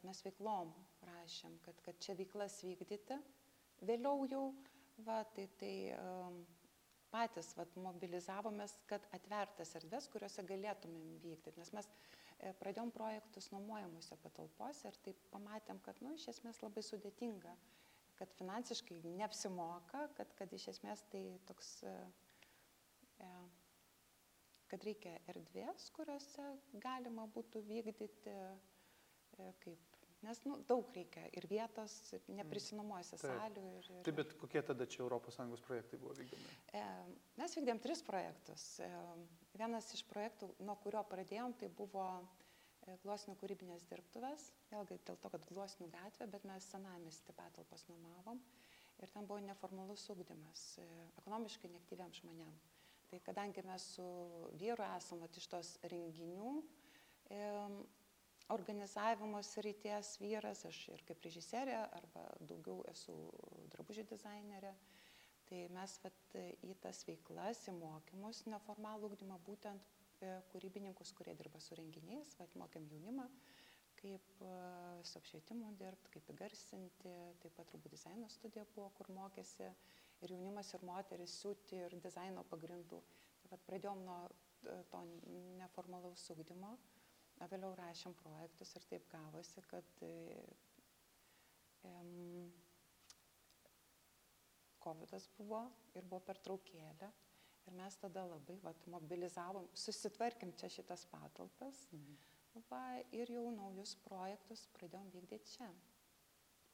mes 0.03 0.19
veiklom 0.25 0.73
rašėm, 1.07 1.53
kad, 1.63 1.77
kad 1.85 2.01
čia 2.03 2.17
veiklas 2.19 2.57
vykdyti 2.65 3.15
Vėliau 3.85 4.25
jau, 4.27 4.43
va, 5.05 5.21
tai, 5.35 5.45
tai 5.59 5.73
patys 7.13 7.53
vat, 7.57 7.75
mobilizavomės, 7.79 8.75
kad 8.89 9.05
atvertas 9.15 9.73
erdves, 9.79 10.07
kuriuose 10.11 10.45
galėtumėm 10.49 11.17
vykti. 11.23 11.53
Nes 11.57 11.71
mes 11.75 11.89
e, 11.89 12.53
pradėjom 12.61 12.91
projektus 12.95 13.49
nuomojamuose 13.53 14.17
patalpose 14.23 14.89
ir 14.89 14.99
taip 15.05 15.21
pamatėm, 15.33 15.81
kad 15.85 16.01
nu, 16.05 16.13
iš 16.17 16.27
esmės 16.35 16.61
labai 16.65 16.83
sudėtinga, 16.85 17.55
kad 18.19 18.33
finansiškai 18.37 18.99
neapsimoka, 19.15 20.05
kad, 20.17 20.35
kad 20.37 20.53
iš 20.53 20.69
esmės 20.75 21.05
tai 21.13 21.23
toks, 21.49 21.77
e, 21.87 21.95
e 23.25 23.31
kad 24.69 24.85
reikia 24.85 25.15
erdvės, 25.31 25.87
kuriuose 25.95 26.45
galima 26.83 27.25
būtų 27.33 27.63
vykdyti 27.65 28.35
kaip 29.63 29.88
Nes 30.25 30.41
nu, 30.43 30.57
daug 30.67 30.89
reikia 30.91 31.23
ir 31.31 31.45
vietos, 31.47 31.93
neprisinomuosi 32.27 33.15
mm. 33.15 33.21
salių. 33.21 33.61
Ir, 33.77 33.85
ir... 33.93 34.01
Taip, 34.07 34.17
bet 34.17 34.33
kokie 34.41 34.63
tada 34.67 34.87
čia 34.89 35.05
ES 35.07 35.63
projektai 35.63 35.99
buvo 36.01 36.15
vykdomi? 36.17 36.55
E, 36.75 36.81
mes 37.39 37.55
vykdėm 37.55 37.79
tris 37.83 38.03
projektus. 38.03 38.65
E, 38.83 38.89
vienas 39.55 39.87
iš 39.95 40.03
projektų, 40.09 40.51
nuo 40.67 40.75
kurio 40.83 41.05
pradėjom, 41.07 41.55
tai 41.61 41.69
buvo 41.71 42.03
e, 42.19 42.97
Glosnių 43.05 43.37
kūrybinės 43.39 43.87
dirbtuvės. 43.87 44.49
Vėlgi 44.73 44.99
dėl 45.07 45.21
to, 45.23 45.31
kad 45.31 45.47
Glosnių 45.47 45.87
gatvė, 45.93 46.27
bet 46.35 46.47
mes 46.51 46.67
senamesti 46.73 47.35
patalpas 47.39 47.87
nuomavom. 47.87 48.43
Ir 48.99 49.11
ten 49.13 49.23
buvo 49.23 49.39
neformalus 49.45 50.03
ūkdymas 50.11 50.65
e, 50.83 50.89
ekonomiškai 51.21 51.71
neaktyviam 51.71 52.11
žmonėm. 52.19 52.59
Tai 53.09 53.21
kadangi 53.25 53.63
mes 53.65 53.85
su 53.95 54.05
vyru 54.59 54.83
esam 54.97 55.23
iš 55.25 55.47
tos 55.49 55.71
renginių, 55.89 56.51
e, 57.31 57.39
organizavimo 58.49 59.41
srities 59.45 60.15
vyras, 60.21 60.63
aš 60.65 60.79
ir 60.93 61.03
kaip 61.07 61.21
režisierė, 61.25 61.75
arba 61.99 62.25
daugiau 62.49 62.81
esu 62.91 63.15
drabužių 63.75 64.07
dizainerė. 64.09 64.73
Tai 65.49 65.61
mes 65.73 65.95
vat, 66.03 66.35
į 66.65 66.75
tas 66.83 67.01
veiklas, 67.07 67.63
į 67.71 67.73
mokymus, 67.79 68.43
neformalų 68.49 69.09
ūkdymą, 69.09 69.39
būtent 69.47 69.95
e, 70.21 70.35
kūrybininkus, 70.51 71.13
kurie 71.17 71.33
dirba 71.37 71.61
su 71.63 71.77
renginiais, 71.77 72.35
vat, 72.37 72.53
mokėm 72.61 72.85
jaunimą, 72.91 73.25
kaip 73.97 74.43
e, 74.45 74.51
su 75.09 75.17
apšvietimu 75.17 75.71
dirbti, 75.79 76.13
kaip 76.13 76.29
įgarsinti, 76.35 77.15
taip 77.41 77.57
pat 77.57 77.73
rūbų 77.73 77.93
dizaino 77.95 78.29
studija 78.29 78.67
buvo, 78.75 78.91
kur 78.99 79.09
mokėsi 79.15 79.65
ir 80.21 80.35
jaunimas, 80.35 80.69
ir 80.77 80.85
moteris 80.85 81.39
siūti 81.41 81.81
ir 81.87 81.97
dizaino 82.03 82.45
pagrindų. 82.53 83.01
Tai 83.41 83.53
vat, 83.55 83.65
pradėjom 83.71 84.05
nuo 84.05 84.21
e, 84.29 84.77
to 84.93 85.01
neformalaus 85.57 86.29
ūkdymo 86.35 86.75
o 87.39 87.47
vėliau 87.51 87.75
rašėm 87.79 88.15
projektus 88.19 88.75
ir 88.75 88.85
taip 88.91 89.05
gavosi, 89.11 89.63
kad 89.71 90.03
um, 91.87 92.49
COVID 94.83 95.15
buvo 95.37 95.63
ir 95.95 96.05
buvo 96.05 96.21
pertraukėlė. 96.27 97.11
Ir 97.67 97.75
mes 97.77 97.97
tada 98.01 98.23
labai 98.25 98.55
vat, 98.63 98.85
mobilizavom, 98.89 99.67
susitvarkim 99.77 100.55
čia 100.57 100.71
šitas 100.73 101.03
patalpas 101.11 101.83
mhm. 101.93 102.15
va, 102.69 102.81
ir 103.13 103.29
jau 103.29 103.45
naujus 103.53 103.93
projektus 104.07 104.65
pradėjom 104.77 105.11
vykdyti 105.13 105.57
čia. 105.57 105.69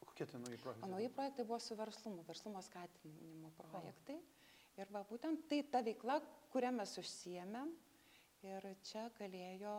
O 0.00 0.08
kokie 0.08 0.26
tai 0.30 0.40
nauji 0.40 0.60
projektai? 0.62 0.86
O 0.86 0.92
nauji 0.92 1.10
projektai 1.12 1.44
buvo 1.48 1.58
su 1.60 1.76
verslumu, 1.76 2.24
verslumo 2.28 2.62
skatinimo 2.64 3.52
projektai. 3.58 4.16
O. 4.22 4.80
Ir 4.80 4.90
va, 4.92 5.02
būtent 5.08 5.46
tai 5.50 5.62
ta 5.72 5.80
veikla, 5.84 6.18
kurią 6.52 6.72
mes 6.76 6.96
užsiemėm. 7.00 7.72
Ir 8.46 8.66
čia 8.86 9.06
galėjo 9.16 9.76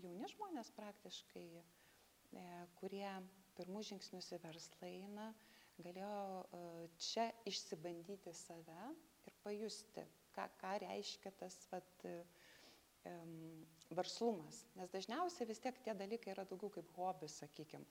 jauni 0.00 0.28
žmonės 0.32 0.72
praktiškai, 0.76 1.46
e, 1.60 2.46
kurie 2.80 3.08
pirmus 3.56 3.90
žingsnius 3.90 4.32
į 4.36 4.40
verslą 4.44 4.88
eina, 4.88 5.28
galėjo 5.82 6.14
e, 6.42 6.62
čia 7.02 7.28
išsibandyti 7.48 8.32
save 8.36 8.80
ir 9.26 9.36
pajusti, 9.44 10.06
ką, 10.36 10.48
ką 10.60 10.72
reiškia 10.86 11.34
tas 11.40 11.58
vat, 11.70 12.06
um, 13.06 13.66
verslumas. 13.96 14.62
Nes 14.78 14.90
dažniausiai 14.92 15.48
vis 15.48 15.60
tiek 15.62 15.78
tie 15.84 15.94
dalykai 15.96 16.32
yra 16.34 16.44
daugiau 16.48 16.72
kaip 16.72 16.90
hobis, 16.96 17.36
sakykime. 17.42 17.86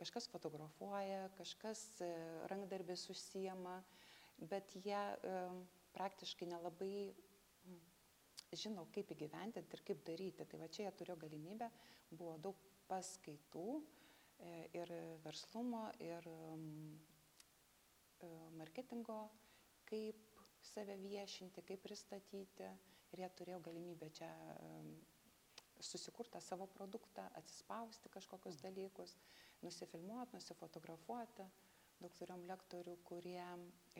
Kažkas 0.00 0.28
fotografuoja, 0.32 1.26
kažkas 1.36 1.82
rankdarbės 2.48 3.04
užsijama, 3.12 3.76
bet 4.48 4.72
jie 4.80 5.02
praktiškai 5.92 6.48
nelabai 6.48 7.10
žino, 8.58 8.86
kaip 8.94 9.12
įgyvendinti 9.14 9.76
ir 9.76 9.82
kaip 9.86 10.02
daryti. 10.06 10.46
Tai 10.50 10.60
va 10.62 10.68
čia 10.72 10.86
jie 10.86 10.92
turėjo 11.00 11.16
galimybę, 11.24 11.68
buvo 12.10 12.36
daug 12.42 12.58
paskaitų 12.90 13.64
e, 13.78 14.54
ir 14.80 14.92
verslumo, 15.24 15.84
ir 16.02 16.26
mm, 16.30 16.98
e, 18.26 18.32
marketingo, 18.58 19.20
kaip 19.90 20.42
save 20.72 20.98
viešinti, 21.04 21.64
kaip 21.68 21.84
pristatyti. 21.86 22.72
Ir 23.10 23.24
jie 23.24 23.30
turėjo 23.38 23.60
galimybę 23.68 24.10
čia 24.18 24.28
mm, 24.56 24.92
susikurtą 25.82 26.42
savo 26.44 26.66
produktą, 26.74 27.24
atsispausti 27.40 28.12
kažkokius 28.12 28.58
dalykus, 28.62 29.16
nusifilmuoti, 29.62 30.36
nusifotografuoti 30.38 31.46
turėjom 32.08 32.46
lektorių, 32.48 32.96
kurie 33.04 33.42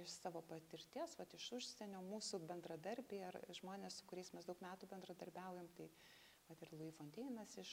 iš 0.01 0.13
savo 0.15 0.41
patirties, 0.49 1.17
va 1.19 1.27
iš 1.37 1.51
užsienio 1.59 2.01
mūsų 2.07 2.41
bendradarbiai 2.49 3.27
ar 3.29 3.39
žmonės, 3.61 4.01
su 4.01 4.09
kuriais 4.11 4.33
mes 4.37 4.49
daug 4.49 4.61
metų 4.65 4.89
bendradarbiaujam, 4.91 5.69
tai 5.77 5.89
va 6.49 6.57
ir 6.61 6.73
Louis 6.75 6.97
Fonteinas 6.97 7.57
iš 7.61 7.73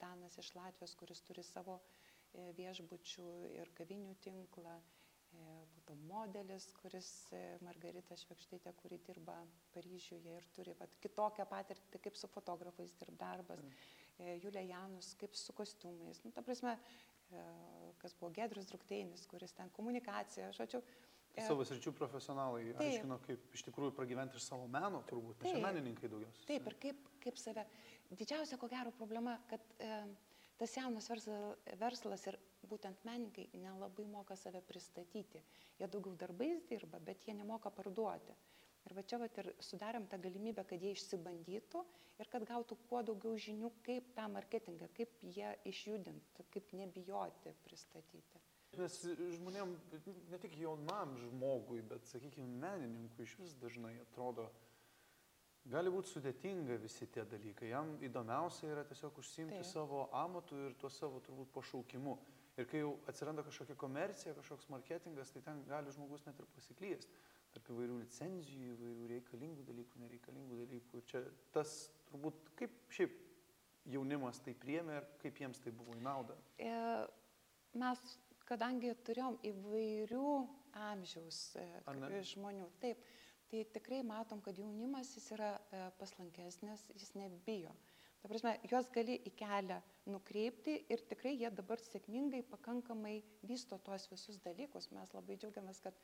Danas 0.00 0.38
iš 0.38 0.52
Latvijos, 0.54 0.94
kuris 1.00 1.22
turi 1.26 1.42
savo 1.46 1.80
e, 1.80 2.50
viešbučių 2.58 3.30
ir 3.60 3.72
kavinių 3.78 4.14
tinklą, 4.24 4.74
e, 4.78 5.48
būtų 5.76 5.96
modelis, 6.06 6.68
kuris 6.80 7.10
e, 7.32 7.42
Margarita 7.66 8.16
Švekštaitė, 8.20 8.74
kuri 8.82 9.00
dirba 9.08 9.40
Paryžiuje 9.74 10.38
ir 10.38 10.46
turi 10.56 10.76
vat, 10.78 10.94
kitokią 11.02 11.48
patirtį, 11.50 12.02
kaip 12.06 12.20
su 12.20 12.30
fotografais 12.30 12.94
dirb 13.00 13.18
darbas. 13.20 13.64
Mm. 13.64 13.82
Julija 14.38 14.62
Janus, 14.62 15.08
kaip 15.18 15.34
su 15.34 15.50
kostiumais. 15.58 16.20
Nu, 16.22 16.30
ta 16.30 16.42
prasme, 16.46 16.76
E, 17.32 17.42
kas 18.04 18.14
buvo 18.20 18.30
Gedrius 18.36 18.68
Drukteinis, 18.68 19.24
kuris 19.30 19.56
ten 19.56 19.72
komunikacija, 19.72 20.52
žodžiu. 20.56 20.82
Tai 21.34 21.48
savo 21.48 21.64
sričių 21.66 21.90
profesionalai 21.98 22.68
taip, 22.68 22.82
aiškino, 22.84 23.16
kaip 23.24 23.56
iš 23.56 23.64
tikrųjų 23.66 23.94
pragyventi 23.96 24.38
iš 24.38 24.46
savo 24.52 24.68
meno, 24.70 25.00
turbūt, 25.08 25.42
nes 25.42 25.58
menininkai 25.64 26.10
daugiausiai. 26.12 26.46
Taip, 26.52 26.68
ir 26.70 26.76
kaip, 26.84 27.08
kaip 27.24 27.40
save. 27.42 27.64
Didžiausia, 28.12 28.58
ko 28.60 28.68
gero, 28.70 28.92
problema, 28.94 29.34
kad 29.50 29.64
e, 29.82 29.96
tas 30.60 30.76
jaunas 30.76 31.10
verslas, 31.10 31.64
verslas 31.80 32.26
ir 32.30 32.38
būtent 32.70 33.02
menininkai 33.08 33.48
nelabai 33.58 34.06
moka 34.12 34.36
save 34.38 34.62
pristatyti. 34.68 35.42
Jie 35.80 35.88
daugiau 35.90 36.14
darbais 36.20 36.62
dirba, 36.70 37.02
bet 37.02 37.26
jie 37.26 37.34
nemoka 37.34 37.72
parduoti. 37.74 38.36
Ir 38.84 38.96
va 38.96 39.02
čia 39.08 39.18
vat 39.20 39.38
ir 39.40 39.48
sudarėm 39.64 40.08
tą 40.12 40.18
galimybę, 40.20 40.64
kad 40.68 40.82
jie 40.82 40.92
išsibandytų 40.92 41.80
ir 42.20 42.28
kad 42.32 42.44
gautų 42.48 42.76
kuo 42.88 43.00
daugiau 43.06 43.38
žinių, 43.40 43.70
kaip 43.86 44.10
tą 44.16 44.26
marketingą, 44.32 44.90
kaip 44.96 45.14
jie 45.24 45.54
išjudinti, 45.70 46.44
kaip 46.52 46.74
nebijoti 46.76 47.54
pristatyti. 47.64 48.42
Nes 48.74 48.98
žmonėm, 49.38 49.72
ne 50.32 50.38
tik 50.42 50.56
jaunam 50.58 51.14
žmogui, 51.22 51.80
bet, 51.88 52.06
sakykime, 52.10 52.58
menininkui 52.60 53.24
iš 53.24 53.36
vis 53.38 53.52
dažnai 53.62 53.94
atrodo, 54.02 54.48
gali 55.70 55.92
būti 55.94 56.10
sudėtinga 56.10 56.76
visi 56.82 57.06
tie 57.14 57.24
dalykai. 57.30 57.70
Jam 57.70 57.94
įdomiausia 58.04 58.72
yra 58.72 58.82
tiesiog 58.88 59.20
užsimti 59.22 59.60
Taip. 59.62 59.70
savo 59.70 60.08
amatu 60.12 60.58
ir 60.66 60.74
tuo 60.80 60.90
savo 60.92 61.22
turbūt 61.24 61.54
pašaukimu. 61.54 62.18
Ir 62.58 62.68
kai 62.70 62.82
jau 62.82 62.96
atsiranda 63.10 63.42
kažkokia 63.46 63.78
komercija, 63.78 64.34
kažkoks 64.36 64.68
marketingas, 64.70 65.32
tai 65.34 65.42
ten 65.46 65.62
gali 65.70 65.94
žmogus 65.94 66.26
net 66.26 66.38
ir 66.38 66.50
pasiklysti 66.54 67.22
tarp 67.54 67.70
įvairių 67.74 67.98
licenzijų, 68.02 68.74
įvairių 68.74 69.10
reikalingų 69.14 69.66
dalykų, 69.68 70.00
nereikalingų 70.02 70.58
dalykų. 70.64 71.00
Ir 71.00 71.06
čia 71.10 71.22
tas 71.54 71.74
turbūt 72.10 72.50
kaip 72.58 72.74
šiaip 72.94 73.14
jaunimas 73.94 74.40
tai 74.44 74.54
priemė 74.58 74.98
ir 75.00 75.08
kaip 75.22 75.40
jiems 75.42 75.62
tai 75.62 75.72
buvo 75.76 75.94
į 75.96 76.02
naudą? 76.04 76.36
E, 76.58 76.74
mes, 77.80 78.04
kadangi 78.48 78.94
turėjom 79.06 79.38
įvairių 79.50 80.28
amžiaus 80.90 81.40
e, 81.60 81.66
žmonių, 82.34 82.68
taip, 82.82 83.02
tai 83.50 83.64
tikrai 83.76 84.02
matom, 84.06 84.42
kad 84.44 84.58
jaunimas 84.58 85.14
jis 85.16 85.30
yra 85.36 85.54
e, 85.70 85.84
paslankesnis, 86.00 86.88
jis 86.98 87.14
nebijo. 87.18 87.74
Ta 88.24 88.30
prasme, 88.30 88.54
juos 88.70 88.88
gali 88.88 89.18
į 89.28 89.34
kelią 89.36 89.76
nukreipti 90.08 90.78
ir 90.92 91.02
tikrai 91.10 91.34
jie 91.36 91.50
dabar 91.52 91.80
sėkmingai 91.84 92.40
pakankamai 92.48 93.18
vysto 93.44 93.76
tuos 93.84 94.08
visus 94.08 94.40
dalykus. 94.44 94.88
Mes 94.96 95.12
labai 95.12 95.36
džiaugiamės, 95.36 95.82
kad 95.84 95.98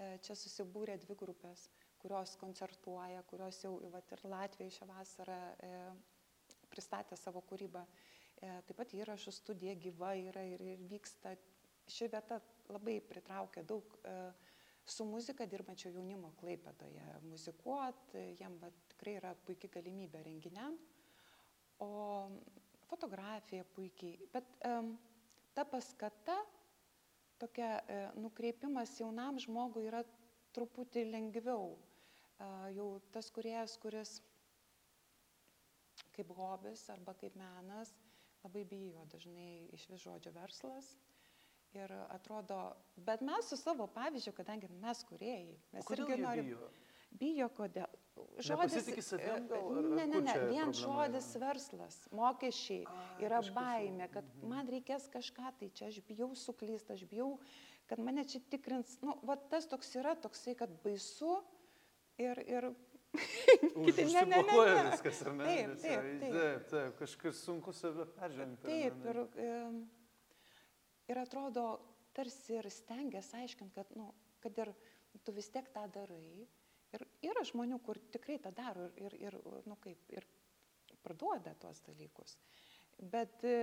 E, 0.00 0.16
čia 0.24 0.36
susibūrė 0.38 0.96
dvi 1.02 1.16
grupės, 1.20 1.66
kurios 2.00 2.34
koncertuoja, 2.40 3.22
kurios 3.28 3.60
jau 3.64 3.74
vat, 3.92 4.08
ir 4.14 4.24
Latvijai 4.24 4.72
šią 4.72 4.88
vasarą 4.88 5.38
e, 5.52 5.72
pristatė 6.72 7.18
savo 7.20 7.42
kūrybą. 7.48 7.82
E, 7.84 8.54
taip 8.68 8.78
pat 8.78 8.94
įrašų 8.96 9.34
studija 9.36 9.74
gyva 9.76 10.14
yra 10.16 10.46
ir, 10.48 10.64
ir 10.74 10.86
vyksta. 10.90 11.36
Ši 11.92 12.08
vieta 12.08 12.38
labai 12.72 13.00
pritraukia 13.04 13.64
daug 13.68 13.98
e, 14.06 14.16
su 14.88 15.04
muzika 15.06 15.46
dirbančio 15.46 15.92
jaunimo 15.92 16.32
klaipėdoje. 16.40 17.04
Muzikuot, 17.28 18.16
jam 18.40 18.56
va, 18.62 18.72
tikrai 18.94 19.18
yra 19.20 19.36
puikia 19.46 19.70
galimybė 19.76 20.24
renginiam. 20.24 20.78
O 21.82 22.30
fotografija 22.90 23.64
puikiai. 23.74 24.18
Bet 24.32 24.50
e, 24.60 24.74
ta 25.54 25.64
paskata 25.64 26.36
tokia 27.40 27.70
e, 27.80 28.02
nukreipimas 28.20 28.94
jaunam 29.00 29.40
žmogui 29.42 29.88
yra 29.88 30.02
truputį 30.54 31.06
lengviau. 31.10 31.72
E, 31.74 32.50
jau 32.76 32.88
tas 33.14 33.30
kuriejas, 33.34 33.78
kuris 33.82 34.18
kaip 36.12 36.32
hobis 36.36 36.84
arba 36.92 37.14
kaip 37.16 37.36
menas 37.40 37.94
labai 38.42 38.64
bijo 38.68 39.04
dažnai 39.12 39.68
iš 39.72 39.88
vis 39.90 40.04
žodžio 40.04 40.32
verslas. 40.36 40.92
Ir 41.72 41.92
atrodo, 42.12 42.58
bet 43.00 43.22
mes 43.24 43.46
su 43.48 43.56
savo 43.56 43.86
pavyzdžiu, 43.94 44.34
kadangi 44.36 44.68
mes 44.82 45.00
kuriejai, 45.08 45.54
mes 45.72 45.92
irgi 45.94 46.18
norime. 46.20 46.50
Bijo? 46.50 46.72
bijo 47.22 47.48
kodėl? 47.56 47.91
Žodis. 48.42 49.06
Savim, 49.06 49.46
gal, 49.48 49.68
ne, 49.96 50.06
ne, 50.06 50.20
ne, 50.20 50.34
vien 50.50 50.72
žodis 50.76 51.30
yra? 51.36 51.52
verslas, 51.52 51.96
mokesčiai 52.12 52.84
A, 52.88 52.96
yra 53.24 53.40
baime, 53.54 54.08
kad 54.12 54.26
mhm. 54.26 54.48
man 54.50 54.68
reikės 54.72 55.08
kažką, 55.12 55.52
tai 55.60 55.70
čia 55.76 55.88
aš 55.88 56.00
bijau 56.08 56.30
suklysti, 56.36 56.96
aš 56.96 57.04
bijau, 57.08 57.36
kad 57.90 58.02
mane 58.04 58.24
čia 58.28 58.42
tikrins. 58.52 58.98
Nu, 59.04 59.16
va 59.28 59.36
tas 59.52 59.68
toks 59.70 59.94
yra, 60.00 60.16
toksai, 60.18 60.56
kad 60.58 60.72
baisu 60.84 61.38
ir... 62.20 62.42
ir 62.48 62.72
Kiti 63.84 64.06
ne, 64.08 64.22
ne, 64.24 64.38
ne, 64.40 64.54
ne. 64.56 64.84
viskas, 64.88 65.18
ar 65.26 65.34
ne? 65.36 65.44
Taip, 65.44 65.72
taip, 65.82 66.06
taip. 66.20 66.22
taip, 66.32 66.62
taip 66.70 66.94
kažkas 67.02 67.42
sunku 67.44 67.74
save 67.76 68.06
peržengti. 68.16 68.64
Taip, 68.64 69.04
ir, 69.12 69.18
ir 71.12 71.20
atrodo, 71.20 71.66
tarsi 72.16 72.56
ir 72.56 72.68
stengiasi 72.72 73.42
aiškinti, 73.42 73.74
kad, 73.76 73.92
nu, 74.00 74.08
kad 74.40 74.64
ir 74.64 74.72
tu 75.26 75.36
vis 75.36 75.50
tiek 75.52 75.68
tą 75.74 75.84
darai, 75.92 76.46
Ir 76.92 77.06
yra 77.30 77.42
žmonių, 77.48 77.78
kur 77.84 77.98
tikrai 78.12 78.38
tą 78.42 78.52
daro 78.54 78.88
ir, 79.00 79.16
ir, 79.20 79.38
nu, 79.68 79.78
kaip, 79.80 80.04
ir 80.12 80.26
parduoda 81.02 81.54
tuos 81.60 81.80
dalykus. 81.86 82.36
Bet 83.12 83.44
e, 83.48 83.56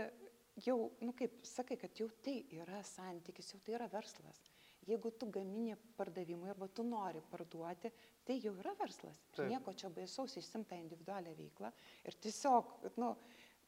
jau, 0.66 0.78
nu 1.06 1.14
kaip 1.18 1.40
sakai, 1.48 1.78
kad 1.80 1.96
jau 1.98 2.10
tai 2.24 2.42
yra 2.58 2.82
santykis, 2.86 3.54
jau 3.54 3.60
tai 3.64 3.78
yra 3.78 3.90
verslas. 3.92 4.42
Jeigu 4.90 5.12
tu 5.20 5.28
gamini 5.30 5.76
pardavimui 5.98 6.50
arba 6.50 6.68
tu 6.74 6.84
nori 6.84 7.22
parduoti, 7.30 7.92
tai 8.26 8.40
jau 8.42 8.56
yra 8.58 8.74
verslas. 8.80 9.20
Ir 9.34 9.44
Taip. 9.44 9.52
nieko 9.52 9.76
čia 9.78 9.92
baisaus 9.94 10.38
išsimta 10.40 10.80
individualią 10.80 11.36
veiklą. 11.38 11.72
Ir 12.08 12.18
tiesiog, 12.24 12.74
nu, 13.02 13.12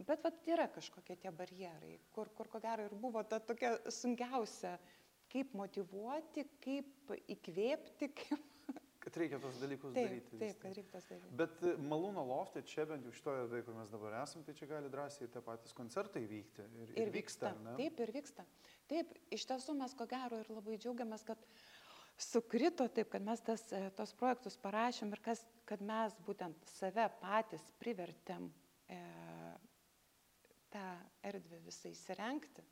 bet 0.07 0.23
vat 0.25 0.49
yra 0.49 0.65
kažkokie 0.73 1.19
tie 1.21 1.33
barjerai, 1.35 1.97
kur, 2.15 2.31
kur 2.37 2.49
ko 2.49 2.61
gero 2.63 2.87
ir 2.87 2.95
buvo 2.97 3.23
ta 3.23 3.39
tokia 3.43 3.75
sunkiausia, 3.91 4.77
kaip 5.31 5.53
motivuoti, 5.55 6.47
kaip 6.63 7.13
įkvėpti, 7.37 8.11
kaip... 8.23 8.47
Kad 9.01 9.17
reikia 9.17 9.39
tos 9.41 9.57
dalykus 9.57 9.95
Taip, 9.95 10.07
daryti. 10.07 10.37
taip, 10.37 10.57
kad 10.61 10.75
reikia 10.77 10.93
tas 10.93 11.07
daryti. 11.09 11.35
Bet 11.39 11.63
e, 11.65 11.73
malūno 11.89 12.21
loftai 12.29 12.61
čia 12.69 12.85
bent 12.85 13.07
jau 13.07 13.13
šitoje 13.17 13.45
erdvėje, 13.47 13.65
kur 13.65 13.77
mes 13.79 13.93
dabar 13.93 14.17
esame, 14.19 14.45
tai 14.45 14.53
čia 14.59 14.67
gali 14.69 14.91
drąsiai 14.93 15.25
ir 15.25 15.31
tie 15.33 15.41
patys 15.45 15.73
koncertai 15.77 16.21
vykti. 16.29 16.65
Ir, 16.83 16.91
ir 17.01 17.13
vyksta. 17.15 17.49
ar 17.49 17.63
ne? 17.65 17.73
Taip, 17.79 18.03
ir 18.05 18.13
vyksta. 18.13 18.45
Taip, 18.91 19.15
iš 19.33 19.47
tiesų 19.49 19.75
mes 19.79 19.95
ko 19.97 20.05
gero 20.11 20.41
ir 20.43 20.51
labai 20.53 20.77
džiaugiamės, 20.77 21.25
kad 21.25 21.49
sukrito 22.21 22.85
taip, 22.93 23.09
kad 23.15 23.25
mes 23.25 23.41
tas, 23.41 23.65
e, 23.73 23.87
tos 23.97 24.13
projektus 24.19 24.59
parašėm 24.61 25.15
ir 25.17 25.23
kas, 25.25 25.41
kad 25.65 25.81
mes 25.81 26.13
būtent 26.27 26.69
save 26.75 27.07
patys 27.23 27.65
privertėm 27.81 28.51
e, 28.85 29.01
tą 30.69 30.85
erdvę 31.31 31.63
visą 31.65 31.89
įsirenkti. 31.89 32.69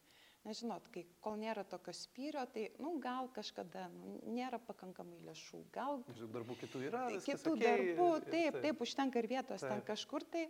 Nežinot, 0.47 0.85
kai 0.93 1.03
kol 1.19 1.35
nėra 1.41 1.65
tokio 1.67 1.91
spyrio, 1.93 2.45
tai, 2.53 2.69
nu, 2.79 2.93
gal 3.03 3.27
kažkada 3.35 3.89
nu, 3.91 4.13
nėra 4.31 4.57
pakankamai 4.63 5.19
lėšų, 5.27 5.59
gal 5.75 5.99
darbų 6.31 6.55
kitų 6.61 6.83
yra. 6.87 7.01
kitų 7.25 7.53
okei, 7.57 7.65
darbų, 7.65 8.07
ir- 8.15 8.23
ir 8.23 8.31
taip, 8.31 8.59
taip, 8.63 8.83
užtenka 8.85 9.19
ir 9.19 9.27
vietos 9.27 9.65
ten 9.65 9.81
Taip. 9.81 9.87
kažkur. 9.91 10.23
Tai, 10.31 10.45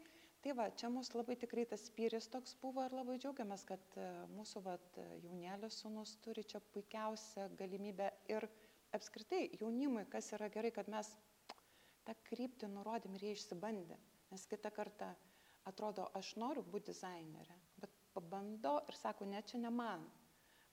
tai 0.45 0.53
va, 0.59 0.67
čia 0.77 0.91
mūsų 0.93 1.17
labai 1.23 1.35
tikrai 1.41 1.65
tas 1.71 1.87
spyris 1.89 2.29
toks 2.31 2.53
buvo 2.61 2.85
ir 2.85 2.93
labai 2.95 3.17
džiaugiamės, 3.17 3.65
kad 3.67 3.97
e, 3.97 4.05
mūsų 4.37 4.61
va, 4.67 4.77
jaunelės 5.25 5.81
sunus 5.81 6.13
turi 6.23 6.45
čia 6.45 6.61
puikiausią 6.75 7.49
galimybę 7.59 8.11
ir 8.29 8.45
apskritai 8.95 9.49
jaunimui, 9.59 10.05
kas 10.13 10.29
yra 10.37 10.47
gerai, 10.53 10.71
kad 10.71 10.87
mes 10.93 11.09
tą 12.05 12.13
kryptį 12.29 12.69
nurodėm 12.77 13.17
ir 13.17 13.25
jie 13.27 13.33
išsibandė. 13.39 13.97
Nes 14.31 14.45
kitą 14.45 14.69
kartą 14.71 15.11
atrodo, 15.69 16.07
aš 16.17 16.35
noriu 16.37 16.63
būti 16.63 16.93
dizainerė, 16.93 17.58
pabando 18.19 18.79
ir 18.91 18.97
sako, 18.99 19.25
ne, 19.25 19.41
čia 19.47 19.59
ne 19.63 19.71
man. 19.71 20.03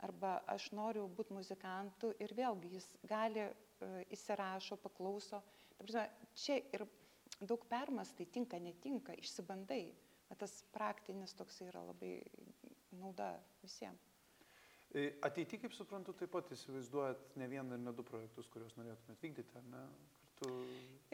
Arba 0.05 0.40
aš 0.53 0.70
noriu 0.76 1.07
būti 1.09 1.32
muzikantu 1.32 2.12
ir 2.20 2.34
vėlgi 2.36 2.74
jis 2.74 2.88
gali, 3.09 3.47
e, 3.47 3.90
įsirašo, 4.12 4.76
paklauso. 4.82 5.40
Prasme, 5.78 6.11
čia 6.36 6.59
ir 6.74 6.84
daug 7.40 7.64
permastai 7.70 8.26
tinka, 8.32 8.59
netinka, 8.59 9.16
išsibandai. 9.22 9.86
Va 10.28 10.34
Tas 10.34 10.59
praktinis 10.74 11.36
toks 11.38 11.61
yra 11.62 11.84
labai 11.86 12.18
nauda 12.99 13.36
visiems. 13.62 14.12
Ateity, 15.22 15.59
kaip 15.61 15.74
suprantu, 15.76 16.14
taip 16.16 16.32
pat 16.32 16.51
įsivaizduojat 16.55 17.36
ne 17.38 17.47
vieną 17.51 17.76
ir 17.76 17.82
ne 17.84 17.92
du 17.94 18.05
projektus, 18.07 18.49
kuriuos 18.51 18.74
norėtumėt 18.78 19.22
vykdyti, 19.22 19.55
ar 19.61 19.66
ne? 19.70 19.82
Kartu... 20.22 20.53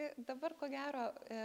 Ir 0.01 0.15
dabar, 0.29 0.55
ko 0.59 0.69
gero, 0.73 1.09
e, 1.29 1.41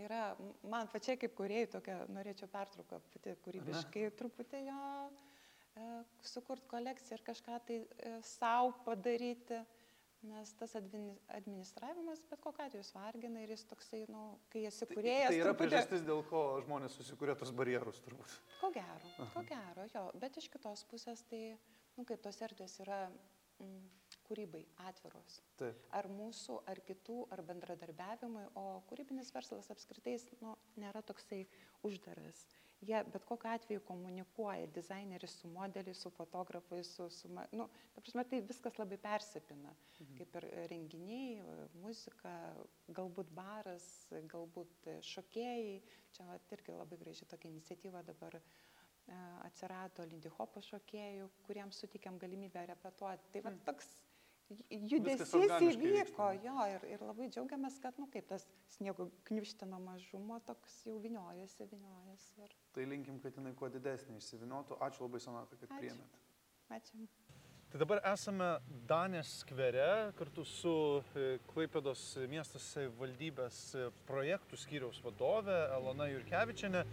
yra, 0.00 0.36
man 0.68 0.88
pačiai 0.92 1.18
kaip 1.20 1.34
kuriejai 1.38 1.70
tokia, 1.76 1.96
norėčiau 2.12 2.48
pertrauką 2.52 3.00
pati 3.14 3.34
kūrybiškai 3.46 4.10
truputį 4.18 4.60
jo 4.66 4.80
e, 5.06 5.86
sukurt 6.32 6.66
kolekciją 6.70 7.18
ir 7.18 7.24
kažką 7.26 7.58
tai 7.68 7.78
e, 7.84 8.12
savo 8.26 8.72
padaryti, 8.86 9.62
nes 10.26 10.52
tas 10.58 10.72
admini- 10.78 11.18
administravimas 11.36 12.22
bet 12.30 12.40
kokiu 12.42 12.64
atveju 12.64 12.82
jis 12.82 12.92
vargina 12.96 13.42
ir 13.44 13.52
jis 13.54 13.64
toksai, 13.70 14.00
nu, 14.10 14.22
kai 14.50 14.64
esi 14.70 14.86
Tai, 14.88 14.94
kuriejas, 14.96 15.28
tai 15.30 15.38
yra 15.40 15.50
truputį- 15.52 15.60
priežastis, 15.70 16.06
dėl 16.08 16.22
ko 16.30 16.40
žmonės 16.64 16.96
susikūrė 16.98 17.36
tos 17.38 17.52
barjerus, 17.54 18.00
turbūt. 18.06 18.32
Ko 18.60 18.72
gero, 18.74 19.12
ko 19.34 19.44
gero, 19.52 19.84
jo. 19.94 20.06
Bet 20.24 20.36
iš 20.40 20.48
kitos 20.50 20.82
pusės 20.90 21.22
tai, 21.30 21.42
nu, 21.96 22.04
kaip 22.08 22.24
tos 22.24 22.40
erdvės 22.42 22.80
yra 22.84 23.04
mm, 23.60 23.84
kūrybai 24.26 24.62
atviros. 24.88 25.40
Taip. 25.60 25.88
Ar 25.96 26.10
mūsų, 26.12 26.60
ar 26.70 26.82
kitų, 26.88 27.22
ar 27.34 27.42
bendradarbiavimui, 27.48 28.46
o 28.58 28.66
kūrybinis 28.90 29.32
verslas 29.34 29.70
apskritai 29.74 30.18
nu, 30.42 30.56
nėra 30.80 31.02
toksai 31.06 31.44
uždaras. 31.86 32.46
Jie 32.84 32.98
bet 33.08 33.24
kokiu 33.24 33.48
atveju 33.48 33.80
komunikuoja, 33.88 34.66
dizaineris 34.76 35.38
su 35.40 35.48
modeliais, 35.48 36.00
su 36.02 36.10
fotografais, 36.12 36.90
su, 36.96 37.08
su 37.10 37.28
nu, 37.32 37.68
ta 37.94 38.02
prasme, 38.04 38.24
tai 38.28 38.40
viskas 38.44 38.76
labai 38.78 38.98
persipina. 39.00 39.72
Mhm. 39.98 40.16
Kaip 40.18 40.36
ir 40.40 40.46
renginiai, 40.72 41.40
muzika, 41.80 42.34
galbūt 42.98 43.32
baras, 43.38 43.86
galbūt 44.32 44.90
šokėjai. 45.12 45.80
Čia 46.16 46.28
vat, 46.28 46.52
irgi 46.52 46.76
labai 46.76 47.00
graži 47.00 47.28
tokia 47.28 47.50
iniciatyva 47.50 48.02
dabar 48.04 48.36
e, 48.36 48.42
atsirado 49.48 50.04
Lindy 50.04 50.32
Hopo 50.36 50.60
šokėjų, 50.64 51.30
kuriems 51.48 51.80
sutikėm 51.80 52.20
galimybę 52.20 52.66
repetuoti. 52.74 53.32
Tai 53.32 53.44
va 53.48 53.56
toks 53.64 53.88
judesys 54.70 55.32
organiškai 55.34 55.90
įvyko, 55.90 56.28
jo, 56.44 56.56
ir, 56.74 56.84
ir 56.94 57.02
labai 57.02 57.28
džiaugiamės, 57.32 57.78
kad, 57.82 57.98
nu, 58.00 58.06
kaip 58.12 58.28
tas 58.30 58.46
sniego 58.76 59.08
kniuštino 59.28 59.80
mažumo, 59.82 60.38
toks 60.46 60.78
jau 60.86 60.98
viniojasi, 61.02 61.66
viniojasi. 61.72 62.46
Ir... 62.46 62.54
Tai 62.76 62.86
linkim, 62.92 63.18
kad 63.24 63.38
jinai 63.38 63.54
kuo 63.58 63.70
didesnė 63.72 64.20
išsiviniotų. 64.20 64.78
Ačiū 64.86 65.06
labai, 65.06 65.22
Sonata, 65.24 65.58
kad 65.58 65.72
priėmėt. 65.74 66.20
Ačiū. 66.78 67.08
Tai 67.66 67.80
dabar 67.82 67.98
esame 68.12 68.46
Danės 68.86 69.40
skvere 69.42 70.12
kartu 70.16 70.44
su 70.46 70.72
e, 71.18 71.40
Klaipėdos 71.50 72.02
miesto 72.30 72.60
savivaldybės 72.62 73.58
e, 73.74 73.88
projektų 74.06 74.58
skyriaus 74.62 75.00
vadove 75.02 75.56
Elona 75.74 76.06
Jurkevičiane. 76.12 76.84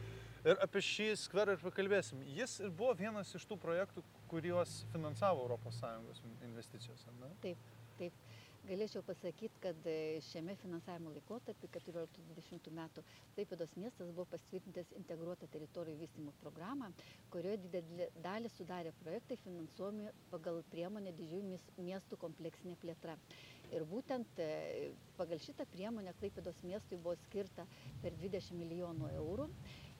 Ir 0.43 0.59
apie 0.59 0.81
šį 0.83 1.05
skverą 1.21 1.55
ir 1.55 1.61
pakalbėsim. 1.63 2.23
Jis 2.35 2.57
ir 2.59 2.71
buvo 2.75 2.91
vienas 2.99 3.29
iš 3.37 3.45
tų 3.47 3.55
projektų, 3.63 4.03
kuriuos 4.31 4.81
finansavo 4.91 5.45
ES 5.55 6.23
investicijos, 6.49 7.05
ar 7.07 7.19
ne? 7.21 7.29
Taip, 7.45 7.69
taip. 7.99 8.17
Galėčiau 8.63 9.01
pasakyti, 9.03 9.59
kad 9.59 9.87
e, 9.91 10.21
šiame 10.23 10.53
finansavimo 10.55 11.11
laikotarpį 11.11 11.67
14-20 11.73 12.69
metų 12.71 13.01
Klaipėdos 13.35 13.73
miestas 13.75 14.11
buvo 14.15 14.23
patvirtintas 14.31 14.93
integruotą 14.95 15.49
teritorijų 15.51 15.99
vystymo 15.99 16.31
programą, 16.39 16.87
kurioje 17.33 17.59
didelį 17.65 18.07
dalį 18.23 18.51
sudarė 18.53 18.93
projektai 19.01 19.35
finansuomi 19.43 20.07
pagal 20.31 20.61
priemonę 20.71 21.11
didžiųjų 21.17 21.49
mies- 21.49 21.67
miestų 21.75 22.19
kompleksinė 22.23 22.77
plėtra. 22.79 23.17
Ir 23.73 23.83
būtent 23.89 24.39
e, 24.39 24.93
pagal 25.19 25.43
šitą 25.43 25.67
priemonę 25.75 26.15
Klaipėdos 26.21 26.63
miestui 26.63 26.95
buvo 26.95 27.17
skirta 27.25 27.67
per 28.03 28.15
20 28.23 28.55
milijonų 28.63 29.11
eurų. 29.17 29.49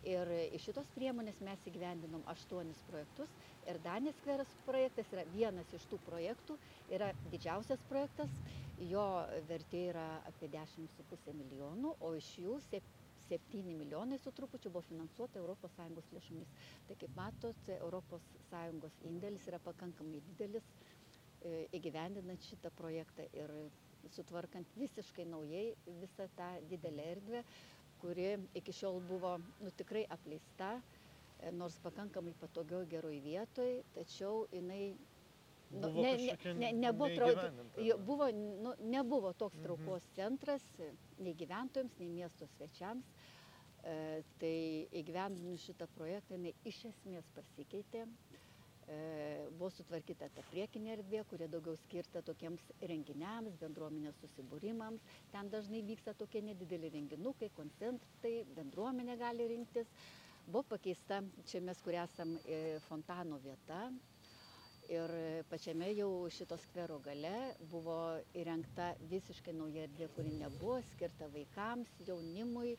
Ir 0.03 0.27
iš 0.51 0.65
šitos 0.67 0.89
priemonės 0.97 1.37
mes 1.47 1.61
įgyvendinom 1.69 2.25
aštuonis 2.33 2.81
projektus. 2.89 3.31
Ir 3.71 3.77
Danės 3.85 4.17
skveras 4.19 4.49
projektas 4.67 5.11
yra 5.15 5.23
vienas 5.31 5.69
iš 5.77 5.85
tų 5.93 5.99
projektų, 6.09 6.57
yra 6.91 7.13
didžiausias 7.31 7.85
projektas, 7.87 8.33
jo 8.91 9.05
vertė 9.47 9.85
yra 9.93 10.07
apie 10.27 10.49
10,5 10.57 11.31
milijonų, 11.39 11.95
o 12.03 12.11
iš 12.19 12.33
jų 12.43 12.57
sep- 12.67 12.91
7 13.29 13.63
milijonai 13.77 14.17
su 14.19 14.31
trupučiu 14.35 14.71
buvo 14.71 14.83
finansuota 14.89 15.39
ES 15.39 16.09
lėšomis. 16.17 16.51
Tai 16.89 16.97
kaip 17.03 17.15
matot, 17.15 17.69
ES 17.71 18.99
indėlis 19.11 19.47
yra 19.47 19.59
pakankamai 19.63 20.19
didelis 20.27 20.67
e, 20.73 21.67
įgyvendinant 21.79 22.43
šitą 22.49 22.71
projektą 22.81 23.29
ir 23.39 23.53
sutvarkant 24.17 24.75
visiškai 24.75 25.25
naujai 25.31 25.65
visą 26.01 26.27
tą 26.37 26.49
didelę 26.73 27.05
erdvę, 27.15 27.43
kuri 28.03 28.27
iki 28.59 28.75
šiol 28.75 28.99
buvo 29.07 29.37
nu, 29.63 29.71
tikrai 29.79 30.03
apleista, 30.11 30.73
e, 31.39 31.51
nors 31.55 31.79
pakankamai 31.87 32.35
patogioj 32.43 32.85
geroj 32.91 33.17
vietoj, 33.23 33.71
tačiau 33.95 34.43
jinai 34.51 34.93
nu, 35.71 35.87
Buvo 35.87 36.03
ne, 36.03 36.11
ne, 36.19 36.35
ne, 36.59 36.71
nebuvo, 36.83 37.07
trau- 37.15 37.97
buvo, 38.05 38.27
nu, 38.35 38.73
nebuvo 38.93 39.31
toks 39.33 39.55
Mhm. 39.57 39.63
traukos 39.63 40.03
centras 40.13 40.65
e, 40.79 40.91
nei 41.17 41.33
gyventojams, 41.33 41.95
nei 41.99 42.09
miesto 42.19 42.45
svečiams. 42.57 43.07
E, 43.83 43.95
tai 44.39 44.87
įgyvendinus 45.01 45.65
šitą 45.67 45.87
projektą 45.97 46.37
jinai 46.37 46.53
iš 46.69 46.83
esmės 46.91 47.25
pasikeitė. 47.35 48.05
E, 48.91 49.47
buvo 49.55 49.69
sutvarkyta 49.71 50.27
ta 50.35 50.43
priekinė 50.49 50.91
erdvė, 50.97 51.21
kuria 51.29 51.47
daugiau 51.51 51.77
skirta 51.85 52.21
tokiems 52.27 52.63
renginiams, 52.91 53.55
bendruomenės 53.61 54.17
susibūrimams. 54.23 55.05
Ten 55.31 55.51
dažnai 55.53 55.79
vyksta 55.87 56.13
tokie 56.19 56.41
nedideli 56.43 56.89
renginukai, 56.97 57.49
koncertai, 57.55 58.33
bendruomenė 58.57 59.15
gali 59.21 59.47
rinktis. 59.53 59.87
Buvo 60.47 60.65
pakeista, 60.73 61.21
čia 61.47 61.61
mes 61.63 61.79
kur 61.85 61.95
esam, 62.03 62.35
e, 62.43 62.79
fontano 62.89 63.39
vieta. 63.45 63.85
Ir 64.91 65.11
pačiame 65.47 65.87
jau 65.95 66.09
šito 66.35 66.57
skvero 66.59 66.97
gale 67.05 67.31
buvo 67.71 67.95
įrengta 68.35 68.89
visiškai 69.07 69.53
nauja 69.55 69.85
erdvė, 69.87 70.09
kuri 70.17 70.33
nebuvo 70.41 70.81
skirta 70.89 71.29
vaikams, 71.31 71.93
jaunimui, 72.09 72.75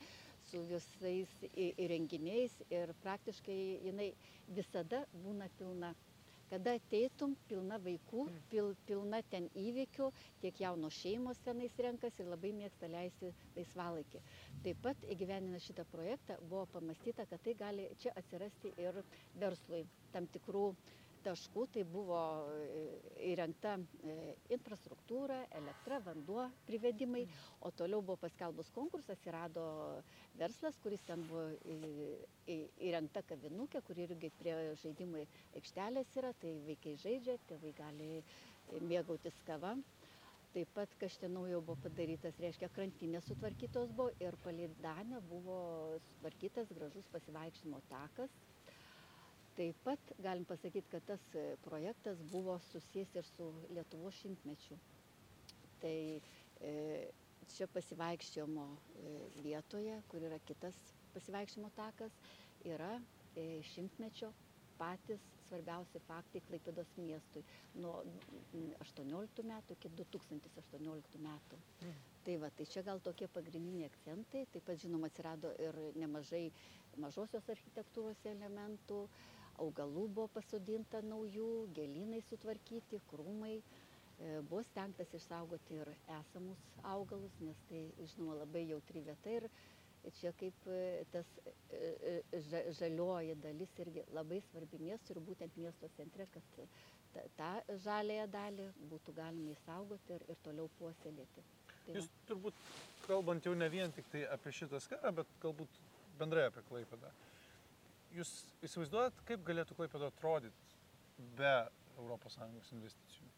su 0.54 0.62
visais 0.70 1.30
įrenginiais 1.66 2.52
ir 2.70 2.92
praktiškai 3.02 3.58
jinai 3.88 4.10
visada 4.58 5.04
būna 5.24 5.48
pilna. 5.58 5.94
kada 6.50 6.74
ateitum 6.78 7.32
pilna 7.48 7.78
vaikų, 7.82 8.24
pil, 8.52 8.68
pilna 8.86 9.18
ten 9.32 9.46
įvykių, 9.58 10.06
tiek 10.42 10.60
jaunos 10.62 10.94
šeimos 11.02 11.40
tenais 11.46 11.74
renkasi 11.86 12.22
ir 12.22 12.28
labai 12.30 12.52
mėgsta 12.54 12.90
leisti 12.92 13.30
laisvalaikį. 13.56 14.20
Taip 14.66 14.82
pat 14.84 15.06
įgyveninant 15.14 15.64
šitą 15.64 15.86
projektą 15.90 16.36
buvo 16.50 16.66
pamastyta, 16.76 17.26
kad 17.26 17.42
tai 17.48 17.56
gali 17.64 17.88
čia 18.04 18.12
atsirasti 18.20 18.74
ir 18.84 19.00
verslui 19.42 19.82
tam 20.14 20.28
tikrų 20.36 20.66
taškų 21.24 21.64
tai 21.74 21.82
buvo 21.94 22.18
e, 22.54 22.82
įrengta 23.32 23.74
e, 23.78 24.16
infrastruktūra, 24.56 25.38
elektra, 25.60 25.98
vanduo 26.06 26.46
privedimai, 26.68 27.24
o 27.66 27.72
toliau 27.80 28.02
buvo 28.02 28.18
paskelbus 28.24 28.70
konkursas, 28.76 29.16
atsirado 29.18 29.64
verslas, 30.40 30.78
kuris 30.84 31.04
ten 31.08 31.24
buvo 31.28 31.46
įrengta 32.88 33.24
kavinukė, 33.28 33.82
kur 33.88 34.00
irgi 34.06 34.32
prie 34.40 34.56
žaidimų 34.82 35.24
aikštelės 35.60 36.16
yra, 36.20 36.34
tai 36.42 36.54
vaikai 36.70 36.96
žaidžia, 37.04 37.38
tėvai 37.50 37.74
gali 37.80 38.10
mėgautis 38.90 39.40
kava. 39.48 39.76
Taip 40.54 40.68
pat 40.76 40.92
kažte 41.00 41.26
naujo 41.34 41.58
buvo 41.66 41.74
padarytas, 41.82 42.36
reiškia, 42.42 42.68
krantinės 42.76 43.24
sutvarkytos 43.26 43.90
buvo 43.98 44.12
ir 44.22 44.36
palei 44.44 44.68
Danę 44.84 45.18
buvo 45.30 45.56
sutvarkytas 46.12 46.70
gražus 46.76 47.08
pasivaikščimo 47.14 47.80
takas, 47.90 48.36
taip 49.58 49.78
pat 49.86 50.12
galim 50.24 50.44
pasakyt 50.50 50.88
kad 50.92 51.04
tas 51.10 51.24
e, 51.38 51.44
projektas 51.66 52.22
buvo 52.32 52.56
susijęs 52.70 53.14
ir 53.20 53.26
su 53.28 53.46
lietuvos 53.76 54.16
šimtmečiu 54.22 54.78
tai 55.82 55.96
e, 56.70 56.72
čia 57.54 57.68
pasivaikščiojimo 57.76 58.64
e, 58.72 59.14
vietoje 59.46 60.00
kur 60.10 60.26
yra 60.30 60.38
kitas 60.50 60.78
pasivaikščiojimo 61.14 61.70
takas 61.78 62.18
yra 62.74 62.92
šimtmečio 63.74 64.32
patys 64.78 65.22
svarbiausi 65.48 66.00
faktai 66.08 66.40
Klaipėdos 66.48 66.90
miestui 66.98 67.42
nuo 67.82 67.92
18 68.84 69.44
metų 69.50 69.76
iki 69.76 69.90
2018 70.00 71.20
metų. 71.26 71.58
Mm. 71.84 71.98
Tai 72.26 72.36
va, 72.42 72.50
tai 72.58 72.66
čia 72.72 72.82
gal 72.86 73.02
tokie 73.04 73.28
pagrindiniai 73.36 73.88
akcentai, 73.90 74.44
taip 74.54 74.64
pat 74.70 74.80
žinoma 74.82 75.10
atsirado 75.12 75.52
ir 75.66 75.78
nemažai 76.00 76.46
mažosios 77.04 77.48
architektūros 77.54 78.22
elementų, 78.32 79.02
augalų 79.62 80.06
buvo 80.16 80.28
pasodinta 80.36 81.00
naujų, 81.04 81.48
gėlynai 81.76 82.22
sutvarkyti, 82.28 83.00
krūmai. 83.10 83.56
E, 84.14 84.40
buvo 84.46 84.62
stengtas 84.70 85.10
išsaugoti 85.18 85.80
ir 85.80 85.90
esamus 86.20 86.60
augalus, 86.86 87.34
nes 87.42 87.62
tai, 87.70 87.80
žinoma, 88.12 88.36
labai 88.44 88.62
jautri 88.68 89.02
vieta 89.02 89.32
ir 89.40 89.48
čia 90.20 90.30
kaip 90.38 90.66
e, 90.70 91.02
tas 91.12 91.26
e, 91.72 92.20
žalioji 92.78 93.34
dalis 93.42 93.72
irgi 93.82 94.04
labai 94.14 94.40
svarbi 94.50 94.78
miestui 94.84 95.16
ir 95.16 95.22
būtent 95.30 95.58
miesto 95.58 95.90
centre, 95.96 96.28
kad 96.34 96.60
tą 97.38 97.50
žalėją 97.86 98.26
dalį 98.30 98.68
būtų 98.92 99.16
galima 99.18 99.54
įsaugoti 99.56 100.16
ir, 100.18 100.26
ir 100.30 100.40
toliau 100.46 100.70
puoselėti. 100.78 101.46
Tai 101.84 101.98
Jūs 101.98 102.08
turbūt 102.28 102.60
kalbant 103.06 103.44
jau 103.46 103.54
ne 103.58 103.68
vien 103.72 103.92
tik 103.92 104.06
tai 104.12 104.24
apie 104.34 104.52
šitą 104.56 104.80
skarą, 104.80 105.12
bet 105.20 105.38
galbūt 105.42 105.80
bendrai 106.20 106.46
apie 106.48 106.62
Klaipadą. 106.68 107.10
Jūs 108.14 108.30
įsivaizduojat, 108.66 109.22
kaip 109.26 109.42
galėtų 109.46 109.74
Klaipėda 109.78 110.10
atrodyti 110.12 110.76
be 111.38 111.54
ES 111.98 112.70
investicijų? 112.76 113.30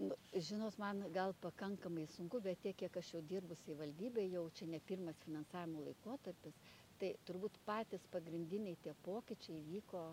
Nu, 0.00 0.16
žinot, 0.32 0.78
man 0.80 1.02
gal 1.12 1.34
pakankamai 1.42 2.06
sunku, 2.08 2.40
bet 2.40 2.62
tiek, 2.64 2.76
kiek 2.80 2.94
aš 2.96 3.10
jau 3.12 3.20
dirbu 3.32 3.56
savivaldybėje, 3.60 4.30
jau 4.32 4.46
čia 4.56 4.68
ne 4.72 4.80
pirmas 4.88 5.18
finansavimo 5.26 5.82
laikotarpis, 5.84 6.56
tai 7.00 7.10
turbūt 7.28 7.58
patys 7.66 8.06
pagrindiniai 8.14 8.78
tie 8.84 8.94
pokyčiai 9.04 9.60
vyko 9.66 10.06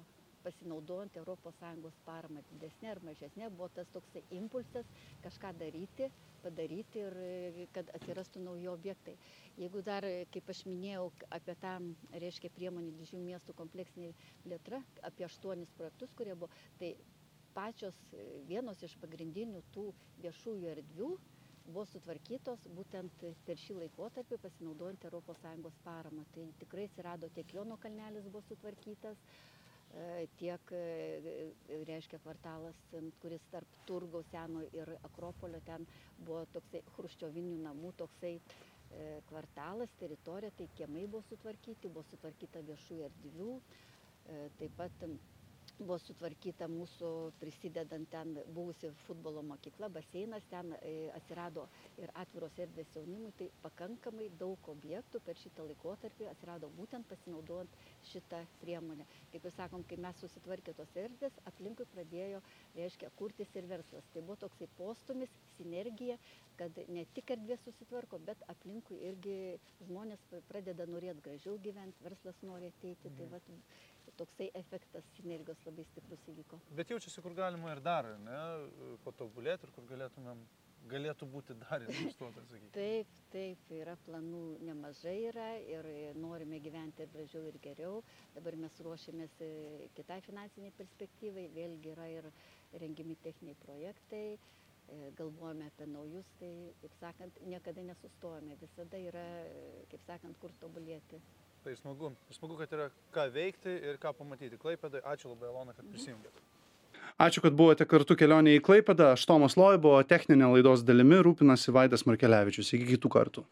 pasinaudojant 0.47 1.17
ES 1.19 1.99
paramą 2.07 2.41
didesnė 2.53 2.91
ar 2.95 3.03
mažesnė, 3.09 3.49
buvo 3.51 3.67
tas 3.79 3.89
toksai 3.95 4.23
impulsas 4.39 4.87
kažką 5.25 5.51
daryti, 5.59 6.07
padaryti 6.43 7.01
ir 7.03 7.15
kad 7.75 7.89
atsirastų 7.97 8.43
nauji 8.45 8.69
objektai. 8.71 9.15
Jeigu 9.59 9.81
dar, 9.87 10.05
kaip 10.33 10.51
aš 10.53 10.61
minėjau, 10.69 11.09
apie 11.37 11.55
tą, 11.63 11.73
reiškia, 12.23 12.51
priemonį 12.57 12.93
didžiųjų 13.01 13.23
miestų 13.25 13.55
kompleksinė 13.59 14.13
plėtra, 14.45 14.79
apie 15.09 15.25
aštuonis 15.27 15.73
projektus, 15.79 16.13
kurie 16.19 16.35
buvo, 16.35 16.49
tai 16.79 16.93
pačios 17.57 17.97
vienos 18.47 18.83
iš 18.85 18.95
pagrindinių 19.01 19.63
tų 19.75 19.87
viešųjų 20.23 20.71
erdvių 20.75 21.11
buvo 21.67 21.83
sutvarkytos 21.91 22.61
būtent 22.77 23.23
per 23.47 23.59
šį 23.59 23.75
laikotarpį 23.81 24.37
pasinaudojant 24.45 25.03
ES 25.09 25.81
paramą. 25.83 26.23
Tai 26.35 26.45
tikrai 26.61 26.85
atsirado 26.87 27.27
tiek 27.35 27.51
Jono 27.57 27.75
kalnelis 27.83 28.29
buvo 28.31 28.45
sutvarkytas, 28.47 29.19
E, 29.19 29.56
tiek, 30.39 30.71
e, 30.71 31.51
reiškia, 31.89 32.19
kvartalas, 32.23 32.79
kuris 33.21 33.45
tarp 33.51 33.77
Turgaus 33.89 34.27
seno 34.31 34.63
ir 34.75 34.91
Akropolio 35.09 35.61
ten 35.65 35.87
buvo 36.19 36.43
toksai 36.53 36.81
chruščiovinių 36.95 37.57
namų, 37.65 37.93
toksai 38.03 38.33
e, 38.37 38.41
kvartalas, 39.31 39.93
teritorija, 40.01 40.53
tai 40.59 40.69
kiemai 40.79 41.05
buvo 41.07 41.23
sutvarkyti, 41.29 41.89
buvo 41.93 42.05
sutvarkyta 42.11 42.63
viešų 42.71 43.01
erdvių, 43.09 43.51
taip 44.59 44.73
pat 44.75 45.03
buvo 45.79 45.97
sutvarkyta 46.01 46.67
mūsų 46.71 47.09
prisidedant 47.41 48.09
ten 48.11 48.33
buvusi 48.55 48.89
futbolo 49.05 49.43
mokykla, 49.45 49.89
baseinas, 49.93 50.45
ten 50.51 50.73
e, 50.81 50.93
atsirado 51.17 51.67
ir 52.01 52.11
atviros 52.17 52.57
erdvės 52.63 52.89
jaunimui, 52.95 53.31
tai 53.37 53.49
pakankamai 53.63 54.29
daug 54.41 54.69
objektų 54.73 55.21
per 55.27 55.37
šitą 55.41 55.67
laikotarpį 55.69 56.29
atsirado 56.31 56.69
būtent 56.77 57.07
pasinaudojant 57.11 57.77
šitą 58.11 58.41
priemonę. 58.63 59.05
Kaip 59.33 59.45
ir 59.45 59.55
sakom, 59.57 59.85
kai 59.89 59.99
mes 60.07 60.17
susitvarkė 60.23 60.73
tos 60.79 60.95
erdvės, 61.03 61.37
aplinkui 61.51 61.85
pradėjo, 61.93 62.41
reiškia, 62.77 63.11
kurtis 63.19 63.53
ir 63.59 63.69
verslas. 63.69 64.09
Tai 64.13 64.25
buvo 64.25 64.39
toksai 64.47 64.69
postumis, 64.79 65.33
sinergija, 65.57 66.17
kad 66.57 66.79
ne 66.89 67.05
tik 67.13 67.35
erdvės 67.35 67.61
susitvarko, 67.67 68.17
bet 68.25 68.41
aplinkui 68.53 68.97
irgi 69.11 69.37
žmonės 69.85 70.23
pradeda 70.49 70.87
norėti 70.89 71.21
gražiau 71.29 71.59
gyventi, 71.61 72.01
verslas 72.07 72.41
nori 72.45 72.71
ateiti. 72.73 73.13
Tai 73.13 73.29
mhm. 73.29 73.61
Toksai 74.17 74.47
efektas 74.57 75.05
sinergijos 75.15 75.59
labai 75.67 75.85
stiprus 75.91 76.23
įvyko. 76.33 76.61
Bet 76.77 76.93
jaučiasi, 76.93 77.21
kur 77.21 77.35
galima 77.37 77.73
ir 77.75 77.83
dar, 77.85 78.09
ne, 78.23 78.39
patobulėti 79.05 79.69
ir 79.69 79.75
kur 79.75 79.85
galėtumėm 79.89 80.41
galėtų 80.91 81.27
būti 81.31 81.55
dar 81.61 81.83
investuota, 81.83 82.43
sakykime. 82.47 82.71
Taip, 82.75 83.15
taip, 83.33 83.71
yra 83.75 83.95
planų 84.05 84.43
nemažai 84.67 85.15
yra 85.29 85.47
ir 85.59 85.87
norime 86.19 86.59
gyventi 86.63 87.03
ir 87.03 87.11
gražiau 87.13 87.47
ir 87.49 87.57
geriau. 87.63 88.03
Dabar 88.35 88.57
mes 88.59 88.77
ruošiamės 88.85 89.39
e, 89.43 89.49
kitai 89.97 90.19
finansiniai 90.25 90.75
perspektyvai, 90.77 91.47
vėlgi 91.55 91.91
yra 91.93 92.07
ir 92.13 92.29
rengiami 92.83 93.17
techniniai 93.25 93.59
projektai, 93.63 94.23
e, 94.37 95.01
galvojame 95.19 95.67
apie 95.71 95.89
naujus, 95.91 96.29
tai, 96.41 96.53
kaip 96.83 96.95
sakant, 97.01 97.41
niekada 97.51 97.83
nesustojame, 97.89 98.57
visada 98.61 99.01
yra, 99.09 99.27
e, 99.49 99.83
kaip 99.91 100.07
sakant, 100.07 100.39
kur 100.43 100.55
tobulėti. 100.63 101.21
Tai 101.67 101.75
smagu. 101.75 102.13
Smagu, 102.31 102.55
kad 102.55 102.71
yra 102.71 102.85
ką 103.11 103.25
veikti 103.33 103.73
ir 103.89 103.97
ką 103.99 104.13
pamatyti. 104.15 104.55
Klaipėdai, 104.61 105.01
ačiū 105.03 105.33
labai, 105.33 105.49
Elona, 105.49 105.73
kad 105.75 105.83
prisijungėte. 105.91 106.39
Ačiū, 107.19 107.41
kad 107.43 107.57
buvote 107.59 107.83
kartu 107.83 108.15
kelionėje 108.15 108.61
į 108.61 108.63
Klaipadą. 108.63 109.09
Aš 109.17 109.25
Tomas 109.27 109.57
Loibo, 109.59 109.97
techninė 110.07 110.47
laidos 110.53 110.85
dalimi 110.87 111.19
rūpinasi 111.27 111.75
Vaidas 111.75 112.05
Markelevičius. 112.07 112.71
Iki 112.77 112.93
kitų 112.93 113.11
kartų. 113.11 113.43